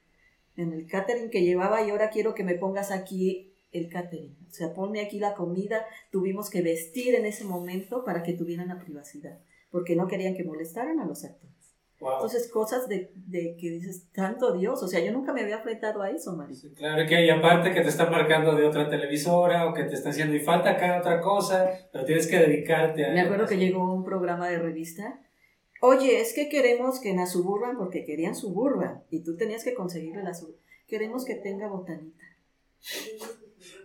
en 0.56 0.72
el 0.72 0.86
catering 0.86 1.30
que 1.30 1.42
llevaba 1.42 1.82
y 1.82 1.90
ahora 1.90 2.10
quiero 2.10 2.34
que 2.34 2.42
me 2.42 2.54
pongas 2.54 2.90
aquí 2.90 3.52
el 3.72 3.88
catering. 3.88 4.36
O 4.48 4.52
sea, 4.52 4.72
ponme 4.72 5.00
aquí 5.00 5.18
la 5.18 5.34
comida. 5.34 5.84
Tuvimos 6.10 6.50
que 6.50 6.62
vestir 6.62 7.14
en 7.14 7.26
ese 7.26 7.44
momento 7.44 8.04
para 8.04 8.22
que 8.22 8.32
tuvieran 8.32 8.68
la 8.68 8.78
privacidad, 8.78 9.38
porque 9.70 9.96
no 9.96 10.08
querían 10.08 10.34
que 10.34 10.44
molestaran 10.44 10.98
a 10.98 11.06
los 11.06 11.24
actores. 11.24 11.55
Entonces, 11.98 12.50
cosas 12.50 12.88
de, 12.88 13.10
de, 13.14 13.56
que 13.58 13.70
dices, 13.70 14.08
tanto 14.12 14.52
Dios, 14.52 14.82
o 14.82 14.88
sea, 14.88 15.00
yo 15.00 15.12
nunca 15.12 15.32
me 15.32 15.40
había 15.40 15.56
enfrentado 15.56 16.02
a 16.02 16.10
eso, 16.10 16.36
María. 16.36 16.54
claro 16.76 17.08
que 17.08 17.16
hay 17.16 17.30
aparte 17.30 17.72
que 17.72 17.80
te 17.80 17.88
están 17.88 18.10
marcando 18.10 18.54
de 18.54 18.66
otra 18.66 18.90
televisora 18.90 19.66
o 19.66 19.72
que 19.72 19.84
te 19.84 19.94
está 19.94 20.10
haciendo 20.10 20.34
y 20.34 20.40
falta 20.40 20.72
acá 20.72 20.98
otra 20.98 21.22
cosa, 21.22 21.70
pero 21.90 22.04
tienes 22.04 22.26
que 22.26 22.38
dedicarte 22.38 23.06
a... 23.06 23.12
Me 23.12 23.22
acuerdo 23.22 23.46
que 23.46 23.56
llegó 23.56 23.94
un 23.94 24.04
programa 24.04 24.48
de 24.48 24.58
revista, 24.58 25.20
oye, 25.80 26.20
es 26.20 26.34
que 26.34 26.50
queremos 26.50 27.00
que 27.00 27.10
en 27.10 27.16
la 27.16 27.26
suburban, 27.26 27.78
porque 27.78 28.04
querían 28.04 28.34
suburban, 28.34 29.02
y 29.10 29.20
tú 29.20 29.36
tenías 29.36 29.64
que 29.64 29.72
conseguirle 29.72 30.22
la 30.22 30.34
suburban, 30.34 30.60
queremos 30.86 31.24
que 31.24 31.36
tenga 31.36 31.66
botanita. 31.68 32.24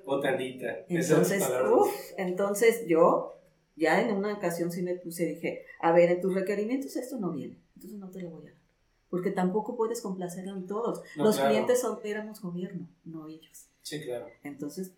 Botanita. 0.06 0.80
Entonces, 0.90 1.50
uff, 1.72 1.94
entonces 2.18 2.86
yo 2.88 3.36
ya 3.78 4.02
en 4.02 4.14
una 4.14 4.34
ocasión 4.34 4.70
sí 4.70 4.82
me 4.82 4.96
puse, 4.96 5.28
dije, 5.28 5.64
a 5.80 5.94
ver, 5.94 6.12
en 6.12 6.20
tus 6.20 6.34
requerimientos 6.34 6.98
esto 6.98 7.18
no 7.18 7.32
viene 7.32 7.61
entonces 7.82 8.00
no 8.00 8.10
te 8.10 8.22
lo 8.22 8.30
voy 8.30 8.48
a 8.48 8.52
dar. 8.52 8.62
Porque 9.10 9.32
tampoco 9.32 9.76
puedes 9.76 10.02
complacer 10.02 10.48
a 10.48 10.56
todos. 10.68 11.02
Los 11.16 11.38
clientes 11.40 11.82
son, 11.82 12.00
éramos 12.04 12.42
gobierno, 12.42 12.88
no 13.04 13.28
ellos. 13.28 13.68
Sí, 13.82 14.02
claro. 14.02 14.28
Entonces, 14.44 14.94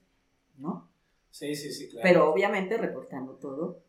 ¿no? 0.57 0.89
Sí, 1.31 1.55
sí, 1.55 1.71
sí, 1.71 1.89
claro. 1.89 2.03
Pero 2.03 2.31
obviamente 2.31 2.77
reportando 2.77 3.33
todo. 3.35 3.81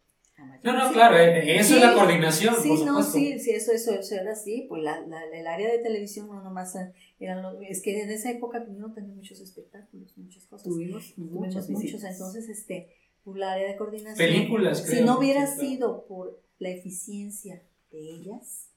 No, 0.63 0.73
no, 0.73 0.93
claro, 0.93 1.17
eh, 1.17 1.59
eso 1.59 1.77
es 1.77 1.81
la 1.81 1.95
coordinación. 1.95 2.55
Sí, 2.61 2.85
no, 2.85 3.03
sí, 3.03 3.39
sí, 3.39 3.51
eso, 3.51 3.71
eso, 3.71 3.93
eso 3.93 4.15
era 4.15 4.33
así. 4.33 4.67
Pues 4.69 4.83
la, 4.83 5.01
la, 5.07 5.23
el 5.27 5.47
área 5.47 5.71
de 5.71 5.79
televisión 5.79 6.27
no 6.27 6.43
nomás 6.43 6.75
eran 7.21 7.45
es 7.63 7.83
que 7.83 8.03
en 8.03 8.11
esa 8.11 8.31
época 8.31 8.65
no 8.69 8.93
tenía 8.93 9.15
muchos 9.15 9.41
espectáculos, 9.41 10.17
muchas 10.17 10.47
cosas. 10.47 10.65
Tuvimos, 10.65 11.17
muchos, 11.19 11.69
muchos. 11.69 12.03
Entonces, 12.03 12.49
este, 12.49 12.95
por 13.23 13.37
la 13.39 13.53
área 13.53 13.69
de 13.69 13.77
coordinación. 13.77 14.17
Películas, 14.17 14.83
creo. 14.83 14.99
Si 14.99 15.05
no 15.05 15.19
hubiera 15.19 15.47
sido 15.47 16.07
por 16.07 16.41
la 16.59 16.71
eficiencia 16.71 17.63
de 17.91 17.99
ellas, 17.99 18.71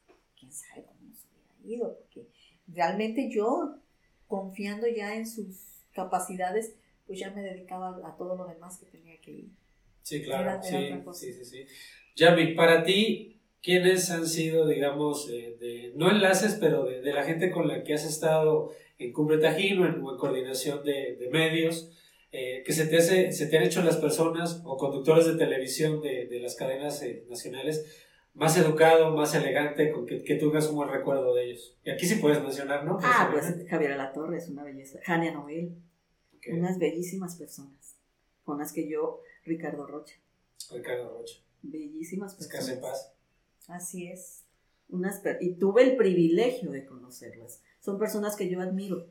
quién 0.48 0.52
sabe 0.52 0.84
cómo 0.86 1.10
nos 1.10 1.26
hubiera 1.26 1.76
ido, 1.76 1.98
porque 1.98 2.28
realmente 2.68 3.30
yo, 3.30 3.76
confiando 4.28 4.88
ya 4.88 5.16
en 5.16 5.28
sus 5.28 5.84
capacidades, 5.94 6.76
pues 7.06 7.20
ya 7.20 7.32
me 7.32 7.42
dedicaba 7.42 8.00
a 8.04 8.16
todo 8.16 8.36
lo 8.36 8.46
demás 8.46 8.78
que 8.78 8.86
tenía 8.86 9.20
que 9.22 9.32
ir. 9.32 9.50
Sí, 10.02 10.24
claro, 10.24 10.62
sí, 10.64 10.76
sí, 11.14 11.34
sí, 11.34 11.46
sí. 11.46 11.66
Yami, 12.16 12.54
para 12.54 12.84
ti, 12.84 13.40
¿quiénes 13.62 14.10
han 14.10 14.26
sido, 14.26 14.68
digamos, 14.68 15.28
de, 15.28 15.92
no 15.96 16.10
enlaces, 16.10 16.58
pero 16.60 16.86
de, 16.86 17.14
la 17.14 17.24
gente 17.24 17.52
con 17.52 17.68
la 17.68 17.84
que 17.84 17.94
has 17.94 18.06
estado 18.06 18.72
en 18.98 19.12
Cumbre 19.12 19.38
Tajín 19.38 19.80
o 19.80 19.86
en, 19.86 20.18
coordinación 20.18 20.84
de, 20.84 21.30
medios? 21.32 21.92
Eh, 22.32 22.62
que 22.66 22.74
se 22.74 22.88
te, 22.88 22.98
hace, 22.98 23.32
se 23.32 23.48
te 23.48 23.58
han 23.58 23.64
hecho 23.64 23.82
las 23.82 23.98
personas 23.98 24.62
o 24.66 24.76
conductores 24.76 25.26
de 25.26 25.38
televisión 25.38 26.02
de, 26.02 26.40
las 26.42 26.56
cadenas 26.56 27.02
eh, 27.02 27.24
nacionales 27.30 28.07
más 28.38 28.56
educado, 28.56 29.16
más 29.16 29.34
elegante, 29.34 29.92
con 29.92 30.06
que, 30.06 30.24
que 30.24 30.36
tú 30.36 30.52
hagas 30.52 30.70
un 30.70 30.76
buen 30.76 30.90
recuerdo 30.90 31.34
de 31.34 31.46
ellos. 31.46 31.76
Y 31.84 31.90
aquí 31.90 32.06
sí 32.06 32.16
puedes 32.16 32.42
mencionar, 32.42 32.86
¿no? 32.86 33.00
Ah, 33.02 33.30
pues 33.32 33.68
Javier 33.68 33.98
Torre 34.14 34.38
es 34.38 34.48
una 34.48 34.64
belleza. 34.64 35.00
Jania 35.04 35.34
Noel, 35.34 35.76
unas 36.52 36.78
bellísimas 36.78 37.36
personas, 37.36 37.98
con 38.44 38.60
las 38.60 38.72
que 38.72 38.88
yo, 38.88 39.22
Ricardo 39.44 39.88
Rocha. 39.88 40.16
Ricardo 40.72 41.18
Rocha. 41.18 41.40
Bellísimas 41.64 42.36
personas. 42.36 42.70
en 42.70 42.80
paz. 42.82 43.14
Así 43.68 44.08
es. 44.08 44.44
Unas 44.90 45.22
y 45.42 45.56
tuve 45.56 45.84
el 45.84 45.98
privilegio 45.98 46.72
de 46.72 46.86
conocerlas. 46.86 47.64
Son 47.80 47.98
personas 47.98 48.36
que 48.36 48.50
yo 48.50 48.62
admiro. 48.62 49.08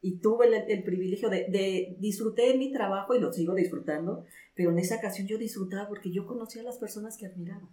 Y 0.00 0.18
tuve 0.20 0.46
el, 0.46 0.84
privilegio 0.84 1.28
de, 1.28 1.46
de 1.48 1.96
disfruté 1.98 2.56
mi 2.56 2.72
trabajo 2.72 3.14
y 3.14 3.20
lo 3.20 3.32
sigo 3.32 3.54
disfrutando, 3.54 4.24
pero 4.54 4.70
en 4.70 4.78
esa 4.78 4.96
ocasión 4.96 5.26
yo 5.26 5.38
disfrutaba 5.38 5.88
porque 5.88 6.12
yo 6.12 6.26
conocía 6.26 6.62
a 6.62 6.64
las 6.64 6.78
personas 6.78 7.16
que 7.16 7.26
admiraba. 7.26 7.68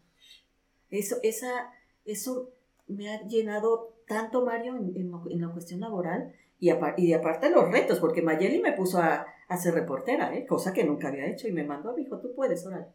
Eso, 0.89 1.17
esa, 1.23 1.71
eso 2.05 2.51
me 2.87 3.13
ha 3.13 3.21
llenado 3.27 3.95
tanto, 4.07 4.45
Mario, 4.45 4.75
en, 4.75 5.41
la 5.41 5.49
cuestión 5.49 5.79
laboral 5.79 6.33
y, 6.59 6.71
y 6.97 7.13
aparte 7.13 7.49
los 7.49 7.71
retos, 7.71 7.99
porque 7.99 8.21
Mayeli 8.21 8.61
me 8.61 8.73
puso 8.73 8.99
a, 8.99 9.25
a 9.47 9.57
ser 9.57 9.73
reportera, 9.73 10.35
¿eh? 10.35 10.45
cosa 10.45 10.73
que 10.73 10.83
nunca 10.83 11.09
había 11.09 11.27
hecho, 11.27 11.47
y 11.47 11.51
me 11.51 11.63
mandó, 11.63 11.91
a 11.91 11.99
hijo, 11.99 12.19
tú 12.19 12.33
puedes, 12.35 12.65
orar. 12.65 12.89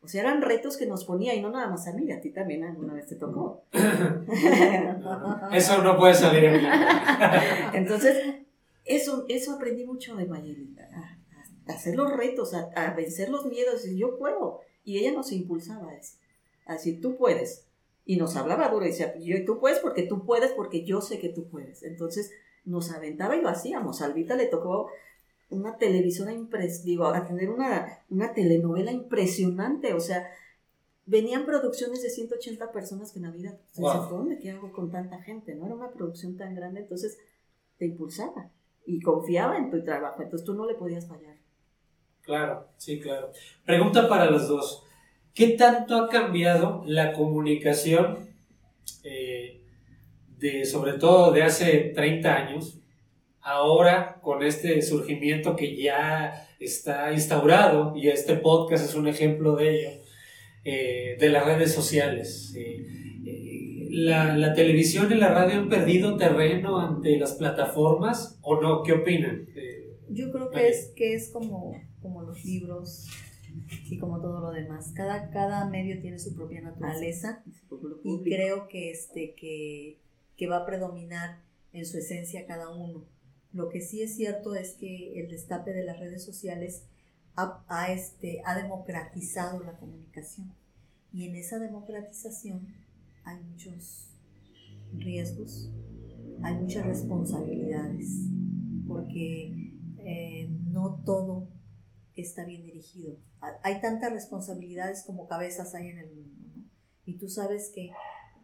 O 0.00 0.08
sea, 0.08 0.20
eran 0.20 0.42
retos 0.42 0.76
que 0.76 0.86
nos 0.86 1.04
ponía, 1.04 1.34
y 1.34 1.40
no 1.40 1.50
nada 1.50 1.68
más 1.68 1.88
a 1.88 1.92
mí, 1.94 2.10
a 2.12 2.20
ti 2.20 2.30
también 2.30 2.64
alguna 2.64 2.92
vez 2.92 3.06
te 3.06 3.16
tocó. 3.16 3.64
eso 5.52 5.82
no 5.82 5.96
puede 5.96 6.14
salir 6.14 6.44
en 6.44 6.66
Entonces, 7.72 8.43
eso, 8.84 9.24
eso 9.28 9.52
aprendí 9.52 9.84
mucho 9.84 10.14
de 10.16 10.26
Mayeli, 10.26 10.76
a, 10.78 11.72
hacer 11.72 11.96
los 11.96 12.14
retos, 12.14 12.52
a, 12.54 12.70
a, 12.76 12.94
vencer 12.94 13.30
los 13.30 13.46
miedos, 13.46 13.86
y 13.86 13.96
yo 13.96 14.18
puedo. 14.18 14.60
Y 14.84 14.98
ella 14.98 15.12
nos 15.12 15.32
impulsaba 15.32 15.90
a 15.90 15.94
eso. 15.94 16.18
Así, 16.66 17.00
tú 17.00 17.16
puedes. 17.16 17.66
Y 18.04 18.16
nos 18.16 18.36
hablaba 18.36 18.68
duro 18.68 18.84
y 18.84 18.90
decía, 18.90 19.16
yo, 19.18 19.42
tú 19.46 19.58
puedes 19.58 19.78
porque 19.78 20.02
tú 20.02 20.26
puedes, 20.26 20.52
porque 20.52 20.84
yo 20.84 21.00
sé 21.00 21.18
que 21.18 21.30
tú 21.30 21.48
puedes. 21.48 21.82
Entonces 21.82 22.30
nos 22.64 22.90
aventaba 22.90 23.36
y 23.36 23.40
lo 23.40 23.48
hacíamos. 23.48 24.02
A 24.02 24.06
Albita 24.06 24.36
le 24.36 24.46
tocó 24.46 24.90
una 25.48 25.78
televisora 25.78 26.32
impresionante, 26.32 26.90
digo, 26.90 27.06
a 27.06 27.26
tener 27.26 27.48
una, 27.48 28.00
una 28.10 28.34
telenovela 28.34 28.92
impresionante, 28.92 29.94
o 29.94 30.00
sea, 30.00 30.28
venían 31.06 31.46
producciones 31.46 32.02
de 32.02 32.10
180 32.10 32.72
personas 32.72 33.12
que 33.12 33.18
en 33.18 33.24
Navidad, 33.24 33.58
wow. 33.76 34.08
¿dónde 34.08 34.38
qué 34.38 34.50
hago 34.50 34.72
con 34.72 34.90
tanta 34.90 35.22
gente? 35.22 35.54
No 35.54 35.66
era 35.66 35.74
una 35.74 35.92
producción 35.92 36.36
tan 36.36 36.54
grande, 36.54 36.80
entonces 36.80 37.18
te 37.78 37.86
impulsaba 37.86 38.50
y 38.86 39.00
confiaba 39.00 39.56
en 39.56 39.70
tu 39.70 39.82
trabajo, 39.82 40.22
entonces 40.22 40.44
tú 40.44 40.54
no 40.54 40.66
le 40.66 40.74
podías 40.74 41.06
fallar. 41.06 41.36
Claro, 42.22 42.68
sí, 42.78 43.00
claro. 43.00 43.30
Pregunta 43.64 44.08
para 44.08 44.30
los 44.30 44.48
dos. 44.48 44.82
¿Qué 45.34 45.48
tanto 45.48 45.96
ha 45.96 46.08
cambiado 46.08 46.82
la 46.86 47.12
comunicación, 47.12 48.30
eh, 49.02 49.62
de, 50.38 50.64
sobre 50.64 50.94
todo 50.94 51.32
de 51.32 51.42
hace 51.42 51.92
30 51.94 52.34
años, 52.34 52.80
ahora 53.40 54.20
con 54.22 54.42
este 54.42 54.80
surgimiento 54.80 55.54
que 55.56 55.76
ya 55.76 56.48
está 56.60 57.12
instaurado, 57.12 57.94
y 57.96 58.08
este 58.08 58.36
podcast 58.36 58.84
es 58.84 58.94
un 58.94 59.08
ejemplo 59.08 59.56
de 59.56 59.80
ello, 59.80 59.90
eh, 60.64 61.16
de 61.18 61.28
las 61.28 61.44
redes 61.44 61.74
sociales? 61.74 62.54
Eh, 62.56 63.03
la, 63.94 64.36
la, 64.36 64.54
televisión 64.54 65.10
y 65.12 65.14
la 65.14 65.28
radio 65.28 65.60
han 65.60 65.68
perdido 65.68 66.16
terreno 66.16 66.78
ante 66.78 67.16
las 67.18 67.34
plataformas 67.34 68.38
o 68.42 68.60
no? 68.60 68.82
¿Qué 68.82 68.92
opinan? 68.92 69.46
Yo 70.10 70.30
creo 70.30 70.50
que 70.50 70.68
es, 70.68 70.92
que 70.96 71.14
es 71.14 71.30
como, 71.30 71.80
como 72.00 72.22
los 72.22 72.44
libros 72.44 73.08
y 73.88 73.98
como 73.98 74.20
todo 74.20 74.40
lo 74.40 74.50
demás. 74.50 74.92
Cada, 74.94 75.30
cada 75.30 75.68
medio 75.68 76.00
tiene 76.00 76.18
su 76.18 76.34
propia 76.34 76.60
naturaleza 76.60 77.42
y 78.02 78.22
creo 78.22 78.68
que, 78.68 78.90
este, 78.90 79.34
que, 79.34 79.98
que 80.36 80.46
va 80.46 80.58
a 80.58 80.66
predominar 80.66 81.40
en 81.72 81.86
su 81.86 81.98
esencia 81.98 82.46
cada 82.46 82.70
uno. 82.70 83.04
Lo 83.52 83.68
que 83.68 83.80
sí 83.80 84.02
es 84.02 84.16
cierto 84.16 84.54
es 84.54 84.72
que 84.72 85.20
el 85.20 85.30
destape 85.30 85.72
de 85.72 85.84
las 85.84 85.98
redes 85.98 86.24
sociales 86.24 86.84
ha, 87.36 87.64
ha, 87.68 87.92
este, 87.92 88.42
ha 88.44 88.56
democratizado 88.56 89.62
la 89.62 89.76
comunicación. 89.76 90.52
Y 91.12 91.28
en 91.28 91.36
esa 91.36 91.60
democratización 91.60 92.74
hay 93.24 93.42
muchos 93.42 94.10
riesgos, 94.92 95.70
hay 96.42 96.54
muchas 96.54 96.86
responsabilidades, 96.86 98.28
porque 98.86 99.72
eh, 99.98 100.48
no 100.66 101.02
todo 101.04 101.48
está 102.14 102.44
bien 102.44 102.64
dirigido. 102.64 103.16
Hay 103.62 103.80
tantas 103.80 104.12
responsabilidades 104.12 105.04
como 105.04 105.26
cabezas 105.26 105.74
hay 105.74 105.88
en 105.88 105.98
el 105.98 106.14
mundo. 106.14 106.30
Y 107.04 107.18
tú 107.18 107.28
sabes 107.28 107.70
que 107.74 107.90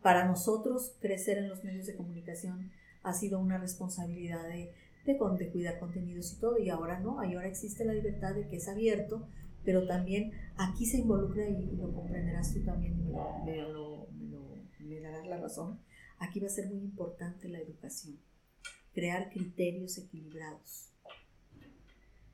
para 0.03 0.27
nosotros 0.27 0.97
crecer 1.01 1.39
en 1.39 1.49
los 1.49 1.65
medios 1.65 1.87
de 1.87 1.97
comunicación 1.97 2.71
ha 3.03 3.13
sido 3.15 3.39
una 3.39 3.59
responsabilidad 3.59 4.43
de, 4.49 4.73
de, 5.05 5.51
cuidar 5.51 5.79
contenidos 5.79 6.33
y 6.33 6.41
todo, 6.41 6.59
y 6.59 6.69
ahora 6.69 7.01
no, 7.01 7.21
ahora 7.21 7.47
existe 7.47 7.85
la 7.85 7.95
libertad 7.95 8.35
de 8.35 8.47
que 8.49 8.57
es 8.57 8.69
abierto, 8.69 9.27
pero 9.65 9.87
también 9.87 10.33
aquí 10.57 10.87
se 10.87 10.99
involucra, 10.99 11.49
y 11.49 11.77
lo 11.77 11.93
comprenderás 11.93 12.53
tú 12.53 12.63
también, 12.63 13.07
me, 13.07 13.13
darás 13.13 13.90
la 15.31 15.39
razón, 15.39 15.81
aquí 16.19 16.41
va 16.41 16.47
a 16.47 16.51
ser 16.51 16.67
muy 16.67 16.81
importante 16.81 17.49
la 17.49 17.59
educación, 17.59 18.19
crear 18.93 19.31
criterios 19.31 19.97
equilibrados 19.99 20.91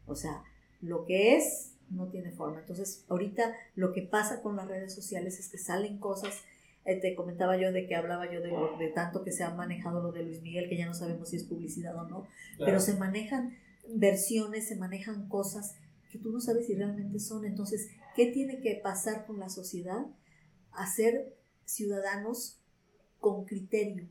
o 0.06 0.14
sea, 0.14 0.42
lo 0.80 1.04
que 1.04 1.36
es 1.36 1.74
no 1.90 2.08
tiene 2.08 2.32
forma. 2.32 2.60
Entonces, 2.60 3.04
ahorita 3.08 3.54
lo 3.74 3.92
que 3.92 4.02
pasa 4.02 4.42
con 4.42 4.56
las 4.56 4.68
redes 4.68 4.94
sociales 4.94 5.38
es 5.38 5.48
que 5.48 5.58
salen 5.58 5.98
cosas. 5.98 6.42
Eh, 6.84 7.00
te 7.00 7.14
comentaba 7.14 7.56
yo 7.56 7.72
de 7.72 7.86
que 7.86 7.96
hablaba 7.96 8.32
yo 8.32 8.40
de, 8.40 8.52
de, 8.78 8.92
tanto 8.92 9.24
que 9.24 9.32
se 9.32 9.42
ha 9.42 9.50
manejado 9.54 10.02
lo 10.02 10.12
de 10.12 10.22
Luis 10.22 10.40
Miguel, 10.42 10.68
que 10.68 10.76
ya 10.76 10.86
no 10.86 10.94
sabemos 10.94 11.30
si 11.30 11.36
es 11.36 11.44
publicidad 11.44 11.96
o 11.96 12.08
no, 12.08 12.28
pero 12.58 12.78
se 12.78 12.94
manejan 12.94 13.56
versiones, 13.88 14.68
se 14.68 14.76
manejan 14.76 15.28
cosas 15.28 15.74
que 16.10 16.18
tú 16.18 16.30
no 16.30 16.40
sabes 16.40 16.66
si 16.66 16.76
realmente 16.76 17.18
son. 17.18 17.44
Entonces, 17.44 17.88
¿qué 18.14 18.26
tiene 18.26 18.60
que 18.60 18.76
pasar 18.76 19.26
con 19.26 19.40
la 19.40 19.48
sociedad? 19.48 20.06
Hacer 20.70 21.36
ciudadanos 21.64 22.60
con 23.20 23.44
criterio, 23.44 24.08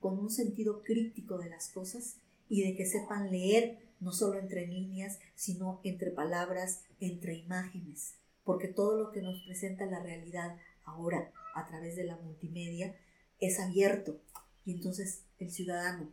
con 0.00 0.18
un 0.18 0.30
sentido 0.30 0.82
crítico 0.82 1.38
de 1.38 1.50
las 1.50 1.68
cosas 1.68 2.16
y 2.48 2.62
de 2.62 2.76
que 2.76 2.86
sepan 2.86 3.30
leer 3.30 3.78
no 4.00 4.12
solo 4.12 4.38
entre 4.38 4.66
líneas, 4.66 5.18
sino 5.34 5.80
entre 5.82 6.10
palabras, 6.10 6.82
entre 7.00 7.34
imágenes, 7.34 8.14
porque 8.44 8.68
todo 8.68 8.96
lo 8.96 9.12
que 9.12 9.22
nos 9.22 9.42
presenta 9.42 9.86
la 9.86 10.02
realidad 10.02 10.56
ahora 10.84 11.32
a 11.54 11.66
través 11.66 11.96
de 11.96 12.04
la 12.04 12.16
multimedia 12.16 12.96
es 13.40 13.58
abierto. 13.58 14.20
Y 14.64 14.72
entonces 14.72 15.24
el 15.38 15.50
ciudadano, 15.50 16.12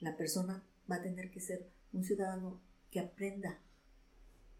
la 0.00 0.16
persona 0.16 0.64
va 0.90 0.96
a 0.96 1.02
tener 1.02 1.30
que 1.30 1.40
ser 1.40 1.68
un 1.92 2.04
ciudadano 2.04 2.60
que 2.90 3.00
aprenda 3.00 3.58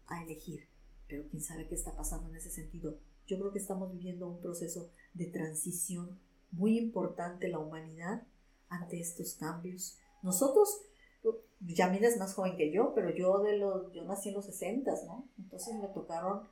a 0.07 0.23
elegir, 0.23 0.67
pero 1.07 1.27
quién 1.29 1.41
sabe 1.41 1.67
qué 1.67 1.75
está 1.75 1.95
pasando 1.95 2.29
en 2.29 2.35
ese 2.35 2.49
sentido. 2.49 2.99
Yo 3.27 3.39
creo 3.39 3.51
que 3.51 3.59
estamos 3.59 3.91
viviendo 3.91 4.27
un 4.27 4.39
proceso 4.39 4.91
de 5.13 5.25
transición 5.25 6.19
muy 6.51 6.77
importante 6.77 7.47
la 7.47 7.59
humanidad 7.59 8.23
ante 8.69 8.99
estos 8.99 9.35
cambios. 9.35 9.97
Nosotros 10.21 10.81
Yamil 11.61 12.05
es 12.05 12.17
más 12.17 12.33
joven 12.33 12.55
que 12.55 12.71
yo, 12.71 12.93
pero 12.95 13.09
yo 13.09 13.39
de 13.39 13.57
los, 13.57 13.91
yo 13.91 14.03
nací 14.05 14.29
en 14.29 14.35
los 14.35 14.45
60, 14.45 14.91
¿no? 15.05 15.27
Entonces 15.37 15.75
me 15.75 15.87
tocaron, 15.89 16.47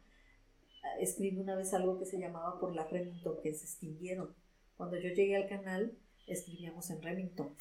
eh, 0.84 1.02
escribí 1.02 1.40
una 1.40 1.56
vez 1.56 1.74
algo 1.74 1.98
que 1.98 2.06
se 2.06 2.20
llamaba 2.20 2.60
por 2.60 2.76
la 2.76 2.86
Remington, 2.86 3.38
que 3.42 3.54
se 3.54 3.66
extinguieron. 3.66 4.36
Cuando 4.76 4.98
yo 4.98 5.10
llegué 5.10 5.38
al 5.38 5.48
canal, 5.48 5.98
escribíamos 6.28 6.90
en 6.90 7.02
Remington. 7.02 7.56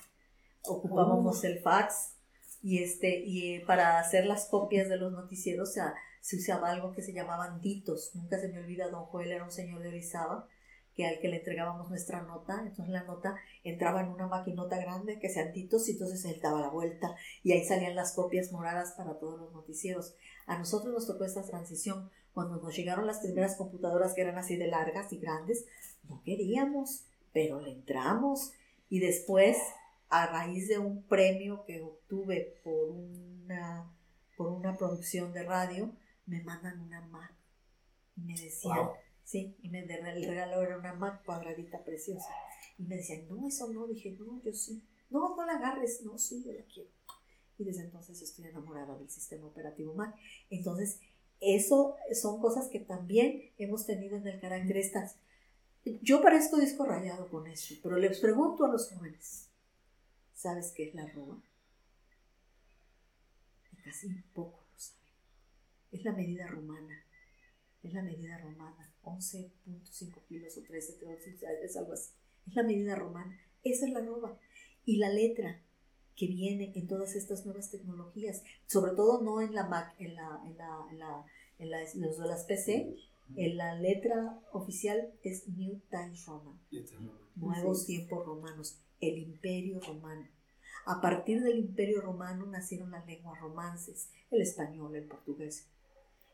Ocupábamos 0.65 1.45
oh. 1.45 1.47
el 1.47 1.61
fax 1.61 2.17
y 2.63 2.83
este, 2.83 3.21
y 3.21 3.55
eh, 3.55 3.65
para 3.65 4.01
hacer 4.01 4.27
las 4.27 4.47
copias 4.47 4.89
de 4.89 4.97
los 4.97 5.13
noticieros 5.13 5.73
se, 5.73 5.83
se 6.21 6.37
usaba 6.37 6.71
algo 6.71 6.93
que 6.93 7.03
se 7.03 7.13
llamaban 7.13 7.61
ditos. 7.61 8.11
Nunca 8.15 8.41
se 8.41 8.49
me 8.49 8.59
olvida, 8.59 8.89
don 8.89 9.05
Joel 9.05 9.31
era 9.31 9.45
un 9.45 9.53
señor 9.53 9.83
de 9.83 9.89
Orizaba 9.89 10.49
que 10.97 11.07
al 11.07 11.21
que 11.21 11.29
le 11.29 11.37
entregábamos 11.37 11.91
nuestra 11.91 12.23
nota, 12.23 12.63
entonces 12.63 12.89
la 12.89 13.05
nota 13.05 13.37
entraba 13.65 14.01
en 14.01 14.09
una 14.09 14.27
maquinota 14.27 14.79
grande 14.79 15.19
que 15.19 15.29
se 15.29 15.41
antitos 15.41 15.89
y 15.89 15.93
entonces 15.93 16.25
él 16.25 16.41
daba 16.43 16.61
la 16.61 16.71
vuelta 16.71 17.15
y 17.43 17.53
ahí 17.53 17.65
salían 17.65 17.95
las 17.95 18.15
copias 18.15 18.51
moradas 18.51 18.95
para 18.97 19.19
todos 19.19 19.39
los 19.39 19.53
noticieros. 19.53 20.15
A 20.47 20.59
nosotros 20.59 20.95
nos 20.95 21.07
tocó 21.07 21.25
esta 21.25 21.43
transición 21.43 22.11
cuando 22.33 22.57
nos 22.57 22.75
llegaron 22.75 23.07
las 23.07 23.21
primeras 23.21 23.57
computadoras 23.57 24.15
que 24.15 24.23
eran 24.23 24.39
así 24.39 24.57
de 24.57 24.69
largas 24.69 25.13
y 25.13 25.19
grandes, 25.19 25.67
no 26.09 26.23
queríamos, 26.25 27.05
pero 27.33 27.61
le 27.61 27.73
entramos 27.73 28.53
y 28.89 29.01
después 29.01 29.59
a 30.09 30.27
raíz 30.27 30.69
de 30.69 30.79
un 30.79 31.03
premio 31.03 31.65
que 31.67 31.83
obtuve 31.83 32.61
por 32.65 32.91
una 32.91 33.93
por 34.37 34.49
una 34.53 34.77
producción 34.77 35.33
de 35.33 35.43
radio, 35.43 35.91
me 36.27 36.43
mandan 36.43 36.81
una 36.81 37.01
Mac 37.07 37.35
y 38.17 38.21
me 38.21 38.35
decían, 38.35 38.91
Sí, 39.27 39.57
y 39.61 39.71
me, 39.71 39.81
el 39.81 40.25
regalo 40.25 40.63
era 40.63 40.79
una 40.79 40.95
Mac 40.95 41.25
cuadradita 41.25 41.83
preciosa. 41.83 42.31
Y 42.79 42.85
me 42.85 42.95
decían, 42.97 43.27
no, 43.29 43.49
eso 43.49 43.69
no. 43.73 43.89
Dije, 43.89 44.13
no, 44.13 44.41
yo 44.41 44.53
sí. 44.53 44.85
No, 45.11 45.35
no 45.35 45.45
la 45.45 45.55
agarres. 45.55 46.03
No, 46.03 46.17
sí, 46.17 46.45
yo 46.45 46.53
la 46.53 46.63
quiero. 46.63 46.89
Y 47.59 47.65
desde 47.65 47.83
entonces 47.83 48.23
estoy 48.23 48.47
enamorada 48.47 48.97
del 48.97 49.11
sistema 49.11 49.49
operativo 49.49 49.95
Mac. 49.95 50.15
Entonces, 50.49 51.01
eso 51.41 51.97
son 52.13 52.41
cosas 52.41 52.69
que 52.69 52.79
también 52.79 53.51
hemos 53.59 53.85
tenido 53.85 54.17
en 54.17 54.29
el 54.29 54.39
carácter 54.39 54.77
estas. 54.77 55.17
Yo 56.03 56.23
parezco 56.23 56.59
disco 56.59 56.85
rayado 56.85 57.29
con 57.29 57.49
eso, 57.49 57.75
pero 57.83 57.97
les 57.97 58.21
pregunto 58.21 58.65
a 58.65 58.69
los 58.69 58.89
jóvenes, 58.91 59.49
¿sabes 60.35 60.73
qué 60.73 60.85
es 60.85 60.95
la 60.95 61.09
roba? 61.09 61.43
Y 63.73 63.77
casi 63.83 64.09
poco 64.33 64.61
lo 64.73 64.79
saben. 64.79 65.03
Es 65.91 66.05
la 66.05 66.13
medida 66.13 66.47
romana. 66.47 67.05
Es 67.83 67.93
la 67.93 68.03
medida 68.03 68.39
romana. 68.39 68.93
11.5 69.07 70.27
kilos 70.29 70.59
o 70.59 70.63
13, 70.63 70.99
es 71.63 71.77
algo 71.77 71.93
así. 71.93 72.13
Es 72.47 72.55
la 72.55 72.63
medida 72.63 72.95
romana. 72.95 73.41
Esa 73.63 73.87
es 73.87 73.93
la 73.93 74.01
roba. 74.01 74.39
Y 74.85 74.99
la 74.99 75.09
letra 75.09 75.63
que 76.17 76.27
viene 76.27 76.73
en 76.75 76.87
todas 76.87 77.15
estas 77.15 77.45
nuevas 77.45 77.71
tecnologías, 77.71 78.43
sobre 78.67 78.93
todo 78.93 79.23
no 79.23 79.41
en 79.41 79.55
la 79.55 79.67
Mac, 79.67 79.95
en 79.99 80.15
la, 80.15 80.41
en 80.47 80.57
la, 80.57 80.87
en 80.91 80.99
la, 80.99 81.27
en 81.59 81.71
la 81.71 81.79
los 81.95 82.19
de 82.19 82.27
las 82.27 82.45
PC, 82.45 82.97
en 83.35 83.57
la 83.57 83.75
letra 83.75 84.41
oficial 84.53 85.13
es 85.23 85.49
New 85.49 85.81
Times 85.91 86.27
Roman. 86.27 86.61
Nuevos 87.35 87.87
tiempos 87.87 88.25
romanos, 88.25 88.81
el 89.01 89.19
imperio 89.19 89.81
romano. 89.81 90.27
A 90.87 91.01
partir 91.01 91.43
del 91.43 91.59
imperio 91.59 92.01
romano 92.01 92.47
nacieron 92.47 92.93
las 92.93 93.07
lenguas 93.07 93.41
romances, 93.41 94.11
el 94.31 94.41
español, 94.41 94.95
el 94.95 95.09
portugués. 95.09 95.67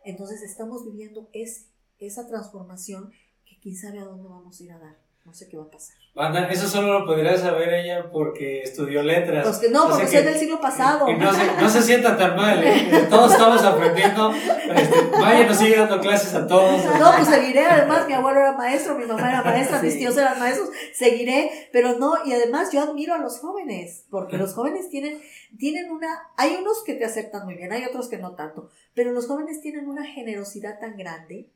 Entonces 0.05 0.43
estamos 0.43 0.85
viviendo 0.85 1.29
ese 1.33 1.72
esa 2.07 2.27
transformación 2.27 3.13
que 3.45 3.59
quién 3.61 3.77
sabe 3.77 4.01
a 4.01 4.05
dónde 4.05 4.29
vamos 4.29 4.61
a 4.61 4.63
ir 4.63 4.73
a 4.73 4.79
dar. 4.79 4.97
No 5.25 5.33
sé 5.33 5.49
qué 5.49 5.57
va 5.57 5.63
a 5.65 5.71
pasar. 5.71 5.95
Banda, 6.15 6.49
eso 6.49 6.69
solo 6.69 6.99
lo 6.99 7.07
podría 7.07 7.39
saber 7.39 7.73
ella 7.73 8.11
porque 8.11 8.61
estudió 8.63 9.05
letras. 9.05 9.47
Pues 9.47 9.59
que 9.59 9.71
no, 9.71 9.89
porque 9.89 10.05
es 10.05 10.25
del 10.25 10.37
siglo 10.37 10.61
pasado. 10.61 11.09
Y 11.09 11.17
no, 11.17 11.33
se, 11.33 11.47
no 11.61 11.71
se 11.71 11.81
sienta 11.81 12.19
tan 12.19 12.35
mal, 12.37 12.63
¿eh? 12.63 13.07
Todos 13.09 13.33
estamos 13.33 13.63
aprendiendo. 13.63 14.33
Este, 14.33 15.01
vaya, 15.13 15.47
nos 15.47 15.57
sigue 15.57 15.77
dando 15.77 16.01
clases 16.01 16.35
a 16.35 16.47
todos. 16.47 16.85
No, 16.99 17.13
pues 17.17 17.29
seguiré. 17.29 17.65
Además, 17.65 18.07
mi 18.09 18.15
abuelo 18.15 18.41
era 18.41 18.53
maestro, 18.53 18.99
mi 18.99 19.07
mamá 19.07 19.31
era 19.31 19.43
maestra, 19.43 19.81
mis 19.81 19.97
tíos 19.97 20.17
eran 20.17 20.39
maestros. 20.41 20.71
Seguiré, 20.93 21.69
pero 21.73 21.97
no. 21.99 22.15
Y 22.27 22.33
además, 22.33 22.73
yo 22.73 22.83
admiro 22.83 23.15
a 23.15 23.19
los 23.19 23.39
jóvenes, 23.39 24.05
porque 24.11 24.37
los 24.37 24.55
jóvenes 24.55 24.91
tienen 24.91 25.21
tienen 25.59 25.91
una, 25.91 26.31
hay 26.37 26.57
unos 26.61 26.83
que 26.85 26.95
te 26.95 27.05
aceptan 27.05 27.45
muy 27.45 27.55
bien, 27.55 27.73
hay 27.73 27.85
otros 27.85 28.09
que 28.09 28.19
no 28.19 28.35
tanto, 28.35 28.71
pero 28.95 29.13
los 29.13 29.27
jóvenes 29.27 29.61
tienen 29.61 29.89
una 29.89 30.05
generosidad 30.05 30.79
tan 30.81 30.97
grande 30.97 31.51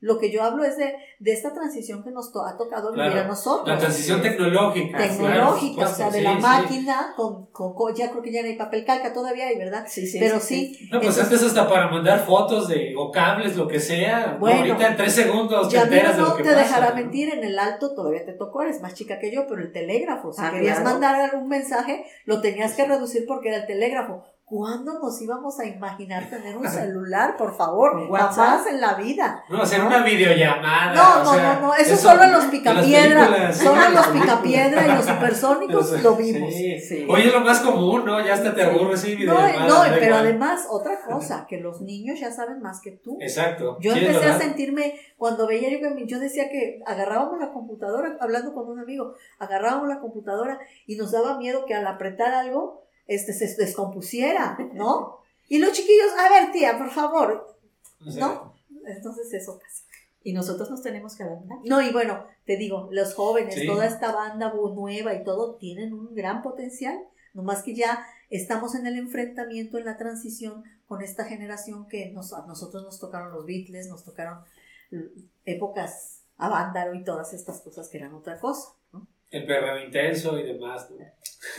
lo 0.00 0.18
que 0.18 0.32
yo 0.32 0.42
hablo 0.42 0.64
es 0.64 0.78
de, 0.78 0.94
de 1.18 1.32
esta 1.32 1.52
transición 1.52 2.02
que 2.02 2.10
nos 2.10 2.32
ha 2.34 2.56
tocado 2.56 2.92
vivir 2.92 3.18
a 3.18 3.26
nosotros. 3.26 3.68
La 3.68 3.78
transición 3.78 4.22
tecnológica. 4.22 4.96
Tecnológica, 4.96 5.84
o 5.84 5.94
sea, 5.94 6.10
de 6.10 6.22
la 6.22 6.34
máquina, 6.34 7.12
con, 7.16 7.46
con, 7.52 7.94
ya 7.94 8.10
creo 8.10 8.22
que 8.22 8.32
ya 8.32 8.40
no 8.40 8.48
hay 8.48 8.56
papel 8.56 8.84
calca, 8.86 9.12
todavía 9.12 9.48
hay, 9.48 9.58
¿verdad? 9.58 9.84
Sí, 9.86 10.06
sí. 10.06 10.18
Pero 10.18 10.40
sí. 10.40 10.88
No, 10.90 11.00
pues 11.00 11.18
antes 11.18 11.42
hasta 11.42 11.68
para 11.68 11.88
mandar 11.88 12.24
fotos 12.24 12.68
de, 12.68 12.94
o 12.96 13.10
cables, 13.10 13.56
lo 13.56 13.68
que 13.68 13.78
sea. 13.78 14.38
Bueno, 14.40 14.60
ahorita 14.60 14.88
en 14.88 14.96
tres 14.96 15.12
segundos 15.12 15.68
te 15.68 15.76
enteras 15.76 16.16
de 16.16 16.22
lo 16.22 16.34
que 16.34 16.44
te 16.44 16.54
dejará 16.54 16.94
mentir, 16.94 17.34
en 17.34 17.44
el 17.44 17.58
alto 17.58 17.94
todavía 17.94 18.24
te 18.24 18.32
tocó, 18.32 18.62
eres 18.62 18.80
más 18.80 18.94
chica 18.94 19.18
que 19.18 19.30
yo, 19.30 19.46
pero 19.46 19.60
el 19.60 19.70
telégrafo, 19.70 20.32
si 20.32 20.40
ah, 20.42 20.50
querías 20.50 20.82
mandar 20.82 21.14
algún 21.16 21.48
mensaje, 21.48 22.04
lo 22.24 22.40
tenías 22.40 22.72
que 22.72 22.86
reducir 22.86 23.26
porque 23.26 23.48
era 23.48 23.58
el 23.58 23.66
telégrafo. 23.66 24.24
¿Cuándo 24.50 24.98
nos 24.98 25.22
íbamos 25.22 25.60
a 25.60 25.64
imaginar 25.64 26.28
tener 26.28 26.56
un 26.56 26.68
celular, 26.68 27.36
por 27.36 27.56
favor? 27.56 28.10
Jamás 28.10 28.66
en 28.66 28.80
la 28.80 28.94
vida. 28.94 29.44
No, 29.48 29.62
hacer 29.62 29.80
una 29.80 30.02
videollamada. 30.02 30.92
No, 30.92 31.22
no, 31.22 31.40
no, 31.40 31.60
no, 31.60 31.74
eso, 31.76 31.94
solo 31.94 32.24
en 32.24 32.32
los 32.32 32.46
picapiedra. 32.46 33.52
Solo 33.52 33.80
en 33.86 33.94
los 33.94 34.08
picapiedra 34.08 34.88
y 34.88 34.96
los 34.96 35.06
supersónicos 35.06 35.92
lo 36.02 36.16
vimos. 36.16 36.52
Sí, 36.52 36.80
sí. 36.80 37.06
Oye, 37.08 37.28
es 37.28 37.32
lo 37.32 37.42
más 37.42 37.60
común, 37.60 38.04
¿no? 38.04 38.20
Ya 38.26 38.34
hasta 38.34 38.52
te 38.52 38.64
aburres 38.64 39.00
sí, 39.00 39.14
videollamada. 39.14 39.68
No, 39.68 39.86
no 39.86 39.94
pero 40.00 40.16
además, 40.16 40.66
otra 40.68 41.00
cosa, 41.08 41.46
que 41.48 41.58
los 41.58 41.80
niños 41.82 42.18
ya 42.18 42.32
saben 42.32 42.60
más 42.60 42.80
que 42.80 42.90
tú. 42.90 43.18
Exacto. 43.20 43.78
Yo 43.80 43.92
empecé 43.92 44.26
a 44.26 44.36
sentirme, 44.36 44.94
cuando 45.16 45.46
veía 45.46 45.70
yo 45.70 45.78
que 45.78 46.06
yo 46.08 46.18
decía 46.18 46.48
que 46.50 46.80
agarrábamos 46.86 47.38
la 47.38 47.52
computadora, 47.52 48.16
hablando 48.20 48.52
con 48.52 48.68
un 48.68 48.80
amigo, 48.80 49.14
agarrábamos 49.38 49.86
la 49.86 50.00
computadora 50.00 50.58
y 50.86 50.96
nos 50.96 51.12
daba 51.12 51.38
miedo 51.38 51.66
que 51.66 51.74
al 51.74 51.86
apretar 51.86 52.34
algo 52.34 52.89
este, 53.10 53.32
se 53.32 53.56
descompusiera, 53.56 54.56
¿no? 54.72 55.18
Y 55.48 55.58
los 55.58 55.72
chiquillos, 55.72 56.12
a 56.16 56.28
ver, 56.28 56.52
tía, 56.52 56.78
por 56.78 56.90
favor, 56.90 57.58
¿no? 57.98 58.54
Entonces 58.86 59.32
eso 59.34 59.58
pasa. 59.58 59.82
Y 60.22 60.32
nosotros 60.32 60.70
nos 60.70 60.80
tenemos 60.80 61.16
que 61.16 61.24
adaptar. 61.24 61.58
No, 61.64 61.82
y 61.82 61.90
bueno, 61.90 62.24
te 62.46 62.56
digo, 62.56 62.88
los 62.92 63.14
jóvenes, 63.14 63.66
toda 63.66 63.86
esta 63.86 64.12
banda 64.12 64.54
nueva 64.54 65.12
y 65.14 65.24
todo, 65.24 65.56
tienen 65.56 65.92
un 65.92 66.14
gran 66.14 66.40
potencial, 66.40 67.00
nomás 67.34 67.64
que 67.64 67.74
ya 67.74 68.06
estamos 68.28 68.76
en 68.76 68.86
el 68.86 68.96
enfrentamiento, 68.96 69.76
en 69.76 69.86
la 69.86 69.96
transición 69.96 70.62
con 70.86 71.02
esta 71.02 71.24
generación 71.24 71.88
que 71.88 72.12
nos, 72.12 72.32
a 72.32 72.46
nosotros 72.46 72.84
nos 72.84 73.00
tocaron 73.00 73.32
los 73.32 73.44
Beatles, 73.44 73.88
nos 73.88 74.04
tocaron 74.04 74.44
épocas 75.44 76.22
a 76.36 76.48
Vándaro 76.48 76.94
y 76.94 77.02
todas 77.02 77.32
estas 77.32 77.60
cosas 77.60 77.88
que 77.88 77.98
eran 77.98 78.14
otra 78.14 78.38
cosa. 78.38 78.76
El 79.30 79.46
perreo 79.46 79.84
intenso 79.84 80.36
y 80.40 80.42
demás, 80.42 80.88
¿no? 80.90 80.96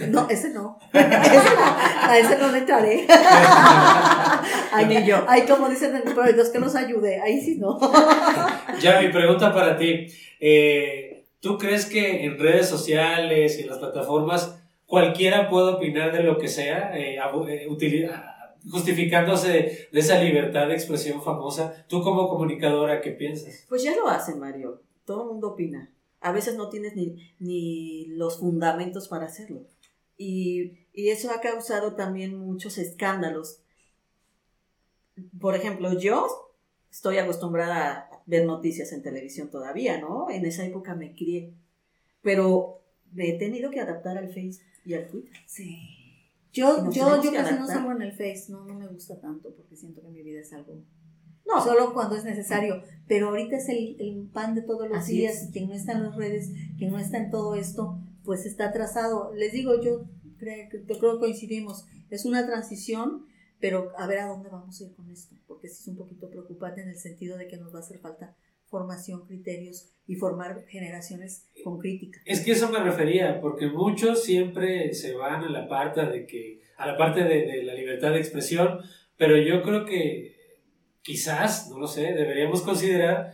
No, 0.08 0.30
ese 0.30 0.50
no. 0.50 0.78
A 0.94 2.18
ese 2.18 2.38
no 2.38 2.52
le 2.52 2.58
entraré. 2.60 3.08
Ay, 4.74 4.86
ni 4.88 5.06
yo. 5.06 5.24
Ay, 5.26 5.44
como 5.44 5.70
dicen, 5.70 6.02
pero 6.04 6.34
Dios 6.34 6.50
que 6.50 6.60
nos 6.60 6.76
ayude. 6.76 7.22
Ahí 7.22 7.40
sí 7.40 7.58
no. 7.58 7.80
Ya, 8.82 9.00
mi 9.02 9.08
pregunta 9.08 9.54
para 9.54 9.78
ti. 9.78 10.08
Eh, 10.42 11.24
¿Tú 11.40 11.58
crees 11.58 11.86
que 11.86 12.26
en 12.26 12.38
redes 12.38 12.68
sociales 12.68 13.58
y 13.58 13.62
en 13.62 13.70
las 13.70 13.80
plataformas 13.80 14.62
cualquiera 14.86 15.50
puede 15.50 15.72
opinar 15.72 16.12
de 16.12 16.24
lo 16.24 16.38
que 16.38 16.50
sea, 16.50 16.98
eh, 16.98 17.18
eh 17.48 18.10
justificándose 18.70 19.48
de, 19.48 19.90
de 19.92 20.00
esa 20.00 20.22
libertad 20.22 20.68
de 20.68 20.74
expresión 20.74 21.24
famosa? 21.24 21.86
¿Tú 21.88 22.04
como 22.04 22.28
comunicadora 22.28 23.00
qué 23.00 23.12
piensas? 23.12 23.66
Pues 23.70 23.82
ya 23.82 23.96
lo 23.96 24.10
hacen, 24.10 24.40
Mario. 24.40 24.82
Todo 25.06 25.22
el 25.22 25.28
mundo 25.30 25.54
opina 25.54 25.90
a 26.22 26.32
veces 26.32 26.56
no 26.56 26.70
tienes 26.70 26.96
ni, 26.96 27.34
ni 27.40 28.06
los 28.08 28.40
fundamentos 28.40 29.08
para 29.08 29.26
hacerlo. 29.26 29.68
Y, 30.18 30.88
y, 30.94 31.10
eso 31.10 31.32
ha 31.32 31.42
causado 31.42 31.96
también 31.96 32.38
muchos 32.38 32.78
escándalos. 32.78 33.64
Por 35.40 35.56
ejemplo, 35.56 35.98
yo 36.00 36.28
estoy 36.92 37.18
acostumbrada 37.18 37.92
a 37.92 38.24
ver 38.28 38.46
noticias 38.46 38.94
en 38.94 39.02
televisión 39.02 39.50
todavía, 39.50 40.00
¿no? 40.00 40.30
En 40.30 40.46
esa 40.46 40.64
época 40.64 40.94
me 40.94 41.16
crié. 41.16 41.54
Pero 42.22 42.84
me 43.12 43.30
he 43.30 43.40
tenido 43.40 43.72
que 43.72 43.80
adaptar 43.80 44.18
al 44.18 44.28
Face 44.28 44.62
y 44.86 44.94
al 44.94 45.08
Twitter. 45.08 45.34
Sí. 45.48 45.80
Yo, 46.54 46.92
yo, 46.92 47.22
yo 47.24 47.32
casi 47.32 47.56
no 47.56 47.66
salgo 47.66 47.94
en 47.94 48.02
el 48.04 48.12
Face, 48.12 48.46
no, 48.50 48.64
no 48.66 48.76
me 48.76 48.88
gusta 48.88 49.20
tanto 49.20 49.56
porque 49.56 49.76
siento 49.76 50.02
que 50.02 50.10
mi 50.10 50.22
vida 50.22 50.42
es 50.42 50.54
algo 50.54 50.84
no. 51.46 51.64
Solo 51.64 51.94
cuando 51.94 52.16
es 52.16 52.24
necesario. 52.24 52.84
Pero 53.08 53.30
ahorita 53.30 53.58
es 53.58 53.70
el, 53.70 54.30
pan 54.34 54.56
de 54.56 54.62
todos 54.62 54.90
los 54.90 55.06
días. 55.06 55.48
Y 55.48 55.52
quien 55.52 55.68
no 55.68 55.74
está 55.74 55.94
en 55.94 56.04
las 56.04 56.16
redes, 56.16 56.52
quien 56.78 56.92
no 56.92 57.00
está 57.00 57.18
en 57.18 57.30
todo 57.30 57.56
esto, 57.56 58.00
pues 58.24 58.46
está 58.46 58.70
atrasado. 58.70 59.34
Les 59.34 59.52
digo, 59.52 59.82
yo 59.82 60.06
creo, 60.38 60.70
creo 60.70 61.14
que 61.14 61.20
coincidimos. 61.20 61.86
Es 62.10 62.26
una 62.26 62.46
transición, 62.46 63.26
pero 63.60 63.92
a 63.98 64.08
ver 64.08 64.20
a 64.20 64.28
dónde 64.28 64.50
vamos 64.50 64.80
a 64.80 64.84
ir 64.84 64.94
con 64.94 65.10
esto. 65.12 65.36
Porque 65.48 65.68
sí 65.68 65.82
es 65.82 65.88
un 65.88 65.98
poquito 65.98 66.30
preocupante 66.30 66.82
en 66.82 66.90
el 66.90 66.98
sentido 66.98 67.38
de 67.38 67.48
que 67.48 67.58
nos 67.58 67.74
va 67.74 67.80
a 67.80 67.82
hacer 67.82 68.00
falta 68.00 68.36
formación, 68.72 69.26
criterios 69.28 69.90
y 70.08 70.16
formar 70.16 70.66
generaciones 70.68 71.50
con 71.64 71.78
crítica. 71.78 72.22
Es 72.26 72.40
que 72.40 72.54
eso 72.54 72.70
me 72.70 72.80
refería, 72.80 73.42
porque 73.42 73.68
muchos 73.68 74.24
siempre 74.24 74.94
se 74.94 75.14
van 75.14 75.44
a 75.44 75.50
la 75.50 75.68
parte 75.68 76.06
de 76.06 76.26
que, 76.26 76.62
a 76.78 76.88
la 76.88 76.98
parte 76.98 77.26
de, 77.26 77.46
de 77.46 77.64
la 77.64 77.74
libertad 77.74 78.14
de 78.14 78.20
expresión, 78.20 78.80
pero 79.18 79.38
yo 79.38 79.62
creo 79.62 79.86
que 79.86 80.41
quizás, 81.02 81.70
no 81.70 81.80
lo 81.80 81.88
sé, 81.88 82.14
deberíamos 82.14 82.62
considerar 82.62 83.34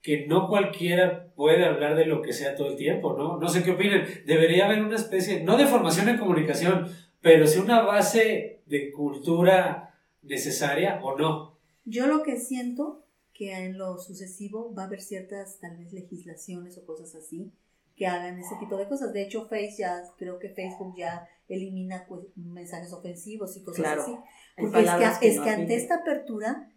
que 0.00 0.26
no 0.26 0.48
cualquiera 0.48 1.32
puede 1.34 1.64
hablar 1.64 1.96
de 1.96 2.04
lo 2.04 2.20
que 2.20 2.32
sea 2.32 2.54
todo 2.54 2.68
el 2.68 2.76
tiempo, 2.76 3.16
¿no? 3.16 3.38
No 3.38 3.48
sé 3.48 3.62
qué 3.62 3.70
opinan. 3.70 4.04
Debería 4.26 4.66
haber 4.66 4.82
una 4.82 4.96
especie, 4.96 5.42
no 5.42 5.56
de 5.56 5.66
formación 5.66 6.10
en 6.10 6.18
comunicación, 6.18 6.88
pero 7.22 7.46
sí 7.46 7.58
una 7.58 7.80
base 7.80 8.62
de 8.66 8.92
cultura 8.92 9.98
necesaria 10.22 11.00
o 11.02 11.16
no. 11.16 11.58
Yo 11.86 12.06
lo 12.06 12.22
que 12.22 12.38
siento 12.38 13.06
que 13.32 13.52
en 13.52 13.78
lo 13.78 13.98
sucesivo 13.98 14.74
va 14.74 14.82
a 14.82 14.86
haber 14.86 15.00
ciertas 15.00 15.58
tal 15.58 15.78
vez 15.78 15.92
legislaciones 15.92 16.76
o 16.78 16.84
cosas 16.84 17.14
así 17.14 17.52
que 17.96 18.06
hagan 18.06 18.38
ese 18.38 18.56
tipo 18.60 18.76
de 18.76 18.88
cosas. 18.88 19.12
De 19.12 19.22
hecho, 19.22 19.46
Facebook 19.46 19.78
ya, 19.78 20.02
creo 20.18 20.38
que 20.38 20.48
Facebook 20.50 20.94
ya 20.96 21.26
elimina 21.48 22.04
pues, 22.08 22.26
mensajes 22.36 22.92
ofensivos 22.92 23.56
y 23.56 23.62
cosas 23.62 23.98
así. 23.98 24.16
Porque 24.56 24.80
es 24.80 25.18
que, 25.18 25.28
es 25.28 25.40
que 25.40 25.50
ante 25.50 25.76
esta 25.76 25.96
apertura 25.96 26.70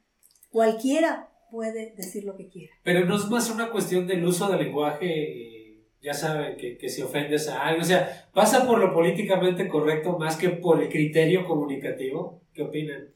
Cualquiera 0.49 1.29
puede 1.51 1.93
decir 1.95 2.23
lo 2.23 2.35
que 2.35 2.47
quiera. 2.47 2.73
Pero 2.83 3.05
no 3.05 3.15
es 3.15 3.27
más 3.29 3.49
una 3.49 3.71
cuestión 3.71 4.07
del 4.07 4.25
uso 4.25 4.49
del 4.49 4.65
lenguaje, 4.65 5.07
eh, 5.07 5.83
ya 6.01 6.13
saben, 6.13 6.57
que, 6.57 6.77
que 6.77 6.89
si 6.89 7.01
ofendes 7.01 7.47
a 7.47 7.61
alguien, 7.61 7.81
o 7.83 7.85
sea, 7.85 8.29
pasa 8.33 8.65
por 8.65 8.79
lo 8.79 8.93
políticamente 8.93 9.67
correcto 9.67 10.17
más 10.17 10.37
que 10.37 10.49
por 10.49 10.81
el 10.81 10.89
criterio 10.89 11.45
comunicativo. 11.45 12.41
¿Qué 12.53 12.63
opinan? 12.63 13.09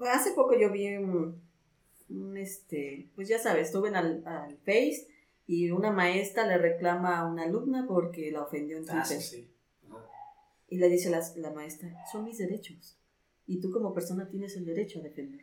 Hace 0.00 0.32
poco 0.32 0.58
yo 0.58 0.70
vi 0.70 0.96
un, 0.96 1.40
este, 2.36 3.08
pues 3.14 3.28
ya 3.28 3.38
sabes, 3.38 3.68
estuve 3.68 3.88
en 3.88 3.96
al, 3.96 4.22
Face 4.64 5.08
y 5.46 5.70
una 5.70 5.90
maestra 5.90 6.46
le 6.46 6.58
reclama 6.58 7.18
a 7.18 7.26
una 7.26 7.44
alumna 7.44 7.86
porque 7.88 8.30
la 8.30 8.42
ofendió 8.42 8.78
en 8.78 8.84
ah, 8.90 9.02
Twitter. 9.02 9.18
Ah, 9.18 9.22
sí. 9.22 9.50
Y 10.68 10.76
le 10.76 10.88
dice 10.90 11.08
la, 11.10 11.20
la 11.36 11.50
maestra, 11.50 11.90
son 12.12 12.24
mis 12.24 12.38
derechos. 12.38 12.98
Y 13.46 13.60
tú 13.60 13.70
como 13.70 13.94
persona 13.94 14.28
tienes 14.28 14.56
el 14.56 14.66
derecho 14.66 15.00
a 15.00 15.02
defender. 15.02 15.40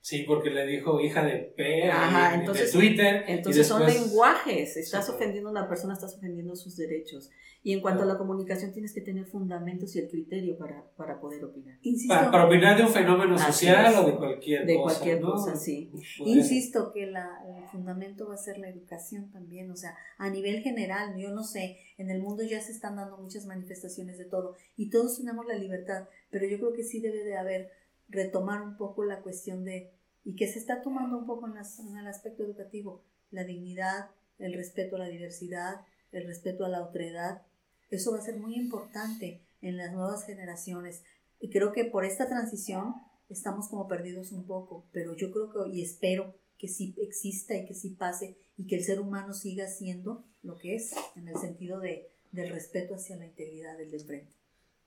Sí, 0.00 0.24
porque 0.26 0.50
le 0.50 0.66
dijo 0.66 1.00
hija 1.00 1.24
de 1.24 1.52
en 1.56 2.40
entonces, 2.40 2.72
Twitter. 2.72 3.24
Entonces 3.26 3.66
son 3.66 3.84
lenguajes. 3.84 4.76
Estás 4.76 5.08
ofendiendo 5.10 5.48
a 5.48 5.52
una 5.52 5.68
persona, 5.68 5.94
estás 5.94 6.16
ofendiendo 6.16 6.54
sus 6.56 6.76
derechos. 6.76 7.30
Y 7.62 7.72
en 7.72 7.80
cuanto 7.80 8.04
a 8.04 8.06
la 8.06 8.16
comunicación, 8.16 8.72
tienes 8.72 8.94
que 8.94 9.00
tener 9.00 9.26
fundamentos 9.26 9.94
y 9.96 9.98
el 9.98 10.08
criterio 10.08 10.56
para, 10.56 10.84
para 10.96 11.20
poder 11.20 11.44
opinar. 11.44 11.78
para, 12.08 12.46
opinar 12.46 12.76
de 12.76 12.84
un 12.84 12.88
fenómeno 12.88 13.36
social 13.36 13.94
o 13.96 14.06
de 14.06 14.16
cualquier 14.16 14.64
de 14.64 14.76
cosa. 14.76 14.94
De 14.94 15.00
cualquier 15.00 15.20
cosa, 15.20 15.56
sí. 15.56 15.90
Insisto 16.20 16.92
que 16.92 17.06
la, 17.06 17.28
el 17.58 17.68
fundamento 17.68 18.28
va 18.28 18.34
a 18.34 18.38
ser 18.38 18.58
la 18.58 18.68
educación 18.68 19.30
también. 19.32 19.70
O 19.70 19.76
sea, 19.76 19.96
a 20.18 20.30
nivel 20.30 20.62
general, 20.62 21.16
yo 21.18 21.30
no 21.30 21.42
sé, 21.42 21.78
en 21.98 22.10
el 22.10 22.22
mundo 22.22 22.44
ya 22.44 22.60
se 22.60 22.70
están 22.70 22.96
dando 22.96 23.18
muchas 23.18 23.44
manifestaciones 23.44 24.18
de 24.18 24.24
todo 24.24 24.56
y 24.76 24.88
todos 24.88 25.18
tenemos 25.18 25.44
la 25.46 25.54
libertad, 25.54 26.08
pero 26.30 26.46
yo 26.46 26.58
creo 26.58 26.72
que 26.72 26.84
sí 26.84 27.00
debe 27.00 27.24
de 27.24 27.36
haber 27.36 27.70
retomar 28.08 28.62
un 28.62 28.76
poco 28.76 29.04
la 29.04 29.20
cuestión 29.20 29.64
de, 29.64 29.92
y 30.24 30.34
que 30.36 30.48
se 30.48 30.58
está 30.58 30.82
tomando 30.82 31.18
un 31.18 31.26
poco 31.26 31.46
en, 31.46 31.56
el 31.96 32.06
aspecto 32.06 32.42
educativo, 32.42 33.04
la 33.30 33.44
dignidad, 33.44 34.10
el 34.38 34.54
respeto 34.54 34.96
a 34.96 35.00
la 35.00 35.08
diversidad, 35.08 35.82
el 36.12 36.26
respeto 36.26 36.64
a 36.64 36.68
la 36.68 36.82
otredad. 36.82 37.42
Eso 37.90 38.12
va 38.12 38.18
a 38.18 38.22
ser 38.22 38.38
muy 38.38 38.54
importante 38.54 39.42
en 39.60 39.76
las 39.76 39.92
nuevas 39.92 40.24
generaciones. 40.24 41.02
Y 41.40 41.50
creo 41.50 41.72
que 41.72 41.84
por 41.84 42.04
esta 42.04 42.28
transición 42.28 42.94
estamos 43.28 43.68
como 43.68 43.88
perdidos 43.88 44.32
un 44.32 44.46
poco, 44.46 44.86
pero 44.92 45.14
yo 45.16 45.30
creo 45.30 45.50
que 45.52 45.70
y 45.76 45.82
espero 45.82 46.34
que 46.58 46.68
sí 46.68 46.94
exista 46.98 47.54
y 47.54 47.66
que 47.66 47.74
sí 47.74 47.90
pase 47.90 48.38
y 48.56 48.66
que 48.66 48.76
el 48.76 48.84
ser 48.84 49.00
humano 49.00 49.32
siga 49.32 49.68
siendo 49.68 50.24
lo 50.42 50.58
que 50.58 50.74
es 50.74 50.92
en 51.14 51.28
el 51.28 51.36
sentido 51.36 51.78
de, 51.78 52.10
del 52.32 52.50
respeto 52.50 52.94
hacia 52.94 53.16
la 53.16 53.26
integridad 53.26 53.76
del 53.78 53.90
de 53.90 54.00
frente. 54.00 54.37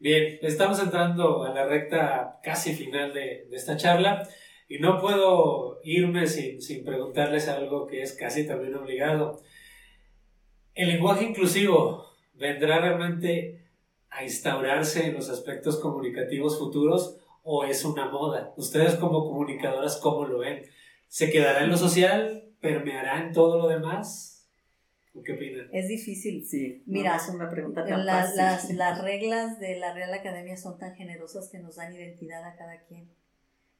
Bien, 0.01 0.39
estamos 0.41 0.81
entrando 0.81 1.43
a 1.43 1.53
la 1.53 1.67
recta 1.67 2.39
casi 2.41 2.73
final 2.73 3.13
de, 3.13 3.47
esta 3.51 3.77
charla 3.77 4.27
y 4.67 4.79
no 4.79 4.99
puedo 4.99 5.79
irme 5.83 6.25
sin, 6.25 6.59
sin, 6.59 6.83
preguntarles 6.83 7.47
algo 7.47 7.85
que 7.85 8.01
es 8.01 8.13
casi 8.13 8.47
también 8.47 8.73
obligado. 8.73 9.43
¿El 10.73 10.87
lenguaje 10.87 11.25
inclusivo 11.25 12.07
vendrá 12.33 12.79
realmente 12.79 13.63
a 14.09 14.23
instaurarse 14.23 15.05
en 15.05 15.13
los 15.13 15.29
aspectos 15.29 15.77
comunicativos 15.77 16.57
futuros 16.57 17.19
o 17.43 17.63
es 17.65 17.85
una 17.85 18.09
moda? 18.09 18.55
Ustedes 18.57 18.95
como 18.95 19.23
comunicadoras, 19.25 19.97
¿cómo 19.97 20.25
lo 20.25 20.39
ven? 20.39 20.63
¿Se 21.09 21.29
quedará 21.29 21.63
en 21.63 21.69
lo 21.69 21.77
social? 21.77 22.45
¿Permeará 22.59 23.21
en 23.21 23.33
todo 23.33 23.59
lo 23.59 23.67
demás? 23.67 24.30
¿Qué 25.25 25.33
opinan? 25.33 25.67
Es 25.73 25.87
difícil. 25.87 26.45
Sí. 26.45 26.83
Mira, 26.85 27.17
es 27.17 27.27
una 27.29 27.49
pregunta 27.49 27.85
las, 27.85 28.35
las 28.71 29.01
reglas 29.03 29.59
de 29.59 29.77
la 29.77 29.93
Real 29.93 30.13
Academia 30.13 30.55
son 30.57 30.79
tan 30.79 30.95
generosas 30.95 31.49
que 31.49 31.59
nos 31.59 31.75
dan 31.75 31.93
identidad 31.93 32.43
a 32.43 32.55
cada 32.55 32.81
quien. 32.85 33.09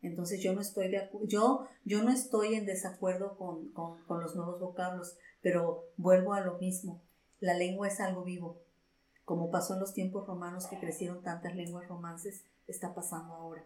Entonces 0.01 0.41
yo 0.41 0.53
no 0.53 0.61
estoy 0.61 0.89
de 0.89 1.09
yo, 1.27 1.67
yo 1.85 2.03
no 2.03 2.11
estoy 2.11 2.55
en 2.55 2.65
desacuerdo 2.65 3.37
con, 3.37 3.71
con, 3.71 4.03
con 4.05 4.21
los 4.21 4.35
nuevos 4.35 4.59
vocablos, 4.59 5.17
pero 5.41 5.85
vuelvo 5.97 6.33
a 6.33 6.41
lo 6.41 6.57
mismo. 6.57 7.01
La 7.39 7.53
lengua 7.53 7.87
es 7.87 7.99
algo 7.99 8.23
vivo. 8.23 8.61
Como 9.23 9.51
pasó 9.51 9.75
en 9.75 9.79
los 9.79 9.93
tiempos 9.93 10.27
romanos 10.27 10.67
que 10.67 10.79
crecieron 10.79 11.23
tantas 11.23 11.55
lenguas 11.55 11.87
romances, 11.87 12.43
está 12.67 12.93
pasando 12.93 13.33
ahora. 13.33 13.63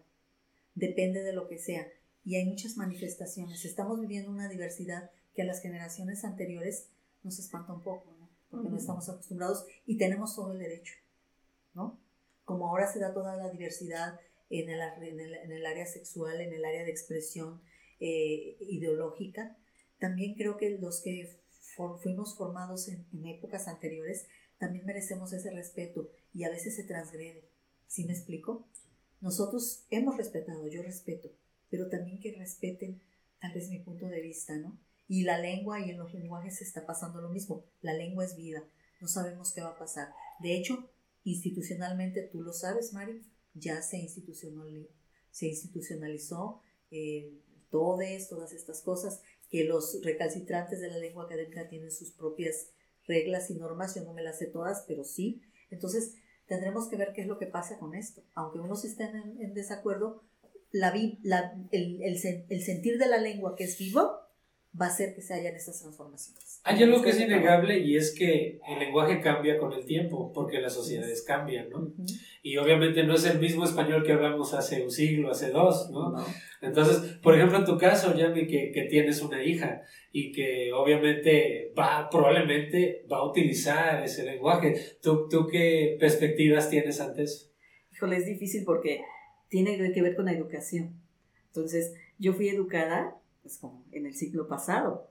Depende 0.74 1.22
de 1.22 1.32
lo 1.32 1.48
que 1.48 1.58
sea. 1.58 1.88
Y 2.24 2.36
hay 2.36 2.44
muchas 2.44 2.76
manifestaciones. 2.76 3.64
Estamos 3.64 4.00
viviendo 4.00 4.30
una 4.30 4.48
diversidad 4.48 5.10
que 5.34 5.42
a 5.42 5.46
las 5.46 5.62
generaciones 5.62 6.24
anteriores 6.24 6.88
nos 7.26 7.38
espanta 7.40 7.72
un 7.72 7.82
poco, 7.82 8.14
¿no? 8.18 8.30
Porque 8.48 8.70
no 8.70 8.76
estamos 8.76 9.08
acostumbrados 9.08 9.66
y 9.84 9.98
tenemos 9.98 10.34
todo 10.36 10.52
el 10.52 10.60
derecho, 10.60 10.94
¿no? 11.74 12.00
Como 12.44 12.68
ahora 12.68 12.90
se 12.90 13.00
da 13.00 13.12
toda 13.12 13.36
la 13.36 13.50
diversidad 13.50 14.18
en 14.48 14.70
el, 14.70 14.80
en 14.80 15.52
el, 15.52 15.66
área 15.66 15.84
sexual, 15.86 16.40
en 16.40 16.54
el 16.54 16.64
área 16.64 16.84
de 16.84 16.90
expresión 16.92 17.60
eh, 17.98 18.56
ideológica, 18.60 19.58
también 19.98 20.34
creo 20.34 20.56
que 20.56 20.78
los 20.78 21.02
que 21.02 21.36
fuimos 22.00 22.36
formados 22.36 22.88
en, 22.88 23.04
épocas 23.26 23.66
anteriores 23.66 24.28
también 24.58 24.86
merecemos 24.86 25.32
ese 25.32 25.50
respeto 25.50 26.08
y 26.32 26.44
a 26.44 26.50
veces 26.50 26.76
se 26.76 26.84
transgrede. 26.84 27.50
¿Sí 27.88 28.04
me 28.04 28.12
explico? 28.12 28.68
Nosotros 29.20 29.84
hemos 29.90 30.16
respetado, 30.16 30.68
yo 30.68 30.82
respeto, 30.82 31.30
pero 31.70 31.88
también 31.88 32.20
que 32.20 32.36
respeten 32.38 33.02
tal 33.40 33.52
vez 33.52 33.68
mi 33.68 33.80
punto 33.80 34.06
de 34.06 34.20
vista, 34.20 34.56
¿no? 34.56 34.78
Y 35.08 35.22
la 35.22 35.38
lengua 35.38 35.80
y 35.80 35.90
en 35.90 35.98
los 35.98 36.12
lenguajes 36.12 36.62
está 36.62 36.86
pasando 36.86 37.20
lo 37.20 37.28
mismo. 37.28 37.64
La 37.80 37.94
lengua 37.94 38.24
es 38.24 38.36
vida, 38.36 38.64
no 39.00 39.08
sabemos 39.08 39.52
qué 39.52 39.60
va 39.60 39.70
a 39.70 39.78
pasar. 39.78 40.12
De 40.40 40.56
hecho, 40.56 40.90
institucionalmente, 41.24 42.22
tú 42.22 42.42
lo 42.42 42.52
sabes, 42.52 42.92
Mario, 42.92 43.20
ya 43.54 43.82
se, 43.82 43.98
institucionalizó, 43.98 44.88
se 45.30 45.46
institucionalizó 45.46 46.60
eh, 46.90 47.32
todas 47.70 48.52
estas 48.52 48.80
cosas, 48.80 49.20
que 49.50 49.64
los 49.64 50.02
recalcitrantes 50.02 50.80
de 50.80 50.88
la 50.88 50.98
lengua 50.98 51.24
académica 51.24 51.68
tienen 51.68 51.90
sus 51.90 52.10
propias 52.10 52.68
reglas 53.06 53.50
y 53.50 53.54
normas, 53.54 53.94
yo 53.94 54.02
no 54.02 54.12
me 54.12 54.22
las 54.22 54.38
sé 54.38 54.46
todas, 54.46 54.84
pero 54.88 55.04
sí. 55.04 55.42
Entonces, 55.70 56.14
tendremos 56.46 56.88
que 56.88 56.96
ver 56.96 57.12
qué 57.12 57.22
es 57.22 57.26
lo 57.26 57.38
que 57.38 57.46
pasa 57.46 57.78
con 57.78 57.94
esto. 57.94 58.22
Aunque 58.34 58.58
unos 58.58 58.84
estén 58.84 59.38
en, 59.40 59.54
desacuerdo, 59.54 60.24
la, 60.72 60.90
el, 61.70 62.02
el, 62.02 62.62
sentir 62.62 62.98
de 62.98 63.06
la 63.06 63.18
lengua 63.18 63.56
que 63.56 63.64
es 63.64 63.78
vivo 63.78 64.18
va 64.80 64.86
a 64.86 64.88
hacer 64.88 65.14
que 65.14 65.22
se 65.22 65.34
hayan 65.34 65.54
estas 65.54 65.80
transformaciones. 65.80 66.60
Hay 66.64 66.82
algo 66.82 67.00
que 67.02 67.10
es 67.10 67.20
innegable 67.20 67.78
y 67.78 67.96
es 67.96 68.14
que 68.14 68.58
el 68.68 68.78
lenguaje 68.78 69.20
cambia 69.20 69.58
con 69.58 69.72
el 69.72 69.84
tiempo, 69.86 70.32
porque 70.32 70.60
las 70.60 70.74
sociedades 70.74 71.22
cambian, 71.22 71.70
¿no? 71.70 71.92
Y 72.42 72.56
obviamente 72.58 73.04
no 73.04 73.14
es 73.14 73.24
el 73.24 73.38
mismo 73.38 73.64
español 73.64 74.04
que 74.04 74.12
hablamos 74.12 74.52
hace 74.54 74.82
un 74.82 74.90
siglo, 74.90 75.30
hace 75.30 75.50
dos, 75.50 75.90
¿no? 75.90 76.14
Entonces, 76.60 77.18
por 77.22 77.34
ejemplo, 77.34 77.58
en 77.58 77.64
tu 77.64 77.78
caso, 77.78 78.14
Yami, 78.14 78.46
que, 78.46 78.70
que 78.72 78.82
tienes 78.82 79.22
una 79.22 79.42
hija 79.42 79.82
y 80.12 80.32
que 80.32 80.72
obviamente 80.72 81.72
va, 81.78 82.08
probablemente 82.10 83.04
va 83.10 83.18
a 83.18 83.28
utilizar 83.28 84.02
ese 84.02 84.24
lenguaje, 84.24 84.74
¿tú, 85.00 85.28
tú 85.28 85.46
qué 85.46 85.96
perspectivas 85.98 86.68
tienes 86.68 87.00
ante 87.00 87.22
eso? 87.22 87.50
Híjole, 87.92 88.16
es 88.16 88.26
difícil 88.26 88.64
porque 88.64 89.00
tiene 89.48 89.76
que 89.92 90.02
ver 90.02 90.16
con 90.16 90.26
la 90.26 90.32
educación. 90.32 91.00
Entonces, 91.46 91.94
yo 92.18 92.34
fui 92.34 92.48
educada 92.48 93.16
pues 93.46 93.58
como 93.58 93.84
en 93.92 94.06
el 94.06 94.14
siglo 94.14 94.48
pasado. 94.48 95.08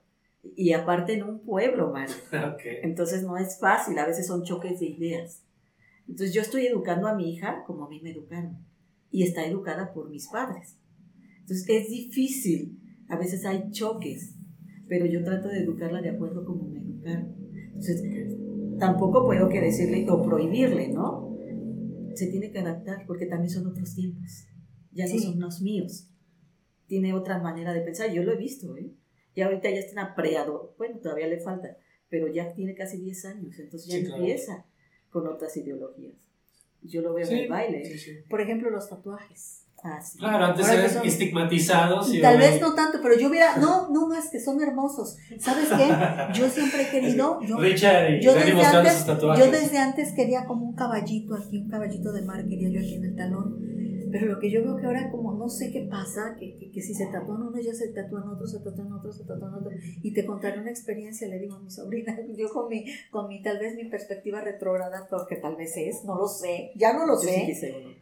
Y 0.58 0.74
aparte 0.74 1.14
en 1.14 1.24
un 1.24 1.40
pueblo, 1.40 1.94
Mario. 1.94 2.16
Entonces 2.84 3.24
no 3.24 3.38
es 3.38 3.58
fácil, 3.60 3.98
a 3.98 4.06
veces 4.06 4.28
son 4.28 4.44
choques 4.44 4.82
de 4.82 4.88
ideas. 4.88 5.46
Entonces 6.02 6.36
yo 6.36 6.42
estoy 6.42 6.68
educando 6.68 7.08
a 7.08 7.16
mi 7.16 7.34
hija 7.34 7.64
como 7.66 7.86
a 7.86 7.90
mí 7.90 8.02
me 8.02 8.12
educaron. 8.12 8.58
Y 9.10 9.24
está 9.24 9.46
educada 9.46 9.94
por 9.94 10.10
mis 10.10 10.28
padres. 10.28 10.78
Entonces 11.40 11.66
es 11.70 11.90
difícil, 11.90 12.78
a 13.08 13.18
veces 13.18 13.46
hay 13.46 13.72
choques, 13.72 14.36
pero 14.90 15.06
yo 15.06 15.24
trato 15.24 15.48
de 15.48 15.60
educarla 15.60 16.02
de 16.02 16.10
acuerdo 16.10 16.44
como 16.44 16.68
me 16.68 16.80
educaron. 16.80 17.36
Entonces 17.68 18.36
tampoco 18.78 19.26
puedo 19.26 19.48
que 19.48 19.62
decirle 19.62 20.06
o 20.10 20.22
prohibirle, 20.22 20.90
¿no? 20.90 21.38
Se 22.16 22.28
tiene 22.28 22.52
que 22.52 22.60
adaptar 22.60 23.06
porque 23.08 23.28
también 23.28 23.50
son 23.50 23.68
otros 23.68 23.96
tiempos. 23.96 24.46
Ya 24.92 25.06
no 25.08 25.18
son 25.20 25.40
los 25.40 25.62
míos 25.62 26.10
tiene 26.88 27.14
otra 27.14 27.40
manera 27.40 27.74
de 27.74 27.82
pensar. 27.82 28.12
Yo 28.12 28.24
lo 28.24 28.34
he 28.34 28.38
visto, 28.38 28.76
¿eh? 28.78 28.92
Y 29.36 29.42
ahorita 29.42 29.70
ya 29.70 29.80
está 29.80 30.02
en 30.02 30.16
preado, 30.16 30.74
bueno, 30.78 30.98
todavía 31.00 31.28
le 31.28 31.40
falta, 31.40 31.78
pero 32.10 32.28
ya 32.30 32.54
tiene 32.54 32.74
casi 32.74 32.98
10 32.98 33.26
años, 33.26 33.60
entonces 33.60 33.90
ya 33.90 33.98
empieza 33.98 34.66
con 35.10 35.28
otras 35.28 35.56
ideologías. 35.58 36.16
Yo 36.82 37.02
lo 37.02 37.14
veo 37.14 37.28
en 37.28 37.38
el 37.38 37.50
baile. 37.50 37.84
Por 38.30 38.40
ejemplo, 38.40 38.70
los 38.70 38.90
tatuajes. 38.90 39.64
Ah, 39.84 40.00
claro, 40.18 40.46
antes 40.46 40.68
eran 40.68 41.06
estigmatizados. 41.06 42.12
Y 42.14 42.22
tal 42.22 42.40
vez 42.40 42.60
no 42.60 42.74
tanto, 42.74 43.00
pero 43.04 43.20
yo 43.20 43.28
hubiera, 43.28 43.58
no, 43.58 43.90
no, 43.90 44.08
no, 44.08 44.18
es 44.18 44.30
que 44.32 44.40
son 44.40 44.60
hermosos. 44.62 45.18
¿Sabes 45.38 45.70
qué? 45.70 46.40
Yo 46.40 46.50
siempre 46.50 46.84
he 46.84 46.90
querido, 46.90 47.40
yo, 47.42 47.58
Richard, 47.60 48.20
yo, 48.20 48.34
desde 48.34 48.64
antes, 48.64 49.06
yo 49.06 49.52
desde 49.52 49.78
antes 49.78 50.14
quería 50.14 50.46
como 50.46 50.66
un 50.66 50.76
caballito 50.76 51.36
aquí, 51.36 51.60
un 51.60 51.70
caballito 51.70 52.14
de 52.14 52.22
mar, 52.24 52.48
quería 52.48 52.70
yo 52.70 52.80
aquí 52.80 52.96
en 52.96 53.06
el 53.06 53.16
talón 53.16 53.76
pero 54.16 54.28
lo 54.28 54.40
que 54.40 54.50
yo 54.50 54.64
veo 54.64 54.78
que 54.78 54.86
ahora 54.86 55.12
como 55.12 55.25
no 55.46 55.50
sé 55.52 55.72
qué 55.72 55.82
pasa, 55.82 56.36
que, 56.40 56.58
que, 56.72 56.82
si 56.82 56.96
se 56.96 57.06
tatúan 57.06 57.44
uno 57.44 57.60
ya 57.60 57.72
se 57.72 57.90
tatúan 57.90 58.28
otros, 58.28 58.52
se 58.52 58.60
tatúan 58.62 58.92
otros, 58.92 59.16
se 59.16 59.26
tatúan 59.26 59.54
otros. 59.54 59.76
Y 60.02 60.12
te 60.12 60.26
contaré 60.26 60.60
una 60.60 60.72
experiencia, 60.72 61.28
le 61.28 61.38
digo 61.38 61.54
a 61.54 61.60
mi 61.60 61.70
sobrina, 61.70 62.18
yo 62.36 62.50
con 62.50 62.68
mi, 62.68 62.84
con 63.12 63.28
mi 63.28 63.44
tal 63.44 63.60
vez 63.60 63.76
mi 63.76 63.86
perspectiva 63.86 64.42
retrógrada, 64.42 65.08
porque 65.08 65.36
tal 65.36 65.56
vez 65.56 65.78
es, 65.78 66.04
no 66.04 66.16
lo 66.18 66.28
sé, 66.28 66.72
ya 66.76 66.94
no 66.94 67.06
lo 67.06 67.16
sé. 67.16 67.54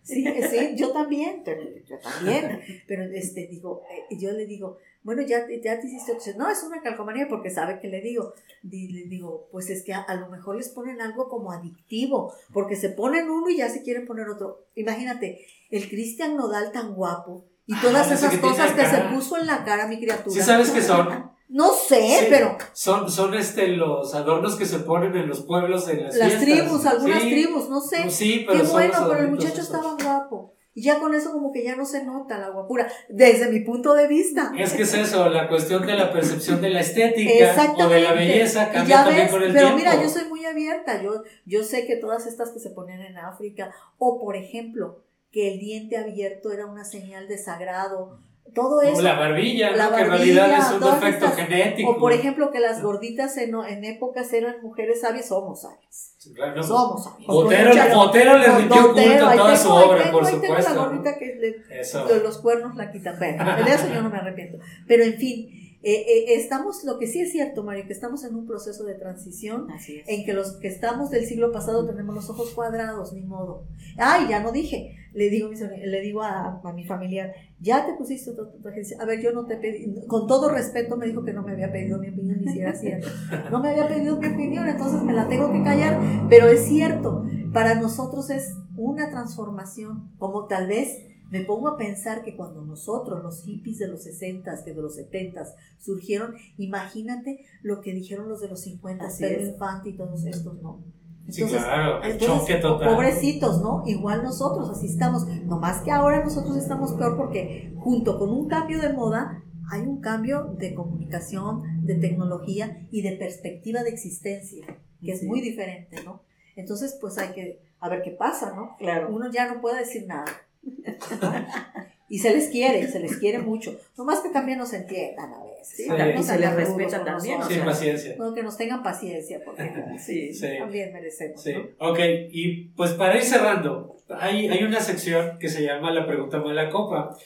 Sí, 0.04 0.26
sí, 0.50 0.76
yo 0.78 0.94
también, 0.94 1.44
yo 1.86 2.00
también. 2.00 2.62
Pero 2.88 3.04
este, 3.12 3.48
digo, 3.48 3.82
eh, 3.92 4.16
yo 4.16 4.32
le 4.32 4.46
digo, 4.46 4.78
bueno, 5.04 5.22
ya, 5.22 5.46
ya 5.62 5.80
te 5.80 5.88
hiciste, 5.88 6.36
no, 6.38 6.50
es 6.50 6.64
una 6.64 6.82
calcomanía 6.82 7.28
porque 7.28 7.50
sabe 7.50 7.80
que 7.80 7.90
le 7.90 8.02
digo, 8.02 8.34
le 8.64 9.06
digo, 9.08 9.50
pues 9.52 9.70
es 9.70 9.84
que 9.84 9.94
a, 9.94 10.16
lo 10.16 10.30
mejor 10.30 10.56
les 10.56 10.70
ponen 10.70 11.02
algo 11.02 11.28
como 11.28 11.52
adictivo, 11.52 12.34
porque 12.54 12.76
se 12.76 12.90
ponen 12.90 13.30
uno 13.30 13.50
y 13.50 13.58
ya 13.58 13.70
se 13.70 13.84
quieren 13.84 14.06
poner 14.06 14.30
otro. 14.30 14.66
Imagínate, 14.76 15.46
el 15.70 15.90
Cristian 15.90 16.38
Nodal 16.38 16.72
tan 16.72 16.96
guapo 16.96 17.46
y 17.66 17.76
todas 17.82 18.12
esas 18.12 18.38
cosas 18.38 18.72
que 18.72 18.86
se 18.86 19.02
puso 19.14 19.38
en 19.38 19.48
la 19.48 19.66
cara 19.66 19.88
mi 19.88 20.00
criatura. 20.00 20.34
¿Sí 20.34 20.42
sabes 20.42 20.72
qué 20.72 20.82
son? 20.82 21.34
No 21.50 21.72
sé, 21.72 22.28
pero. 22.30 22.58
Son, 22.74 23.12
son 23.12 23.34
este, 23.36 23.68
los 23.68 24.16
adornos 24.16 24.56
que 24.56 24.66
se 24.66 24.80
ponen 24.80 25.16
en 25.16 25.28
los 25.28 25.42
pueblos, 25.42 25.88
en 25.88 26.04
las, 26.04 26.16
las 26.16 26.40
tribus, 26.40 26.86
algunas 26.86 27.22
tribus, 27.22 27.70
no 27.70 27.80
sé. 27.80 28.10
Sí, 28.10 28.44
pero 28.48 28.64
Qué 28.64 28.72
bueno, 28.72 29.08
pero 29.08 29.20
el 29.20 29.32
muchacho 29.32 29.62
estaba 29.62 29.96
guapo. 30.02 30.56
Y 30.76 30.84
ya 30.84 31.00
con 31.00 31.14
eso 31.14 31.32
como 31.32 31.52
que 31.52 31.64
ya 31.64 31.76
no 31.76 31.86
se 31.86 32.04
nota 32.04 32.40
la 32.40 32.50
guapura, 32.50 32.88
desde 33.08 33.50
mi 33.50 33.60
punto 33.60 33.94
de 33.94 34.08
vista. 34.08 34.52
Es 34.58 34.74
que 34.74 34.84
es 34.84 34.94
eso, 34.94 35.30
la 35.30 35.48
cuestión 35.48 35.86
de 35.86 35.96
la 35.96 36.12
percepción 36.12 36.62
de 36.62 36.70
la 36.70 36.80
estética 36.82 37.56
o 37.78 37.88
de 37.88 38.02
la 38.02 38.14
belleza 38.14 38.72
cambia 38.72 39.04
también 39.04 39.30
con 39.30 39.44
el 39.44 39.54
pero 39.54 39.76
mira, 39.76 40.02
yo 40.02 40.10
soy 40.10 40.28
muy 40.28 40.46
abierta, 40.46 41.02
yo, 41.02 41.24
yo 41.46 41.64
sé 41.64 41.86
que 41.86 41.98
todas 41.98 42.26
estas 42.26 42.52
que 42.52 42.60
se 42.60 42.72
ponían 42.72 43.02
en 43.02 43.18
África, 43.18 43.72
o 43.98 44.20
por 44.20 44.36
ejemplo, 44.36 45.04
que 45.32 45.54
el 45.54 45.60
diente 45.60 45.98
abierto 45.98 46.52
era 46.52 46.66
una 46.66 46.86
señal 46.86 47.28
de 47.28 47.38
sagrado, 47.38 48.20
todo 48.54 48.82
eso. 48.82 49.02
la 49.02 49.16
barbilla, 49.16 49.72
la 49.76 49.96
que 49.96 50.02
en 50.02 50.10
realidad 50.10 50.60
es 50.60 50.72
un 50.72 50.88
efecto 50.88 51.32
genético. 51.32 51.92
O 51.92 51.98
por 51.98 52.14
ejemplo 52.14 52.52
que 52.52 52.60
las 52.60 52.82
gorditas 52.82 53.38
en, 53.38 53.56
en 53.56 53.84
épocas 53.84 54.32
eran 54.34 54.62
mujeres 54.62 55.02
sabias, 55.02 55.28
somos 55.28 55.62
sabias. 55.62 56.16
claro, 56.36 56.64
somos 56.64 57.04
sabias. 57.04 57.28
Botero, 57.28 58.38
le 58.38 58.48
rindió 58.48 58.94
culto 58.94 59.28
a 59.28 59.36
toda 59.36 59.56
su 59.56 59.70
obra, 59.72 60.12
por 60.12 60.26
supuesto. 60.26 60.56
Tengo 60.56 60.76
la 60.76 60.86
gordita 60.86 61.18
que 61.18 61.36
le, 61.36 62.20
los 62.24 62.38
cuernos 62.40 62.76
la 62.76 62.92
quitan. 62.92 63.18
Bueno, 63.18 63.66
de 63.66 63.72
eso 63.72 63.88
yo 63.94 64.02
no 64.02 64.10
me 64.10 64.18
arrepiento. 64.18 64.58
Pero 64.88 65.04
en 65.04 65.16
fin, 65.16 65.63
eh, 65.84 66.06
eh, 66.08 66.36
estamos, 66.36 66.86
lo 66.86 66.98
que 66.98 67.08
sí 67.08 67.20
es 67.20 67.32
cierto, 67.34 67.62
Mario, 67.62 67.86
que 67.86 67.92
estamos 67.92 68.24
en 68.24 68.36
un 68.36 68.46
proceso 68.48 68.86
de 68.86 68.94
transición 68.94 69.68
en 70.08 70.26
que 70.26 70.32
los 70.34 70.54
que 70.54 70.70
estamos 70.70 71.10
del 71.10 71.26
siglo 71.26 71.52
pasado 71.52 71.86
tenemos 71.86 72.16
los 72.16 72.30
ojos 72.30 72.52
cuadrados, 72.52 73.12
ni 73.12 73.22
modo. 73.22 73.66
Ay, 73.98 74.28
ya 74.30 74.42
no 74.42 74.54
dije, 74.54 74.96
le 75.14 75.30
digo, 75.30 75.50
le 75.50 76.02
digo 76.02 76.24
a, 76.24 76.62
a 76.64 76.74
mi 76.74 76.86
familiar, 76.86 77.34
ya 77.60 77.86
te 77.86 77.94
pusiste 77.96 78.32
otra 78.32 78.72
agencia. 78.72 78.98
A 79.02 79.06
ver, 79.06 79.22
yo 79.22 79.34
no 79.34 79.46
te 79.46 79.58
pedí, 79.58 79.94
con 80.08 80.26
todo 80.26 80.50
respeto 80.50 80.96
me 80.96 81.06
dijo 81.06 81.26
que 81.26 81.34
no 81.34 81.44
me 81.44 81.52
había 81.52 81.72
pedido 81.72 82.00
mi 82.00 82.08
opinión 82.08 82.40
ni 82.40 82.54
si 82.54 82.60
era 82.60 82.74
cierto. 82.74 83.10
No 83.52 83.62
me 83.62 83.72
había 83.72 83.88
pedido 83.88 84.18
mi 84.18 84.28
opinión, 84.28 84.68
entonces 84.68 85.04
me 85.04 85.12
la 85.12 85.28
tengo 85.28 85.52
que 85.52 85.64
callar, 85.64 86.00
pero 86.30 86.48
es 86.48 86.66
cierto, 86.66 87.26
para 87.52 87.76
nosotros 87.76 88.30
es 88.30 88.56
una 88.78 89.10
transformación, 89.10 90.12
como 90.18 90.48
tal 90.48 90.68
vez 90.68 90.98
me 91.30 91.42
pongo 91.42 91.70
a 91.70 91.78
pensar 91.78 92.24
que 92.24 92.36
cuando 92.36 92.62
nosotros, 92.62 93.24
los 93.24 93.44
hippies 93.44 93.80
de 93.80 93.88
los 93.88 94.06
60s, 94.06 94.64
que 94.64 94.74
de 94.74 94.82
los 94.82 94.98
70s, 94.98 95.54
surgieron, 95.80 96.36
imagínate 96.58 97.46
lo 97.62 97.82
que 97.82 97.94
dijeron 97.94 98.30
los 98.30 98.42
de 98.42 98.50
los 98.50 98.62
50, 98.62 99.06
Pedro 99.20 99.42
Infante 99.48 99.90
y 99.90 99.98
todos 99.98 100.26
estos, 100.26 100.62
¿no? 100.62 100.84
sí, 101.30 101.44
claro, 101.46 102.02
choque 102.18 102.56
total. 102.56 102.96
Pobrecitos, 102.96 103.62
¿no? 103.62 103.84
Igual 103.86 104.24
nosotros, 104.24 104.70
así 104.70 104.88
estamos. 104.88 105.26
No 105.46 105.60
más 105.60 105.82
que 105.82 105.92
ahora 105.92 106.24
nosotros 106.24 106.58
estamos 106.58 106.94
peor 106.94 107.18
porque 107.18 107.74
junto 107.80 108.20
con 108.20 108.30
un 108.30 108.48
cambio 108.48 108.82
de 108.82 108.92
moda, 108.92 109.44
hay 109.72 109.82
un 109.82 110.02
cambio 110.02 110.56
de 110.58 110.74
comunicación, 110.74 111.86
de 111.86 111.96
tecnología 111.96 112.88
y 112.92 113.02
de 113.02 113.14
perspectiva 113.14 113.84
de 113.84 113.90
existencia, 113.90 114.66
que 115.02 115.12
es 115.12 115.24
muy 115.24 115.42
diferente, 115.42 116.04
¿no? 116.04 116.22
Entonces, 116.56 116.98
pues 117.00 117.18
hay 117.18 117.30
que, 117.30 117.62
a 117.80 117.90
ver 117.90 118.04
qué 118.04 118.12
pasa, 118.12 118.54
¿no? 118.56 118.76
Claro. 118.78 119.10
Uno 119.10 119.32
ya 119.32 119.52
no 119.52 119.62
puede 119.62 119.80
decir 119.80 120.06
nada. 120.08 120.26
Y 122.14 122.20
se 122.20 122.32
les 122.32 122.50
quiere, 122.50 122.88
se 122.88 123.00
les 123.00 123.18
quiere 123.18 123.40
mucho. 123.40 123.76
No 123.98 124.06
más 124.06 124.20
que 124.20 124.30
también 124.30 124.60
nos 124.60 124.72
entiendan 124.72 125.34
a 125.34 125.44
veces. 125.46 125.78
¿sí? 125.78 125.84
y 125.84 126.24
se 126.24 126.38
les 126.38 126.54
respeta 126.54 127.04
también. 127.04 127.42
Sí, 127.42 127.56
paciencia. 127.66 128.16
No, 128.20 128.36
que 128.36 128.44
nos 128.44 128.56
tengan 128.56 128.84
paciencia, 128.84 129.42
porque 129.44 129.72
sí, 129.98 130.32
también 130.60 130.94
merecemos. 130.94 131.42
Sí. 131.42 131.56
Ok, 131.80 131.98
y 132.30 132.66
pues 132.76 132.92
para 132.92 133.16
ir 133.16 133.24
cerrando, 133.24 133.98
hay, 134.10 134.48
hay 134.48 134.64
una 134.64 134.80
sección 134.80 135.40
que 135.40 135.50
se 135.50 135.64
llama 135.64 135.90
La 135.90 136.06
Pregunta 136.06 136.38
Mala 136.38 136.70
Copa. 136.70 137.18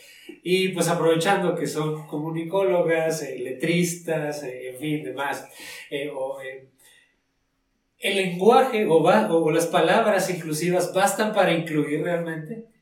Y 0.42 0.70
pues 0.70 0.88
aprovechando 0.88 1.54
que 1.54 1.68
son 1.68 2.08
comunicólogas, 2.08 3.24
eh, 3.24 3.40
letristas, 3.40 4.44
eh, 4.44 4.70
en 4.70 4.78
fin, 4.78 5.04
demás, 5.04 5.50
eh, 5.90 6.10
o, 6.16 6.38
¿el 8.00 8.16
lenguaje 8.16 8.86
o, 8.86 9.04
o 9.04 9.52
las 9.52 9.68
palabras 9.68 10.30
inclusivas 10.30 10.94
bastan 10.94 11.34
para 11.34 11.52
incluir 11.52 12.04
realmente? 12.04 12.77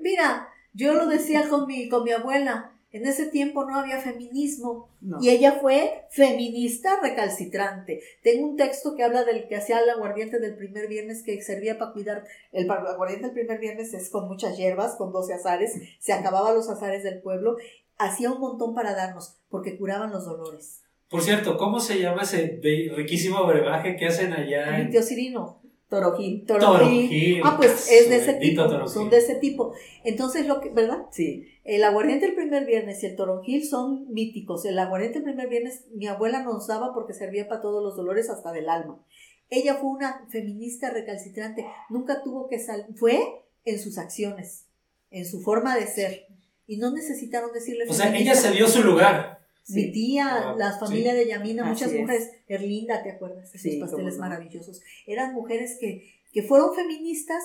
Mira, 0.00 0.48
yo 0.72 0.94
lo 0.94 1.06
decía 1.06 1.48
con 1.48 1.66
mi, 1.66 1.88
con 1.88 2.04
mi 2.04 2.12
abuela, 2.12 2.72
en 2.90 3.06
ese 3.06 3.26
tiempo 3.26 3.64
no 3.64 3.78
había 3.78 3.98
feminismo 3.98 4.88
y 5.20 5.28
ella 5.28 5.58
fue 5.60 6.06
feminista 6.10 7.00
recalcitrante. 7.02 8.00
Tengo 8.22 8.48
un 8.48 8.56
texto 8.56 8.96
que 8.96 9.02
habla 9.02 9.24
del 9.24 9.46
que 9.46 9.56
hacía 9.56 9.80
el 9.80 9.90
aguardiente 9.90 10.38
del 10.38 10.56
primer 10.56 10.88
viernes 10.88 11.22
que 11.22 11.42
servía 11.42 11.78
para 11.78 11.92
cuidar. 11.92 12.24
El 12.50 12.70
aguardiente 12.70 13.26
del 13.26 13.34
primer 13.34 13.58
viernes 13.58 13.92
es 13.92 14.08
con 14.08 14.26
muchas 14.26 14.56
hierbas, 14.56 14.96
con 14.96 15.12
12 15.12 15.34
azares, 15.34 15.74
se 15.98 16.12
acababan 16.14 16.54
los 16.54 16.70
azares 16.70 17.02
del 17.02 17.20
pueblo, 17.20 17.56
hacía 17.98 18.30
un 18.30 18.40
montón 18.40 18.74
para 18.74 18.94
darnos 18.94 19.36
porque 19.50 19.76
curaban 19.76 20.10
los 20.10 20.24
dolores. 20.24 20.80
Por 21.10 21.22
cierto, 21.22 21.58
¿cómo 21.58 21.80
se 21.80 22.00
llama 22.00 22.22
ese 22.22 22.60
riquísimo 22.94 23.46
brebaje 23.46 23.96
que 23.96 24.06
hacen 24.06 24.32
allá? 24.32 24.78
El 24.78 25.02
Cirino. 25.02 25.60
Torojil. 25.88 26.44
Torojil. 26.44 27.40
Ah, 27.44 27.56
pues 27.56 27.90
es 27.90 28.10
de 28.10 28.16
ese 28.16 28.34
tipo. 28.34 28.88
Son 28.88 29.08
de 29.08 29.18
ese 29.18 29.36
tipo. 29.36 29.72
Entonces, 30.04 30.46
lo 30.46 30.60
que, 30.60 30.68
¿verdad? 30.70 31.06
Sí. 31.10 31.48
El 31.64 31.82
aguardiente 31.82 32.26
el 32.26 32.34
primer 32.34 32.66
viernes 32.66 33.02
y 33.02 33.06
el 33.06 33.16
toronjil 33.16 33.64
son 33.66 34.12
míticos. 34.12 34.64
El 34.66 34.78
aguardiente 34.78 35.18
el 35.18 35.24
primer 35.24 35.48
viernes 35.48 35.86
mi 35.92 36.06
abuela 36.06 36.42
nos 36.42 36.66
daba 36.66 36.92
porque 36.92 37.14
servía 37.14 37.48
para 37.48 37.62
todos 37.62 37.82
los 37.82 37.96
dolores 37.96 38.28
hasta 38.28 38.52
del 38.52 38.68
alma. 38.68 39.02
Ella 39.50 39.76
fue 39.76 39.90
una 39.90 40.26
feminista 40.30 40.90
recalcitrante. 40.90 41.66
Nunca 41.88 42.22
tuvo 42.22 42.48
que 42.48 42.58
salir. 42.58 42.86
Fue 42.96 43.18
en 43.64 43.78
sus 43.78 43.96
acciones, 43.96 44.66
en 45.10 45.24
su 45.24 45.40
forma 45.40 45.74
de 45.74 45.86
ser. 45.86 46.26
Y 46.66 46.76
no 46.76 46.90
necesitaron 46.90 47.50
decirle. 47.52 47.84
O 47.88 47.94
sea, 47.94 48.14
ella 48.14 48.34
se 48.34 48.50
dio 48.50 48.68
su 48.68 48.82
lugar. 48.82 49.37
Mi 49.68 49.92
tía, 49.92 50.54
la 50.56 50.78
familia 50.78 51.14
de 51.14 51.26
Yamina, 51.26 51.64
muchas 51.64 51.92
mujeres, 51.92 52.30
Erlinda, 52.46 53.02
¿te 53.02 53.10
acuerdas? 53.10 53.54
Esos 53.54 53.80
pasteles 53.80 54.16
maravillosos. 54.16 54.82
Eran 55.06 55.34
mujeres 55.34 55.76
que, 55.78 56.14
que 56.32 56.42
fueron 56.42 56.74
feministas, 56.74 57.42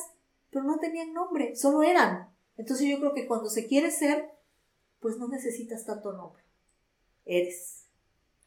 pero 0.49 0.63
no 0.63 0.79
tenían 0.79 1.13
nombre, 1.13 1.55
solo 1.55 1.83
eran. 1.83 2.29
Entonces 2.57 2.87
yo 2.87 2.99
creo 2.99 3.13
que 3.13 3.27
cuando 3.27 3.49
se 3.49 3.67
quiere 3.67 3.91
ser, 3.91 4.29
pues 4.99 5.17
no 5.17 5.27
necesitas 5.27 5.85
tanto 5.85 6.13
nombre. 6.13 6.43
Eres. 7.25 7.87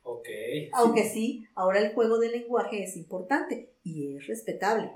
Ok. 0.02 0.28
Aunque 0.72 1.04
sí, 1.04 1.46
ahora 1.54 1.80
el 1.80 1.92
juego 1.92 2.18
del 2.18 2.32
lenguaje 2.32 2.82
es 2.82 2.96
importante 2.96 3.72
y 3.82 4.16
es 4.16 4.26
respetable. 4.26 4.90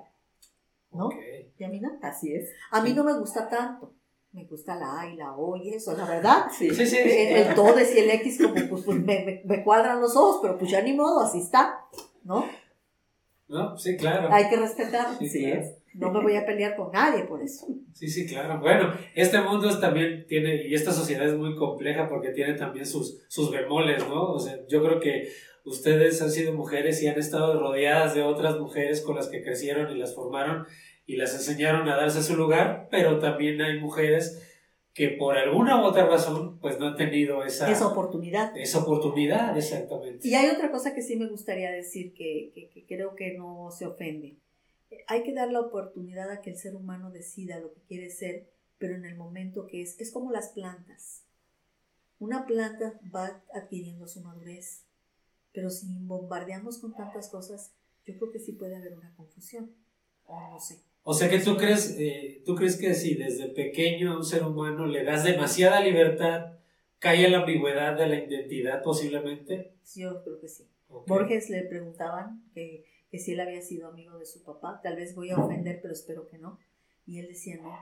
¿No? 0.92 1.08
Okay. 1.08 1.52
¿Yamina? 1.58 1.98
Así 2.02 2.32
es. 2.32 2.50
A 2.70 2.82
mí 2.82 2.92
no 2.94 3.04
me 3.04 3.18
gusta 3.18 3.48
tanto 3.48 3.94
me 4.32 4.44
gusta 4.44 4.76
la 4.76 5.00
A 5.00 5.08
y 5.08 5.16
la 5.16 5.32
O 5.34 5.56
y 5.56 5.70
eso, 5.70 5.96
la 5.96 6.06
verdad. 6.06 6.46
Sí, 6.56 6.70
sí, 6.70 6.86
sí. 6.86 6.98
El, 6.98 7.54
todo 7.54 7.74
y 7.78 7.98
el 7.98 8.10
X 8.10 8.38
como 8.42 8.54
pues, 8.54 8.84
pues 8.84 8.98
me, 8.98 9.42
me, 9.44 9.64
cuadran 9.64 10.00
los 10.00 10.16
ojos, 10.16 10.38
pero 10.42 10.58
pues 10.58 10.70
ya 10.70 10.82
ni 10.82 10.92
modo, 10.92 11.20
así 11.20 11.40
está, 11.40 11.80
¿no? 12.24 12.46
No, 13.48 13.76
sí, 13.76 13.96
claro. 13.96 14.28
Hay 14.32 14.48
que 14.48 14.56
respetar. 14.56 15.18
Sí, 15.18 15.44
es. 15.44 15.76
No 15.94 16.12
me 16.12 16.22
voy 16.22 16.36
a 16.36 16.46
pelear 16.46 16.76
con 16.76 16.92
nadie 16.92 17.24
por 17.24 17.42
eso. 17.42 17.66
Sí, 17.92 18.06
sí, 18.06 18.24
claro. 18.24 18.60
Bueno, 18.60 18.92
este 19.16 19.40
mundo 19.40 19.76
también 19.80 20.24
tiene, 20.28 20.68
y 20.68 20.74
esta 20.74 20.92
sociedad 20.92 21.26
es 21.26 21.34
muy 21.34 21.56
compleja 21.56 22.08
porque 22.08 22.30
tiene 22.30 22.54
también 22.54 22.86
sus, 22.86 23.24
sus 23.26 23.50
bemoles, 23.50 24.06
¿no? 24.06 24.32
O 24.32 24.38
sea, 24.38 24.56
yo 24.68 24.84
creo 24.84 25.00
que 25.00 25.28
ustedes 25.64 26.22
han 26.22 26.30
sido 26.30 26.52
mujeres 26.52 27.02
y 27.02 27.08
han 27.08 27.18
estado 27.18 27.58
rodeadas 27.58 28.14
de 28.14 28.22
otras 28.22 28.58
mujeres 28.60 29.00
con 29.00 29.16
las 29.16 29.28
que 29.28 29.42
crecieron 29.42 29.90
y 29.90 29.98
las 29.98 30.14
formaron 30.14 30.64
y 31.10 31.16
las 31.16 31.34
enseñaron 31.34 31.88
a 31.88 31.96
darse 31.96 32.22
su 32.22 32.36
lugar, 32.36 32.86
pero 32.88 33.18
también 33.18 33.60
hay 33.60 33.80
mujeres 33.80 34.46
que 34.94 35.08
por 35.08 35.36
alguna 35.36 35.82
u 35.82 35.86
otra 35.86 36.06
razón 36.06 36.60
pues 36.60 36.78
no 36.78 36.86
han 36.86 36.96
tenido 36.96 37.42
esa, 37.42 37.68
esa 37.68 37.88
oportunidad. 37.88 38.56
Esa 38.56 38.78
oportunidad, 38.78 39.58
exactamente. 39.58 40.28
Y 40.28 40.36
hay 40.36 40.48
otra 40.50 40.70
cosa 40.70 40.94
que 40.94 41.02
sí 41.02 41.16
me 41.16 41.28
gustaría 41.28 41.72
decir 41.72 42.14
que, 42.14 42.70
que, 42.72 42.86
creo 42.86 43.16
que 43.16 43.36
no 43.36 43.72
se 43.72 43.86
ofende. 43.86 44.36
Hay 45.08 45.24
que 45.24 45.34
dar 45.34 45.50
la 45.50 45.58
oportunidad 45.58 46.30
a 46.30 46.42
que 46.42 46.50
el 46.50 46.56
ser 46.56 46.76
humano 46.76 47.10
decida 47.10 47.58
lo 47.58 47.72
que 47.72 47.80
quiere 47.88 48.08
ser, 48.08 48.48
pero 48.78 48.94
en 48.94 49.04
el 49.04 49.16
momento 49.16 49.66
que 49.66 49.82
es. 49.82 50.00
Es 50.00 50.12
como 50.12 50.30
las 50.30 50.50
plantas. 50.50 51.24
Una 52.20 52.46
planta 52.46 53.00
va 53.12 53.42
adquiriendo 53.52 54.06
su 54.06 54.20
madurez, 54.20 54.84
pero 55.52 55.70
si 55.70 55.88
bombardeamos 55.88 56.78
con 56.78 56.94
tantas 56.94 57.30
cosas, 57.30 57.72
yo 58.06 58.16
creo 58.16 58.30
que 58.30 58.38
sí 58.38 58.52
puede 58.52 58.76
haber 58.76 58.96
una 58.96 59.12
confusión. 59.16 59.74
O 60.24 60.38
no 60.52 60.60
sé. 60.60 60.89
O 61.02 61.14
sea 61.14 61.28
que 61.28 61.38
tú 61.38 61.56
crees, 61.56 61.96
eh, 61.98 62.42
tú 62.44 62.54
crees 62.54 62.76
que 62.76 62.94
si 62.94 63.14
desde 63.14 63.48
pequeño 63.48 64.12
a 64.12 64.16
un 64.16 64.24
ser 64.24 64.44
humano 64.44 64.86
le 64.86 65.02
das 65.04 65.24
demasiada 65.24 65.80
libertad, 65.80 66.58
cae 66.98 67.24
en 67.24 67.32
la 67.32 67.40
ambigüedad 67.40 67.96
de 67.96 68.06
la 68.06 68.16
identidad 68.16 68.82
posiblemente. 68.82 69.74
Yo 69.96 70.22
creo 70.22 70.38
que 70.38 70.48
sí. 70.48 70.68
Borges 71.06 71.48
le 71.50 71.62
preguntaban 71.62 72.44
que, 72.52 72.84
que, 73.10 73.18
si 73.18 73.32
él 73.32 73.40
había 73.40 73.62
sido 73.62 73.88
amigo 73.88 74.18
de 74.18 74.26
su 74.26 74.42
papá. 74.42 74.80
Tal 74.82 74.96
vez 74.96 75.14
voy 75.14 75.30
a 75.30 75.38
ofender, 75.38 75.80
pero 75.80 75.94
espero 75.94 76.28
que 76.28 76.38
no. 76.38 76.58
Y 77.06 77.18
él 77.18 77.28
decía, 77.28 77.56
no, 77.62 77.74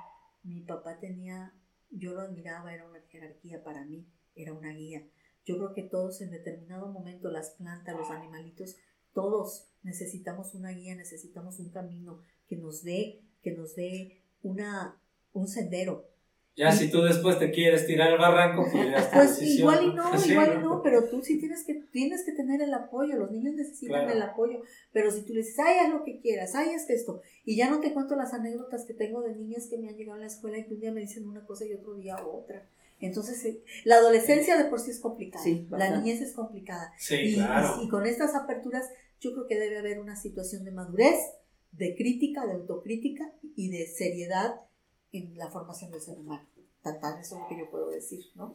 mi 0.42 0.60
papá 0.62 0.98
tenía, 1.00 1.54
yo 1.90 2.12
lo 2.12 2.20
admiraba, 2.20 2.72
era 2.72 2.86
una 2.86 3.00
jerarquía 3.08 3.62
para 3.62 3.84
mí, 3.84 4.06
era 4.34 4.52
una 4.52 4.72
guía. 4.72 5.06
Yo 5.44 5.56
creo 5.56 5.72
que 5.72 5.82
todos 5.82 6.20
en 6.20 6.30
determinado 6.30 6.88
momento, 6.88 7.30
las 7.30 7.50
plantas, 7.50 7.96
los 7.96 8.10
animalitos, 8.10 8.76
todos 9.12 9.68
necesitamos 9.82 10.54
una 10.54 10.70
guía, 10.70 10.94
necesitamos 10.94 11.58
un 11.58 11.70
camino, 11.70 12.22
que 12.48 12.56
nos 12.56 12.82
dé, 12.82 13.20
que 13.42 13.52
nos 13.52 13.76
dé 13.76 14.22
una, 14.42 15.00
un 15.32 15.46
sendero. 15.46 16.08
Ya 16.56 16.72
si 16.72 16.90
tú 16.90 17.02
después 17.02 17.38
te 17.38 17.52
quieres 17.52 17.86
tirar 17.86 18.10
al 18.10 18.18
barranco, 18.18 18.66
pues, 18.72 19.06
pues 19.12 19.42
igual 19.42 19.84
y 19.84 19.94
no, 19.94 20.10
igual 20.26 20.58
y 20.58 20.64
no, 20.64 20.82
pero 20.82 21.08
tú 21.08 21.22
sí 21.22 21.38
tienes 21.38 21.62
que, 21.64 21.74
tienes 21.92 22.24
que 22.24 22.32
tener 22.32 22.60
el 22.60 22.74
apoyo, 22.74 23.16
los 23.16 23.30
niños 23.30 23.54
necesitan 23.54 24.10
el 24.10 24.20
apoyo, 24.20 24.62
pero 24.92 25.12
si 25.12 25.22
tú 25.22 25.34
le 25.34 25.42
dices, 25.42 25.56
ay, 25.60 25.78
haz 25.78 25.90
lo 25.90 26.02
que 26.02 26.18
quieras, 26.18 26.56
ay, 26.56 26.70
haz 26.74 26.90
esto, 26.90 27.22
y 27.44 27.54
ya 27.54 27.70
no 27.70 27.78
te 27.78 27.94
cuento 27.94 28.16
las 28.16 28.34
anécdotas 28.34 28.86
que 28.86 28.94
tengo 28.94 29.22
de 29.22 29.36
niñas 29.36 29.68
que 29.70 29.78
me 29.78 29.88
han 29.88 29.96
llegado 29.96 30.18
a 30.18 30.22
la 30.22 30.26
escuela 30.26 30.58
y 30.58 30.64
que 30.64 30.74
un 30.74 30.80
día 30.80 30.90
me 30.90 31.00
dicen 31.00 31.28
una 31.28 31.46
cosa 31.46 31.64
y 31.64 31.74
otro 31.74 31.94
día 31.94 32.16
otra. 32.26 32.66
Entonces, 33.00 33.44
eh, 33.44 33.62
la 33.84 33.98
adolescencia 33.98 34.58
de 34.58 34.64
por 34.64 34.80
sí 34.80 34.90
es 34.90 34.98
complicada, 34.98 35.44
la 35.70 35.96
niñez 35.96 36.20
es 36.20 36.32
complicada. 36.32 36.92
y, 37.08 37.38
y 37.84 37.88
con 37.88 38.04
estas 38.04 38.34
aperturas 38.34 38.90
yo 39.20 39.32
creo 39.32 39.46
que 39.46 39.58
debe 39.58 39.78
haber 39.78 40.00
una 40.00 40.16
situación 40.16 40.64
de 40.64 40.72
madurez, 40.72 41.18
de 41.72 41.94
crítica, 41.96 42.46
de 42.46 42.54
autocrítica 42.54 43.32
y 43.56 43.70
de 43.70 43.86
seriedad 43.86 44.60
en 45.12 45.36
la 45.36 45.50
formación 45.50 45.90
del 45.90 46.00
ser 46.00 46.18
humano. 46.18 46.46
Tal, 46.82 47.00
tal, 47.00 47.20
eso 47.20 47.36
es 47.36 47.42
lo 47.42 47.48
que 47.48 47.58
yo 47.58 47.70
puedo 47.70 47.90
decir, 47.90 48.24
¿no? 48.34 48.52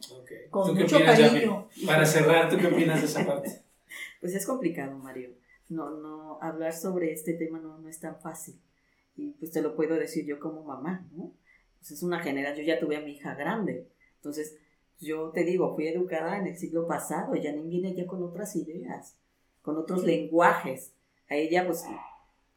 Con 0.50 0.74
mucho 0.74 0.98
cariño. 0.98 1.68
Para 1.86 2.06
cerrar, 2.06 2.48
¿tú 2.48 2.56
qué 2.56 2.66
opinas 2.66 3.00
de 3.00 3.06
esa 3.06 3.26
parte? 3.26 3.62
Pues 4.20 4.34
es 4.34 4.46
complicado, 4.46 4.96
Mario. 4.98 5.30
No, 5.68 5.90
no, 5.90 6.38
hablar 6.40 6.74
sobre 6.74 7.12
este 7.12 7.34
tema 7.34 7.58
no, 7.58 7.78
no 7.78 7.88
es 7.88 8.00
tan 8.00 8.20
fácil. 8.20 8.60
Y 9.16 9.32
pues 9.32 9.52
te 9.52 9.62
lo 9.62 9.76
puedo 9.76 9.94
decir 9.94 10.24
yo 10.24 10.40
como 10.40 10.64
mamá, 10.64 11.06
¿no? 11.12 11.32
Pues 11.78 11.92
es 11.92 12.02
una 12.02 12.20
generación, 12.20 12.66
yo 12.66 12.74
ya 12.74 12.80
tuve 12.80 12.96
a 12.96 13.00
mi 13.00 13.12
hija 13.12 13.34
grande. 13.34 13.88
Entonces, 14.16 14.56
yo 15.00 15.30
te 15.30 15.44
digo, 15.44 15.74
fui 15.74 15.86
educada 15.86 16.38
en 16.38 16.46
el 16.46 16.56
siglo 16.56 16.86
pasado, 16.86 17.34
ni 17.34 17.68
viene 17.68 17.94
ya 17.94 18.06
con 18.06 18.22
otras 18.22 18.56
ideas, 18.56 19.16
con 19.62 19.76
otros 19.76 20.04
lenguajes. 20.04 20.92
A 21.28 21.36
ella, 21.36 21.66
pues, 21.66 21.84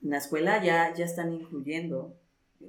en 0.04 0.10
la 0.10 0.18
escuela 0.18 0.64
ya, 0.64 0.93
ya 0.93 1.06
están 1.06 1.34
incluyendo 1.34 2.16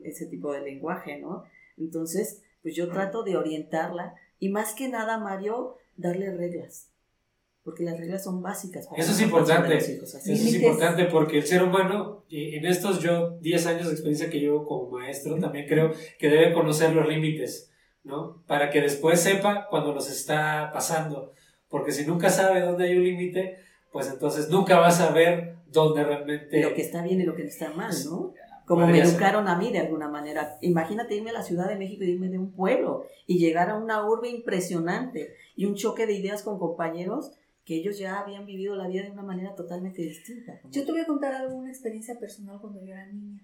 ese 0.04 0.26
tipo 0.26 0.52
de 0.52 0.60
lenguaje, 0.60 1.18
¿no? 1.18 1.44
Entonces, 1.76 2.42
pues 2.62 2.74
yo 2.74 2.88
trato 2.90 3.22
de 3.22 3.36
orientarla 3.36 4.14
y 4.38 4.48
más 4.48 4.74
que 4.74 4.88
nada, 4.88 5.18
Mario, 5.18 5.76
darle 5.96 6.34
reglas. 6.36 6.90
Porque 7.64 7.84
las 7.84 7.98
reglas 7.98 8.24
son 8.24 8.40
básicas. 8.40 8.88
Eso 8.96 9.12
es 9.12 9.20
importante. 9.20 9.76
Eso 9.76 10.16
es 10.16 10.54
importante 10.54 11.04
porque 11.04 11.38
el 11.38 11.46
ser 11.46 11.62
humano, 11.62 12.24
y 12.28 12.56
en 12.56 12.64
estos 12.64 13.00
yo 13.00 13.38
10 13.40 13.66
años 13.66 13.86
de 13.88 13.92
experiencia 13.92 14.30
que 14.30 14.40
llevo 14.40 14.64
como 14.64 14.88
maestro, 14.90 15.38
también 15.38 15.66
creo 15.68 15.92
que 16.18 16.30
debe 16.30 16.54
conocer 16.54 16.94
los 16.94 17.06
límites, 17.06 17.70
¿no? 18.04 18.42
Para 18.46 18.70
que 18.70 18.80
después 18.80 19.20
sepa 19.20 19.66
cuando 19.68 19.92
los 19.92 20.10
está 20.10 20.70
pasando. 20.72 21.34
Porque 21.68 21.92
si 21.92 22.06
nunca 22.06 22.30
sabe 22.30 22.62
dónde 22.62 22.84
hay 22.84 22.96
un 22.96 23.04
límite, 23.04 23.58
pues 23.92 24.08
entonces 24.08 24.48
nunca 24.48 24.78
vas 24.78 25.00
a 25.00 25.10
ver 25.10 25.57
donde 25.72 26.04
realmente... 26.04 26.62
Lo 26.62 26.74
que 26.74 26.82
está 26.82 27.02
bien 27.02 27.20
y 27.20 27.24
lo 27.24 27.34
que 27.34 27.44
está 27.44 27.72
mal, 27.72 27.92
¿no? 28.04 28.34
Como 28.66 28.86
me 28.86 29.00
educaron 29.00 29.48
a 29.48 29.56
mí 29.56 29.72
de 29.72 29.78
alguna 29.78 30.08
manera. 30.08 30.58
Imagínate 30.60 31.16
irme 31.16 31.30
a 31.30 31.34
la 31.34 31.42
Ciudad 31.42 31.68
de 31.68 31.76
México 31.76 32.04
y 32.04 32.10
irme 32.10 32.28
de 32.28 32.38
un 32.38 32.52
pueblo 32.52 33.06
y 33.26 33.38
llegar 33.38 33.70
a 33.70 33.76
una 33.76 34.06
urbe 34.06 34.28
impresionante 34.28 35.34
y 35.56 35.64
un 35.64 35.74
choque 35.74 36.06
de 36.06 36.12
ideas 36.12 36.42
con 36.42 36.58
compañeros 36.58 37.32
que 37.64 37.76
ellos 37.76 37.98
ya 37.98 38.20
habían 38.20 38.46
vivido 38.46 38.76
la 38.76 38.88
vida 38.88 39.02
de 39.02 39.10
una 39.10 39.22
manera 39.22 39.54
totalmente 39.54 40.02
distinta. 40.02 40.60
Yo 40.70 40.84
te 40.84 40.92
voy 40.92 41.00
a 41.00 41.06
contar 41.06 41.34
alguna 41.34 41.70
experiencia 41.70 42.18
personal 42.18 42.60
cuando 42.60 42.80
yo 42.80 42.92
era 42.92 43.06
niña, 43.06 43.42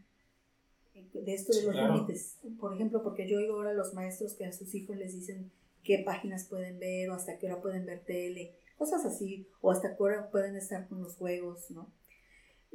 de 1.13 1.35
esto 1.35 1.55
de 1.55 1.63
los 1.63 1.75
límites. 1.75 2.39
Por 2.59 2.75
ejemplo, 2.75 3.03
porque 3.03 3.29
yo 3.29 3.39
oigo 3.39 3.55
ahora 3.55 3.71
a 3.71 3.75
los 3.75 3.95
maestros 3.95 4.35
que 4.35 4.47
a 4.47 4.53
sus 4.53 4.75
hijos 4.75 4.97
les 4.97 5.15
dicen 5.15 5.51
qué 5.83 6.03
páginas 6.05 6.45
pueden 6.49 6.79
ver 6.79 7.11
o 7.11 7.15
hasta 7.15 7.39
qué 7.39 7.47
hora 7.47 7.61
pueden 7.61 7.87
ver 7.87 8.01
tele, 8.01 8.55
cosas 8.79 9.05
así, 9.05 9.47
o 9.61 9.71
hasta 9.71 9.97
qué 9.97 10.03
hora 10.03 10.31
pueden 10.31 10.57
estar 10.57 10.89
con 10.89 11.03
los 11.03 11.17
juegos, 11.17 11.71
¿no? 11.71 11.91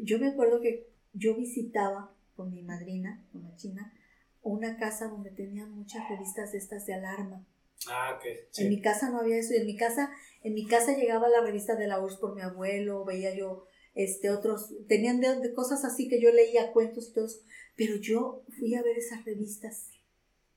Yo 0.01 0.19
me 0.19 0.27
acuerdo 0.27 0.61
que 0.61 0.89
yo 1.13 1.35
visitaba 1.35 2.13
con 2.35 2.51
mi 2.51 2.61
madrina, 2.61 3.25
con 3.31 3.43
la 3.43 3.55
china, 3.55 3.93
una 4.41 4.77
casa 4.77 5.07
donde 5.07 5.31
tenían 5.31 5.71
muchas 5.71 6.07
revistas 6.09 6.51
de 6.51 6.57
estas 6.57 6.85
de 6.85 6.93
alarma. 6.93 7.45
Ah, 7.87 8.17
ok. 8.17 8.25
En 8.57 8.69
mi 8.69 8.81
casa 8.81 9.09
no 9.09 9.19
había 9.19 9.37
eso. 9.37 9.53
En 9.53 9.65
mi 9.65 9.75
casa, 9.75 10.11
en 10.43 10.53
mi 10.53 10.65
casa 10.65 10.95
llegaba 10.95 11.29
la 11.29 11.41
revista 11.41 11.75
de 11.75 11.87
la 11.87 11.99
URSS 12.01 12.17
por 12.17 12.35
mi 12.35 12.41
abuelo, 12.41 13.05
veía 13.05 13.35
yo 13.35 13.65
este 13.95 14.29
otros, 14.29 14.73
tenían 14.87 15.19
de, 15.19 15.53
cosas 15.53 15.83
así 15.83 16.07
que 16.07 16.21
yo 16.21 16.31
leía 16.31 16.71
cuentos 16.71 17.09
y 17.09 17.13
todo 17.13 17.25
eso. 17.25 17.41
Pero 17.75 17.95
yo 17.97 18.43
fui 18.57 18.75
a 18.75 18.83
ver 18.83 18.97
esas 18.97 19.25
revistas, 19.25 19.91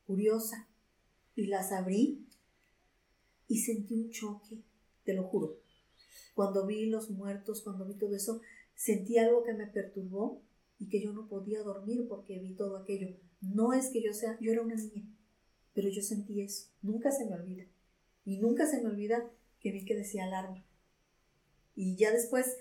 curiosa, 0.07 0.69
y 1.35 1.47
las 1.47 1.73
abrí 1.73 2.27
y 3.49 3.59
sentí 3.59 3.95
un 3.95 4.11
choque, 4.11 4.59
te 5.05 5.15
lo 5.15 5.25
juro. 5.25 5.59
Cuando 6.35 6.67
vi 6.67 6.87
los 6.87 7.11
muertos, 7.11 7.63
cuando 7.63 7.85
vi 7.85 7.95
todo 7.95 8.15
eso, 8.15 8.41
sentí 8.83 9.17
algo 9.17 9.45
que 9.45 9.55
me 9.55 9.69
perturbó 9.69 10.43
y 10.81 10.89
que 10.89 11.01
yo 11.01 11.13
no 11.13 11.29
podía 11.29 11.63
dormir 11.63 12.09
porque 12.09 12.41
vi 12.41 12.57
todo 12.57 12.77
aquello. 12.77 13.15
No 13.41 13.73
es 13.73 13.91
que 13.91 14.03
yo 14.03 14.13
sea, 14.13 14.37
yo 14.41 14.51
era 14.51 14.63
una 14.63 14.75
niña, 14.75 15.05
pero 15.73 15.89
yo 15.89 16.03
sentí 16.03 16.41
eso. 16.41 16.67
Nunca 16.83 17.13
se 17.13 17.25
me 17.27 17.37
olvida. 17.37 17.65
Y 18.25 18.39
nunca 18.39 18.67
se 18.67 18.83
me 18.83 18.89
olvida 18.89 19.31
que 19.61 19.71
vi 19.71 19.85
que 19.85 19.95
decía 19.95 20.25
alarma. 20.25 20.65
Y 21.77 21.95
ya 21.95 22.11
después, 22.11 22.57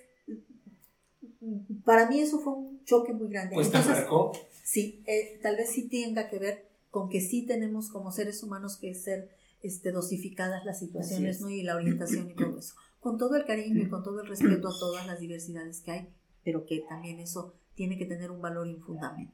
para 1.86 2.08
mí 2.08 2.20
eso 2.20 2.40
fue 2.40 2.54
un 2.54 2.84
choque 2.84 3.14
muy 3.14 3.30
grande. 3.30 3.56
Pues 3.56 3.72
te 3.72 3.80
marcó. 3.80 4.32
Sí, 4.64 5.04
eh, 5.08 5.40
tal 5.42 5.56
vez 5.56 5.72
sí 5.72 5.90
tenga 5.90 6.30
que 6.30 6.38
ver 6.38 6.68
con 6.92 7.10
que 7.10 7.20
sí 7.20 7.48
tenemos 7.48 7.90
como 7.90 8.12
seres 8.12 8.44
humanos 8.44 8.78
que 8.78 8.94
ser 8.94 9.32
este, 9.64 9.92
dosificadas 9.92 10.66
las 10.66 10.78
situaciones 10.78 11.42
¿no? 11.42 11.50
y 11.50 11.64
la 11.64 11.76
orientación 11.76 12.30
y 12.30 12.36
todo 12.36 12.60
eso. 12.60 12.76
Con 13.02 13.18
todo 13.18 13.36
el 13.36 13.46
cariño 13.46 13.82
y 13.82 13.90
con 13.90 14.04
todo 14.04 14.22
el 14.22 14.28
respeto 14.28 14.70
a 14.70 14.80
todas 14.80 15.06
las 15.06 15.20
diversidades 15.26 15.82
que 15.82 15.92
hay, 15.92 16.08
pero 16.46 16.66
que 16.66 16.86
también 16.88 17.20
eso 17.20 17.56
tiene 17.76 17.98
que 17.98 18.06
tener 18.06 18.32
un 18.32 18.42
valor 18.42 18.68
y 18.68 18.76
un 18.76 18.82
fundamento. 18.82 19.34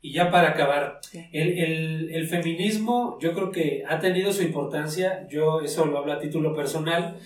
Y 0.00 0.14
ya 0.14 0.30
para 0.30 0.50
acabar, 0.50 1.00
el, 1.12 2.10
el, 2.10 2.26
feminismo 2.26 3.18
yo 3.20 3.34
creo 3.34 3.50
que 3.50 3.84
ha 3.86 3.98
tenido 3.98 4.32
su 4.32 4.42
importancia, 4.42 5.26
yo 5.28 5.60
eso 5.60 5.84
lo 5.84 5.98
hablo 5.98 6.14
a 6.14 6.20
título 6.20 6.54
personal, 6.54 7.18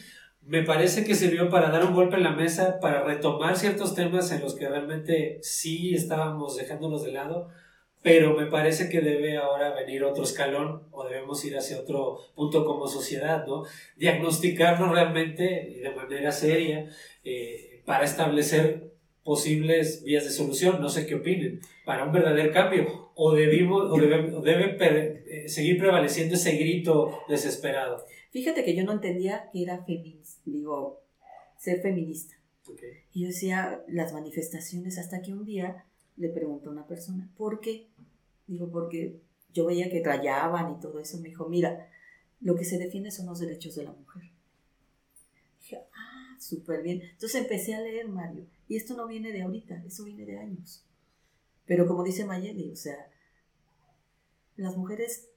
me 0.43 0.63
parece 0.63 1.05
que 1.05 1.15
sirvió 1.15 1.49
para 1.49 1.71
dar 1.71 1.85
un 1.85 1.95
golpe 1.95 2.17
en 2.17 2.25
la 2.25 2.33
mesa, 2.33 2.81
para 2.81 3.05
retomar 3.05 3.57
ciertos 3.57 3.95
temas 3.95 4.33
en 4.33 4.41
los 4.41 4.55
que 4.55 4.69
realmente 4.69 5.39
sí 5.43 5.95
estábamos 5.95 6.57
dejándolos 6.57 7.05
de 7.05 7.13
lado, 7.13 7.51
pero 8.05 8.37
me 8.37 8.45
parece 8.45 8.91
que 8.91 9.01
debe 9.01 9.39
ahora 9.39 9.75
venir 9.75 10.05
otro 10.05 10.25
escalón 10.25 10.83
o 10.91 11.05
debemos 11.05 11.43
ir 11.47 11.57
hacia 11.57 11.81
otro 11.81 12.19
punto 12.35 12.67
como 12.67 12.87
sociedad, 12.87 13.47
¿no? 13.47 13.65
Diagnosticarnos 13.97 14.91
realmente 14.91 15.73
y 15.75 15.81
de 15.81 15.91
manera 15.91 16.31
seria 16.31 16.87
eh, 17.25 17.81
para 17.87 18.05
establecer 18.05 18.93
posibles 19.23 20.05
vías 20.05 20.25
de 20.25 20.31
solución, 20.31 20.83
no 20.83 20.91
sé 20.91 21.07
qué 21.07 21.15
opinen, 21.15 21.61
para 21.87 22.05
un 22.05 22.13
verdadero 22.13 22.53
cambio, 22.53 23.11
o, 23.15 23.33
debimos, 23.33 23.91
o 23.91 23.97
debe, 24.43 24.77
eh, 25.27 25.49
seguir 25.49 25.79
prevaleciendo 25.79 26.35
ese 26.35 26.59
grito 26.59 27.21
desesperado. 27.27 28.05
Fíjate 28.33 28.67
que 28.67 28.77
yo 28.77 28.85
no 28.85 28.93
entendía 28.93 29.49
que 29.51 29.63
era 29.63 29.83
feminista, 29.83 30.43
digo, 30.45 31.01
ser 31.57 31.81
feminista. 31.81 32.35
Y 33.15 33.23
yo 33.23 33.29
decía 33.29 33.83
las 33.89 34.13
manifestaciones 34.13 34.99
hasta 34.99 35.23
que 35.23 35.33
un 35.33 35.47
día 35.47 35.87
le 36.17 36.29
preguntó 36.29 36.69
a 36.69 36.73
una 36.73 36.87
persona, 36.87 37.31
¿por 37.37 37.61
qué? 37.61 37.89
Digo, 38.47 38.71
porque 38.71 39.21
yo 39.53 39.67
veía 39.67 39.91
que 39.91 40.03
rayaban 40.03 40.73
y 40.73 40.81
todo 40.81 41.01
eso. 41.01 41.19
Me 41.19 41.29
dijo, 41.29 41.49
mira, 41.49 41.89
lo 42.41 42.57
que 42.57 42.65
se 42.65 42.79
defiende 42.79 43.11
son 43.11 43.27
los 43.27 43.41
derechos 43.41 43.75
de 43.75 43.85
la 43.85 43.93
mujer. 43.93 44.31
Dije, 45.61 45.81
ah, 45.95 46.37
súper 46.39 46.83
bien. 46.83 47.03
Entonces 47.03 47.41
empecé 47.41 47.75
a 47.75 47.81
leer, 47.81 48.09
Mario. 48.09 48.47
Y 48.69 48.77
esto 48.77 48.95
no 48.95 49.07
viene 49.07 49.33
de 49.33 49.43
ahorita, 49.43 49.83
eso 49.87 50.05
viene 50.05 50.25
de 50.25 50.39
años. 50.39 50.85
Pero 51.67 51.87
como 51.87 52.05
dice 52.05 52.25
Mayeli, 52.25 52.71
o 52.71 52.77
sea, 52.77 53.11
las 54.57 54.77
mujeres 54.77 55.31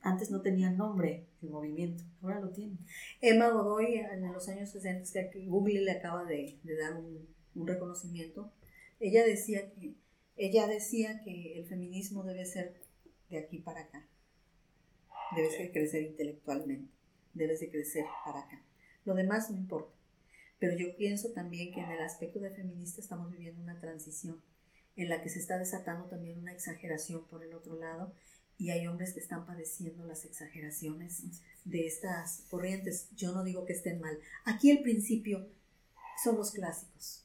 antes 0.00 0.30
no 0.30 0.40
tenían 0.40 0.76
nombre 0.76 1.26
el 1.42 1.50
movimiento, 1.50 2.04
ahora 2.22 2.40
lo 2.40 2.50
tienen. 2.50 2.78
Emma 3.20 3.50
Godoy, 3.50 3.96
en 3.96 4.32
los 4.32 4.48
años 4.48 4.70
60, 4.70 5.30
que 5.30 5.46
Google 5.46 5.82
le 5.82 5.92
acaba 5.92 6.24
de, 6.24 6.58
dar 6.64 6.96
un, 6.96 7.26
reconocimiento, 7.66 8.52
ella 9.00 9.24
decía, 9.24 9.72
que, 9.72 9.94
ella 10.38 10.66
decía 10.66 11.20
que 11.24 11.58
el 11.58 11.66
feminismo 11.66 12.22
debe 12.22 12.46
ser 12.46 12.80
de 13.28 13.38
aquí 13.38 13.58
para 13.58 13.80
acá, 13.80 14.06
debe 15.34 15.48
de 15.48 15.72
crecer 15.72 16.02
intelectualmente, 16.04 16.92
debe 17.34 17.56
de 17.56 17.70
crecer 17.70 18.04
para 18.24 18.40
acá. 18.40 18.62
Lo 19.04 19.14
demás 19.14 19.50
no 19.50 19.56
importa. 19.56 19.92
Pero 20.58 20.76
yo 20.76 20.96
pienso 20.96 21.30
también 21.32 21.72
que 21.72 21.80
en 21.80 21.90
el 21.90 22.00
aspecto 22.00 22.40
de 22.40 22.50
feminista 22.50 23.00
estamos 23.00 23.30
viviendo 23.30 23.62
una 23.62 23.78
transición 23.78 24.42
en 24.96 25.08
la 25.08 25.22
que 25.22 25.28
se 25.28 25.38
está 25.38 25.58
desatando 25.58 26.06
también 26.08 26.38
una 26.38 26.52
exageración 26.52 27.26
por 27.26 27.44
el 27.44 27.54
otro 27.54 27.76
lado 27.76 28.12
y 28.58 28.70
hay 28.70 28.88
hombres 28.88 29.14
que 29.14 29.20
están 29.20 29.46
padeciendo 29.46 30.04
las 30.04 30.24
exageraciones 30.24 31.22
de 31.64 31.86
estas 31.86 32.44
corrientes. 32.50 33.08
Yo 33.16 33.32
no 33.32 33.44
digo 33.44 33.64
que 33.66 33.72
estén 33.72 34.00
mal. 34.00 34.18
Aquí 34.44 34.70
el 34.70 34.82
principio 34.82 35.48
son 36.24 36.36
los 36.36 36.50
clásicos. 36.50 37.24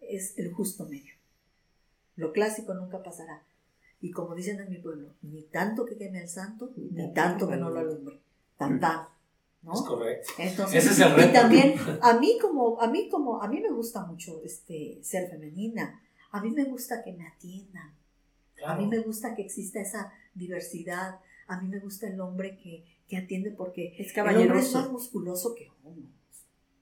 Es 0.00 0.38
el 0.38 0.50
justo 0.52 0.86
medio. 0.86 1.19
Lo 2.20 2.32
clásico 2.32 2.74
nunca 2.74 3.02
pasará. 3.02 3.42
Y 4.02 4.10
como 4.10 4.34
dicen 4.34 4.60
en 4.60 4.70
mi 4.70 4.78
pueblo, 4.78 5.14
ni 5.22 5.42
tanto 5.44 5.84
que 5.84 5.96
queme 5.96 6.20
el 6.20 6.28
santo, 6.28 6.70
ni 6.76 7.12
tanto 7.12 7.48
que 7.48 7.56
no 7.56 7.70
lo 7.70 7.80
alumbre. 7.80 8.20
Tan 8.56 8.78
tan. 8.78 9.06
¿no? 9.62 9.74
Es 9.74 9.82
correcto. 9.82 10.32
Entonces, 10.38 10.84
Ese 10.84 10.92
es 10.92 11.00
el 11.00 11.14
reto. 11.14 11.30
Y 11.30 11.32
también 11.32 11.74
a 12.02 12.18
mí 12.18 12.38
como 12.40 12.80
a 12.80 12.88
mí 12.88 13.08
como 13.08 13.42
a 13.42 13.48
mí 13.48 13.60
me 13.60 13.70
gusta 13.70 14.04
mucho 14.04 14.42
este 14.44 14.98
ser 15.02 15.30
femenina. 15.30 16.00
A 16.30 16.42
mí 16.42 16.50
me 16.50 16.64
gusta 16.64 17.02
que 17.02 17.12
me 17.12 17.26
atiendan. 17.26 17.94
A 18.64 18.76
mí 18.76 18.86
me 18.86 18.98
gusta 19.00 19.34
que 19.34 19.42
exista 19.42 19.80
esa 19.80 20.12
diversidad. 20.34 21.20
A 21.46 21.60
mí 21.60 21.68
me 21.68 21.80
gusta 21.80 22.06
el 22.06 22.20
hombre 22.20 22.58
que, 22.58 22.84
que 23.08 23.16
atiende 23.16 23.50
porque 23.50 23.94
es. 23.98 24.16
El 24.16 24.36
hombre 24.36 24.60
es 24.60 24.74
más 24.74 24.90
musculoso 24.90 25.54
que 25.54 25.70
uno, 25.84 26.06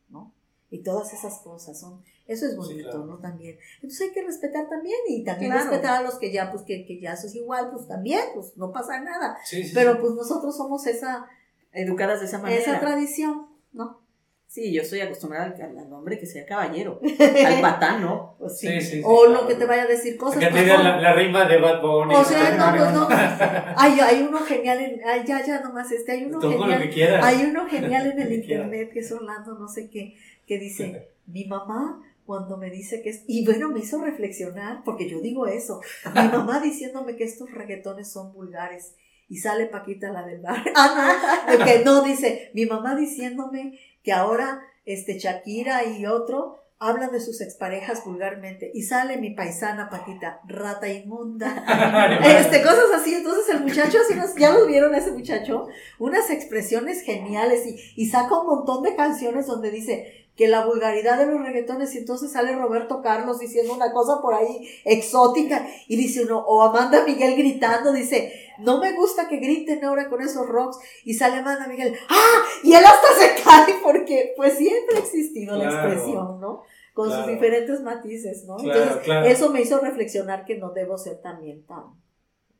¿no? 0.09 0.33
Y 0.71 0.83
todas 0.83 1.13
esas 1.15 1.39
cosas 1.39 1.79
son, 1.81 2.05
eso 2.27 2.47
es 2.47 2.57
bonito, 2.57 3.05
¿no? 3.05 3.19
También. 3.19 3.59
Entonces 3.77 4.09
hay 4.09 4.13
que 4.13 4.23
respetar 4.23 4.69
también 4.69 4.99
y 5.09 5.25
también 5.25 5.53
respetar 5.53 6.01
a 6.01 6.03
los 6.03 6.17
que 6.17 6.31
ya, 6.31 6.51
pues 6.51 6.63
que, 6.65 6.85
que 6.85 7.01
ya 7.01 7.17
sos 7.17 7.35
igual, 7.35 7.71
pues 7.71 7.87
también, 7.89 8.21
pues 8.35 8.57
no 8.57 8.71
pasa 8.71 9.01
nada. 9.01 9.39
Pero 9.73 10.01
pues 10.01 10.13
nosotros 10.13 10.57
somos 10.57 10.87
esa, 10.87 11.27
educadas 11.73 12.21
de 12.21 12.27
esa 12.27 12.39
manera. 12.39 12.61
Esa 12.61 12.81
tradición, 12.81 13.47
¿no? 13.73 14.01
Sí, 14.49 14.73
yo 14.73 14.81
estoy 14.81 15.01
acostumbrada 15.01 15.55
al, 15.63 15.93
hombre 15.93 16.19
que 16.19 16.25
sea 16.25 16.47
caballero, 16.47 16.99
al 17.47 17.61
patán, 17.61 18.01
¿no? 18.01 18.35
Pues 18.39 18.59
sí. 18.59 18.81
Sí, 18.81 19.03
o 19.05 19.27
lo 19.27 19.47
que 19.47 19.57
te 19.57 19.67
vaya 19.67 19.83
a 19.83 19.87
decir 19.87 20.17
cosas. 20.17 20.39
Que 20.39 20.47
tenga 20.47 20.83
la, 20.83 20.99
la, 20.99 21.13
rima 21.13 21.45
de 21.45 21.59
Bad 21.59 21.83
Bunny. 21.83 22.15
O 22.15 22.25
sea, 22.25 22.57
no, 22.57 22.79
pues 22.79 22.93
no. 22.95 23.09
Hay, 23.77 24.01
hay 24.01 24.23
uno 24.23 24.39
genial 24.39 24.81
en, 24.81 25.01
ay, 25.07 25.23
ya, 25.27 25.45
ya 25.45 25.61
nomás 25.61 25.93
este, 25.93 26.13
hay 26.13 26.25
uno 26.25 26.39
Todo 26.39 26.53
genial. 26.53 26.71
Lo 26.71 26.87
que 26.87 26.91
quieras. 26.91 27.25
Hay 27.27 27.45
uno 27.45 27.67
genial 27.67 28.11
en 28.11 28.21
el 28.23 28.33
internet 28.33 28.91
que 28.91 29.01
es 29.01 29.13
Orlando, 29.13 29.53
no 29.59 29.69
sé 29.69 29.91
qué, 29.91 30.17
que 30.47 30.59
dice, 30.59 31.11
mi 31.27 31.45
mamá 31.45 32.03
cuando 32.25 32.57
me 32.57 32.71
dice 32.71 33.03
que 33.03 33.11
es, 33.11 33.25
y 33.27 33.45
bueno, 33.45 33.69
me 33.69 33.81
hizo 33.81 34.03
reflexionar, 34.03 34.83
porque 34.83 35.09
yo 35.09 35.21
digo 35.21 35.47
eso, 35.47 35.81
mi 36.15 36.29
mamá 36.29 36.61
diciéndome 36.61 37.17
que 37.17 37.25
estos 37.25 37.51
reggaetones 37.51 38.11
son 38.11 38.33
vulgares 38.33 38.95
y 39.29 39.37
sale 39.37 39.67
Paquita 39.67 40.11
la 40.11 40.27
del 40.27 40.41
bar. 40.41 40.65
Ah, 40.75 41.47
no, 41.49 41.65
que 41.65 41.85
no, 41.85 42.03
dice, 42.03 42.51
mi 42.55 42.67
mamá 42.67 42.97
diciéndome 42.97 43.79
que 44.03 44.13
ahora 44.13 44.61
este 44.85 45.19
Shakira 45.19 45.85
y 45.85 46.07
otro 46.07 46.57
hablan 46.81 47.11
de 47.11 47.21
sus 47.21 47.41
exparejas 47.41 48.05
vulgarmente 48.05 48.71
y 48.73 48.83
sale 48.83 49.17
mi 49.17 49.31
paisana 49.31 49.91
Paquita, 49.91 50.41
rata 50.47 50.89
inmunda, 50.89 51.65
este, 52.25 52.63
cosas 52.63 52.87
así, 52.95 53.15
entonces 53.15 53.53
el 53.53 53.63
muchacho, 53.63 53.99
así 54.01 54.15
ya 54.39 54.53
lo 54.53 54.67
vieron 54.67 54.95
ese 54.95 55.11
muchacho, 55.11 55.67
unas 55.99 56.31
expresiones 56.31 57.03
geniales 57.03 57.67
y, 57.67 57.77
y 57.97 58.09
saca 58.09 58.41
un 58.41 58.47
montón 58.47 58.85
de 58.85 58.95
canciones 58.95 59.47
donde 59.47 59.73
dice, 59.73 60.29
que 60.39 60.47
la 60.47 60.65
vulgaridad 60.65 61.19
de 61.19 61.27
los 61.27 61.43
reggaetones 61.43 61.93
y 61.97 61.99
entonces 61.99 62.31
sale 62.31 62.55
Roberto 62.55 63.03
Carlos 63.03 63.41
diciendo 63.41 63.75
una 63.75 63.93
cosa 63.93 64.23
por 64.23 64.35
ahí 64.35 64.69
exótica 64.85 65.67
y 65.89 65.97
dice 65.97 66.25
uno, 66.25 66.39
o 66.39 66.63
Amanda 66.63 67.05
Miguel 67.05 67.37
gritando, 67.37 67.93
dice, 67.93 68.48
no 68.59 68.79
me 68.79 68.93
gusta 68.93 69.29
que 69.29 69.37
griten 69.37 69.85
ahora 69.85 70.09
con 70.09 70.21
esos 70.21 70.47
rocks 70.47 70.79
y 71.05 71.15
sale 71.15 71.37
Amanda 71.37 71.67
Miguel, 71.67 71.95
¡ah! 72.09 72.43
Y 72.63 72.73
él 72.73 72.85
hasta 72.85 73.09
se 73.19 73.43
cae 73.43 73.77
porque 73.83 74.35
pues 74.37 74.55
siempre 74.55 74.97
ha 74.97 75.01
existido 75.01 75.57
la 75.57 75.65
expresión, 75.65 76.41
¿no? 76.41 76.63
con 76.99 77.13
sus 77.13 77.29
diferentes 77.29 77.81
matices, 77.81 78.45
¿no? 78.45 78.57
Entonces, 78.59 79.07
eso 79.27 79.51
me 79.51 79.61
hizo 79.61 79.79
reflexionar 79.79 80.45
que 80.45 80.57
no 80.57 80.71
debo 80.71 80.99
ser 80.99 81.23
también 81.23 81.65
tan 81.65 81.85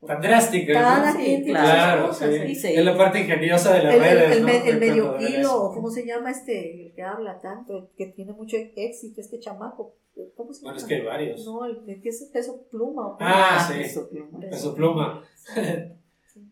tan 0.05 0.21
drástica. 0.21 0.73
Cada 0.73 1.15
quien 1.15 1.43
tiene 1.43 1.59
claro, 1.59 2.07
cosas. 2.07 2.29
Es 2.29 2.85
la 2.85 2.97
parte 2.97 3.21
ingeniosa 3.21 3.73
de 3.73 3.83
las 3.83 3.95
el, 3.95 4.01
redes. 4.01 4.37
El, 4.37 4.49
el 4.67 4.79
medio 4.79 5.17
kilo, 5.17 5.71
¿cómo 5.73 5.89
se 5.89 6.05
llama 6.05 6.31
este? 6.31 6.87
El 6.87 6.93
que 6.93 7.01
habla 7.01 7.39
tanto, 7.41 7.89
que 7.97 8.07
tiene 8.07 8.33
mucho 8.33 8.57
éxito, 8.75 9.21
este 9.21 9.39
chamaco. 9.39 9.95
¿Cómo 10.35 10.53
se 10.53 10.61
llama? 10.61 10.73
Bueno, 10.73 10.77
es 10.77 10.85
que 10.85 10.95
hay 10.95 11.01
varios. 11.01 11.45
No, 11.45 11.65
el 11.65 12.01
que 12.01 12.09
es 12.09 12.29
peso 12.33 12.65
pluma. 12.69 13.17
Ah, 13.19 13.67
sí. 13.71 13.79
Peso 13.79 14.09
pluma. 14.09 14.39
Peso 14.39 14.75
pluma. 14.75 15.23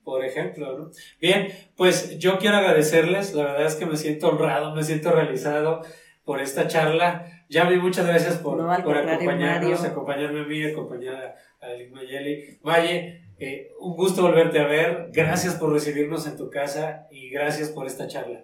Por 0.03 0.23
ejemplo, 0.23 0.77
¿no? 0.77 0.91
Bien, 1.21 1.47
pues 1.75 2.17
yo 2.17 2.39
quiero 2.39 2.57
agradecerles, 2.57 3.33
la 3.33 3.43
verdad 3.43 3.65
es 3.67 3.75
que 3.75 3.85
me 3.85 3.95
siento 3.95 4.29
honrado, 4.29 4.75
me 4.75 4.83
siento 4.83 5.11
realizado 5.11 5.81
por 6.25 6.41
esta 6.41 6.67
charla. 6.67 7.25
Ya 7.49 7.69
vi 7.69 7.77
muchas 7.77 8.05
gracias 8.05 8.37
por, 8.37 8.57
por 8.57 8.97
acompañarnos, 8.97 9.83
acompañarme 9.85 10.41
a 10.41 10.43
mí, 10.43 10.63
acompañar 10.65 11.35
a 11.61 11.69
Lick 11.69 11.91
Mayeli. 11.91 12.59
Valle, 12.61 13.26
eh, 13.39 13.71
un 13.79 13.95
gusto 13.95 14.23
volverte 14.23 14.59
a 14.59 14.67
ver. 14.67 15.09
Gracias 15.11 15.55
por 15.55 15.71
recibirnos 15.71 16.25
en 16.27 16.37
tu 16.37 16.49
casa 16.49 17.07
y 17.11 17.29
gracias 17.29 17.69
por 17.69 17.87
esta 17.87 18.07
charla. 18.07 18.43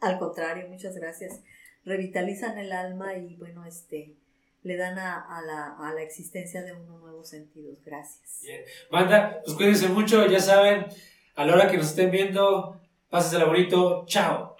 Al 0.00 0.18
contrario, 0.18 0.68
muchas 0.68 0.96
gracias. 0.96 1.40
Revitalizan 1.84 2.58
el 2.58 2.72
alma 2.72 3.16
y 3.16 3.36
bueno, 3.36 3.64
este 3.64 4.14
le 4.62 4.76
dan 4.76 4.98
a, 4.98 5.42
la, 5.46 5.76
a 5.78 5.92
la, 5.92 6.02
existencia 6.02 6.62
de 6.62 6.72
unos 6.72 7.00
nuevos 7.00 7.28
sentidos. 7.28 7.76
Gracias. 7.84 8.40
Bien. 8.42 8.62
Banda, 8.90 9.40
pues 9.44 9.56
cuídense 9.56 9.88
mucho, 9.88 10.26
ya 10.26 10.40
saben, 10.40 10.86
a 11.34 11.44
la 11.44 11.54
hora 11.54 11.70
que 11.70 11.76
nos 11.76 11.90
estén 11.90 12.10
viendo, 12.10 12.80
pásensela 13.10 13.44
bonito. 13.44 14.04
Chao. 14.06 14.53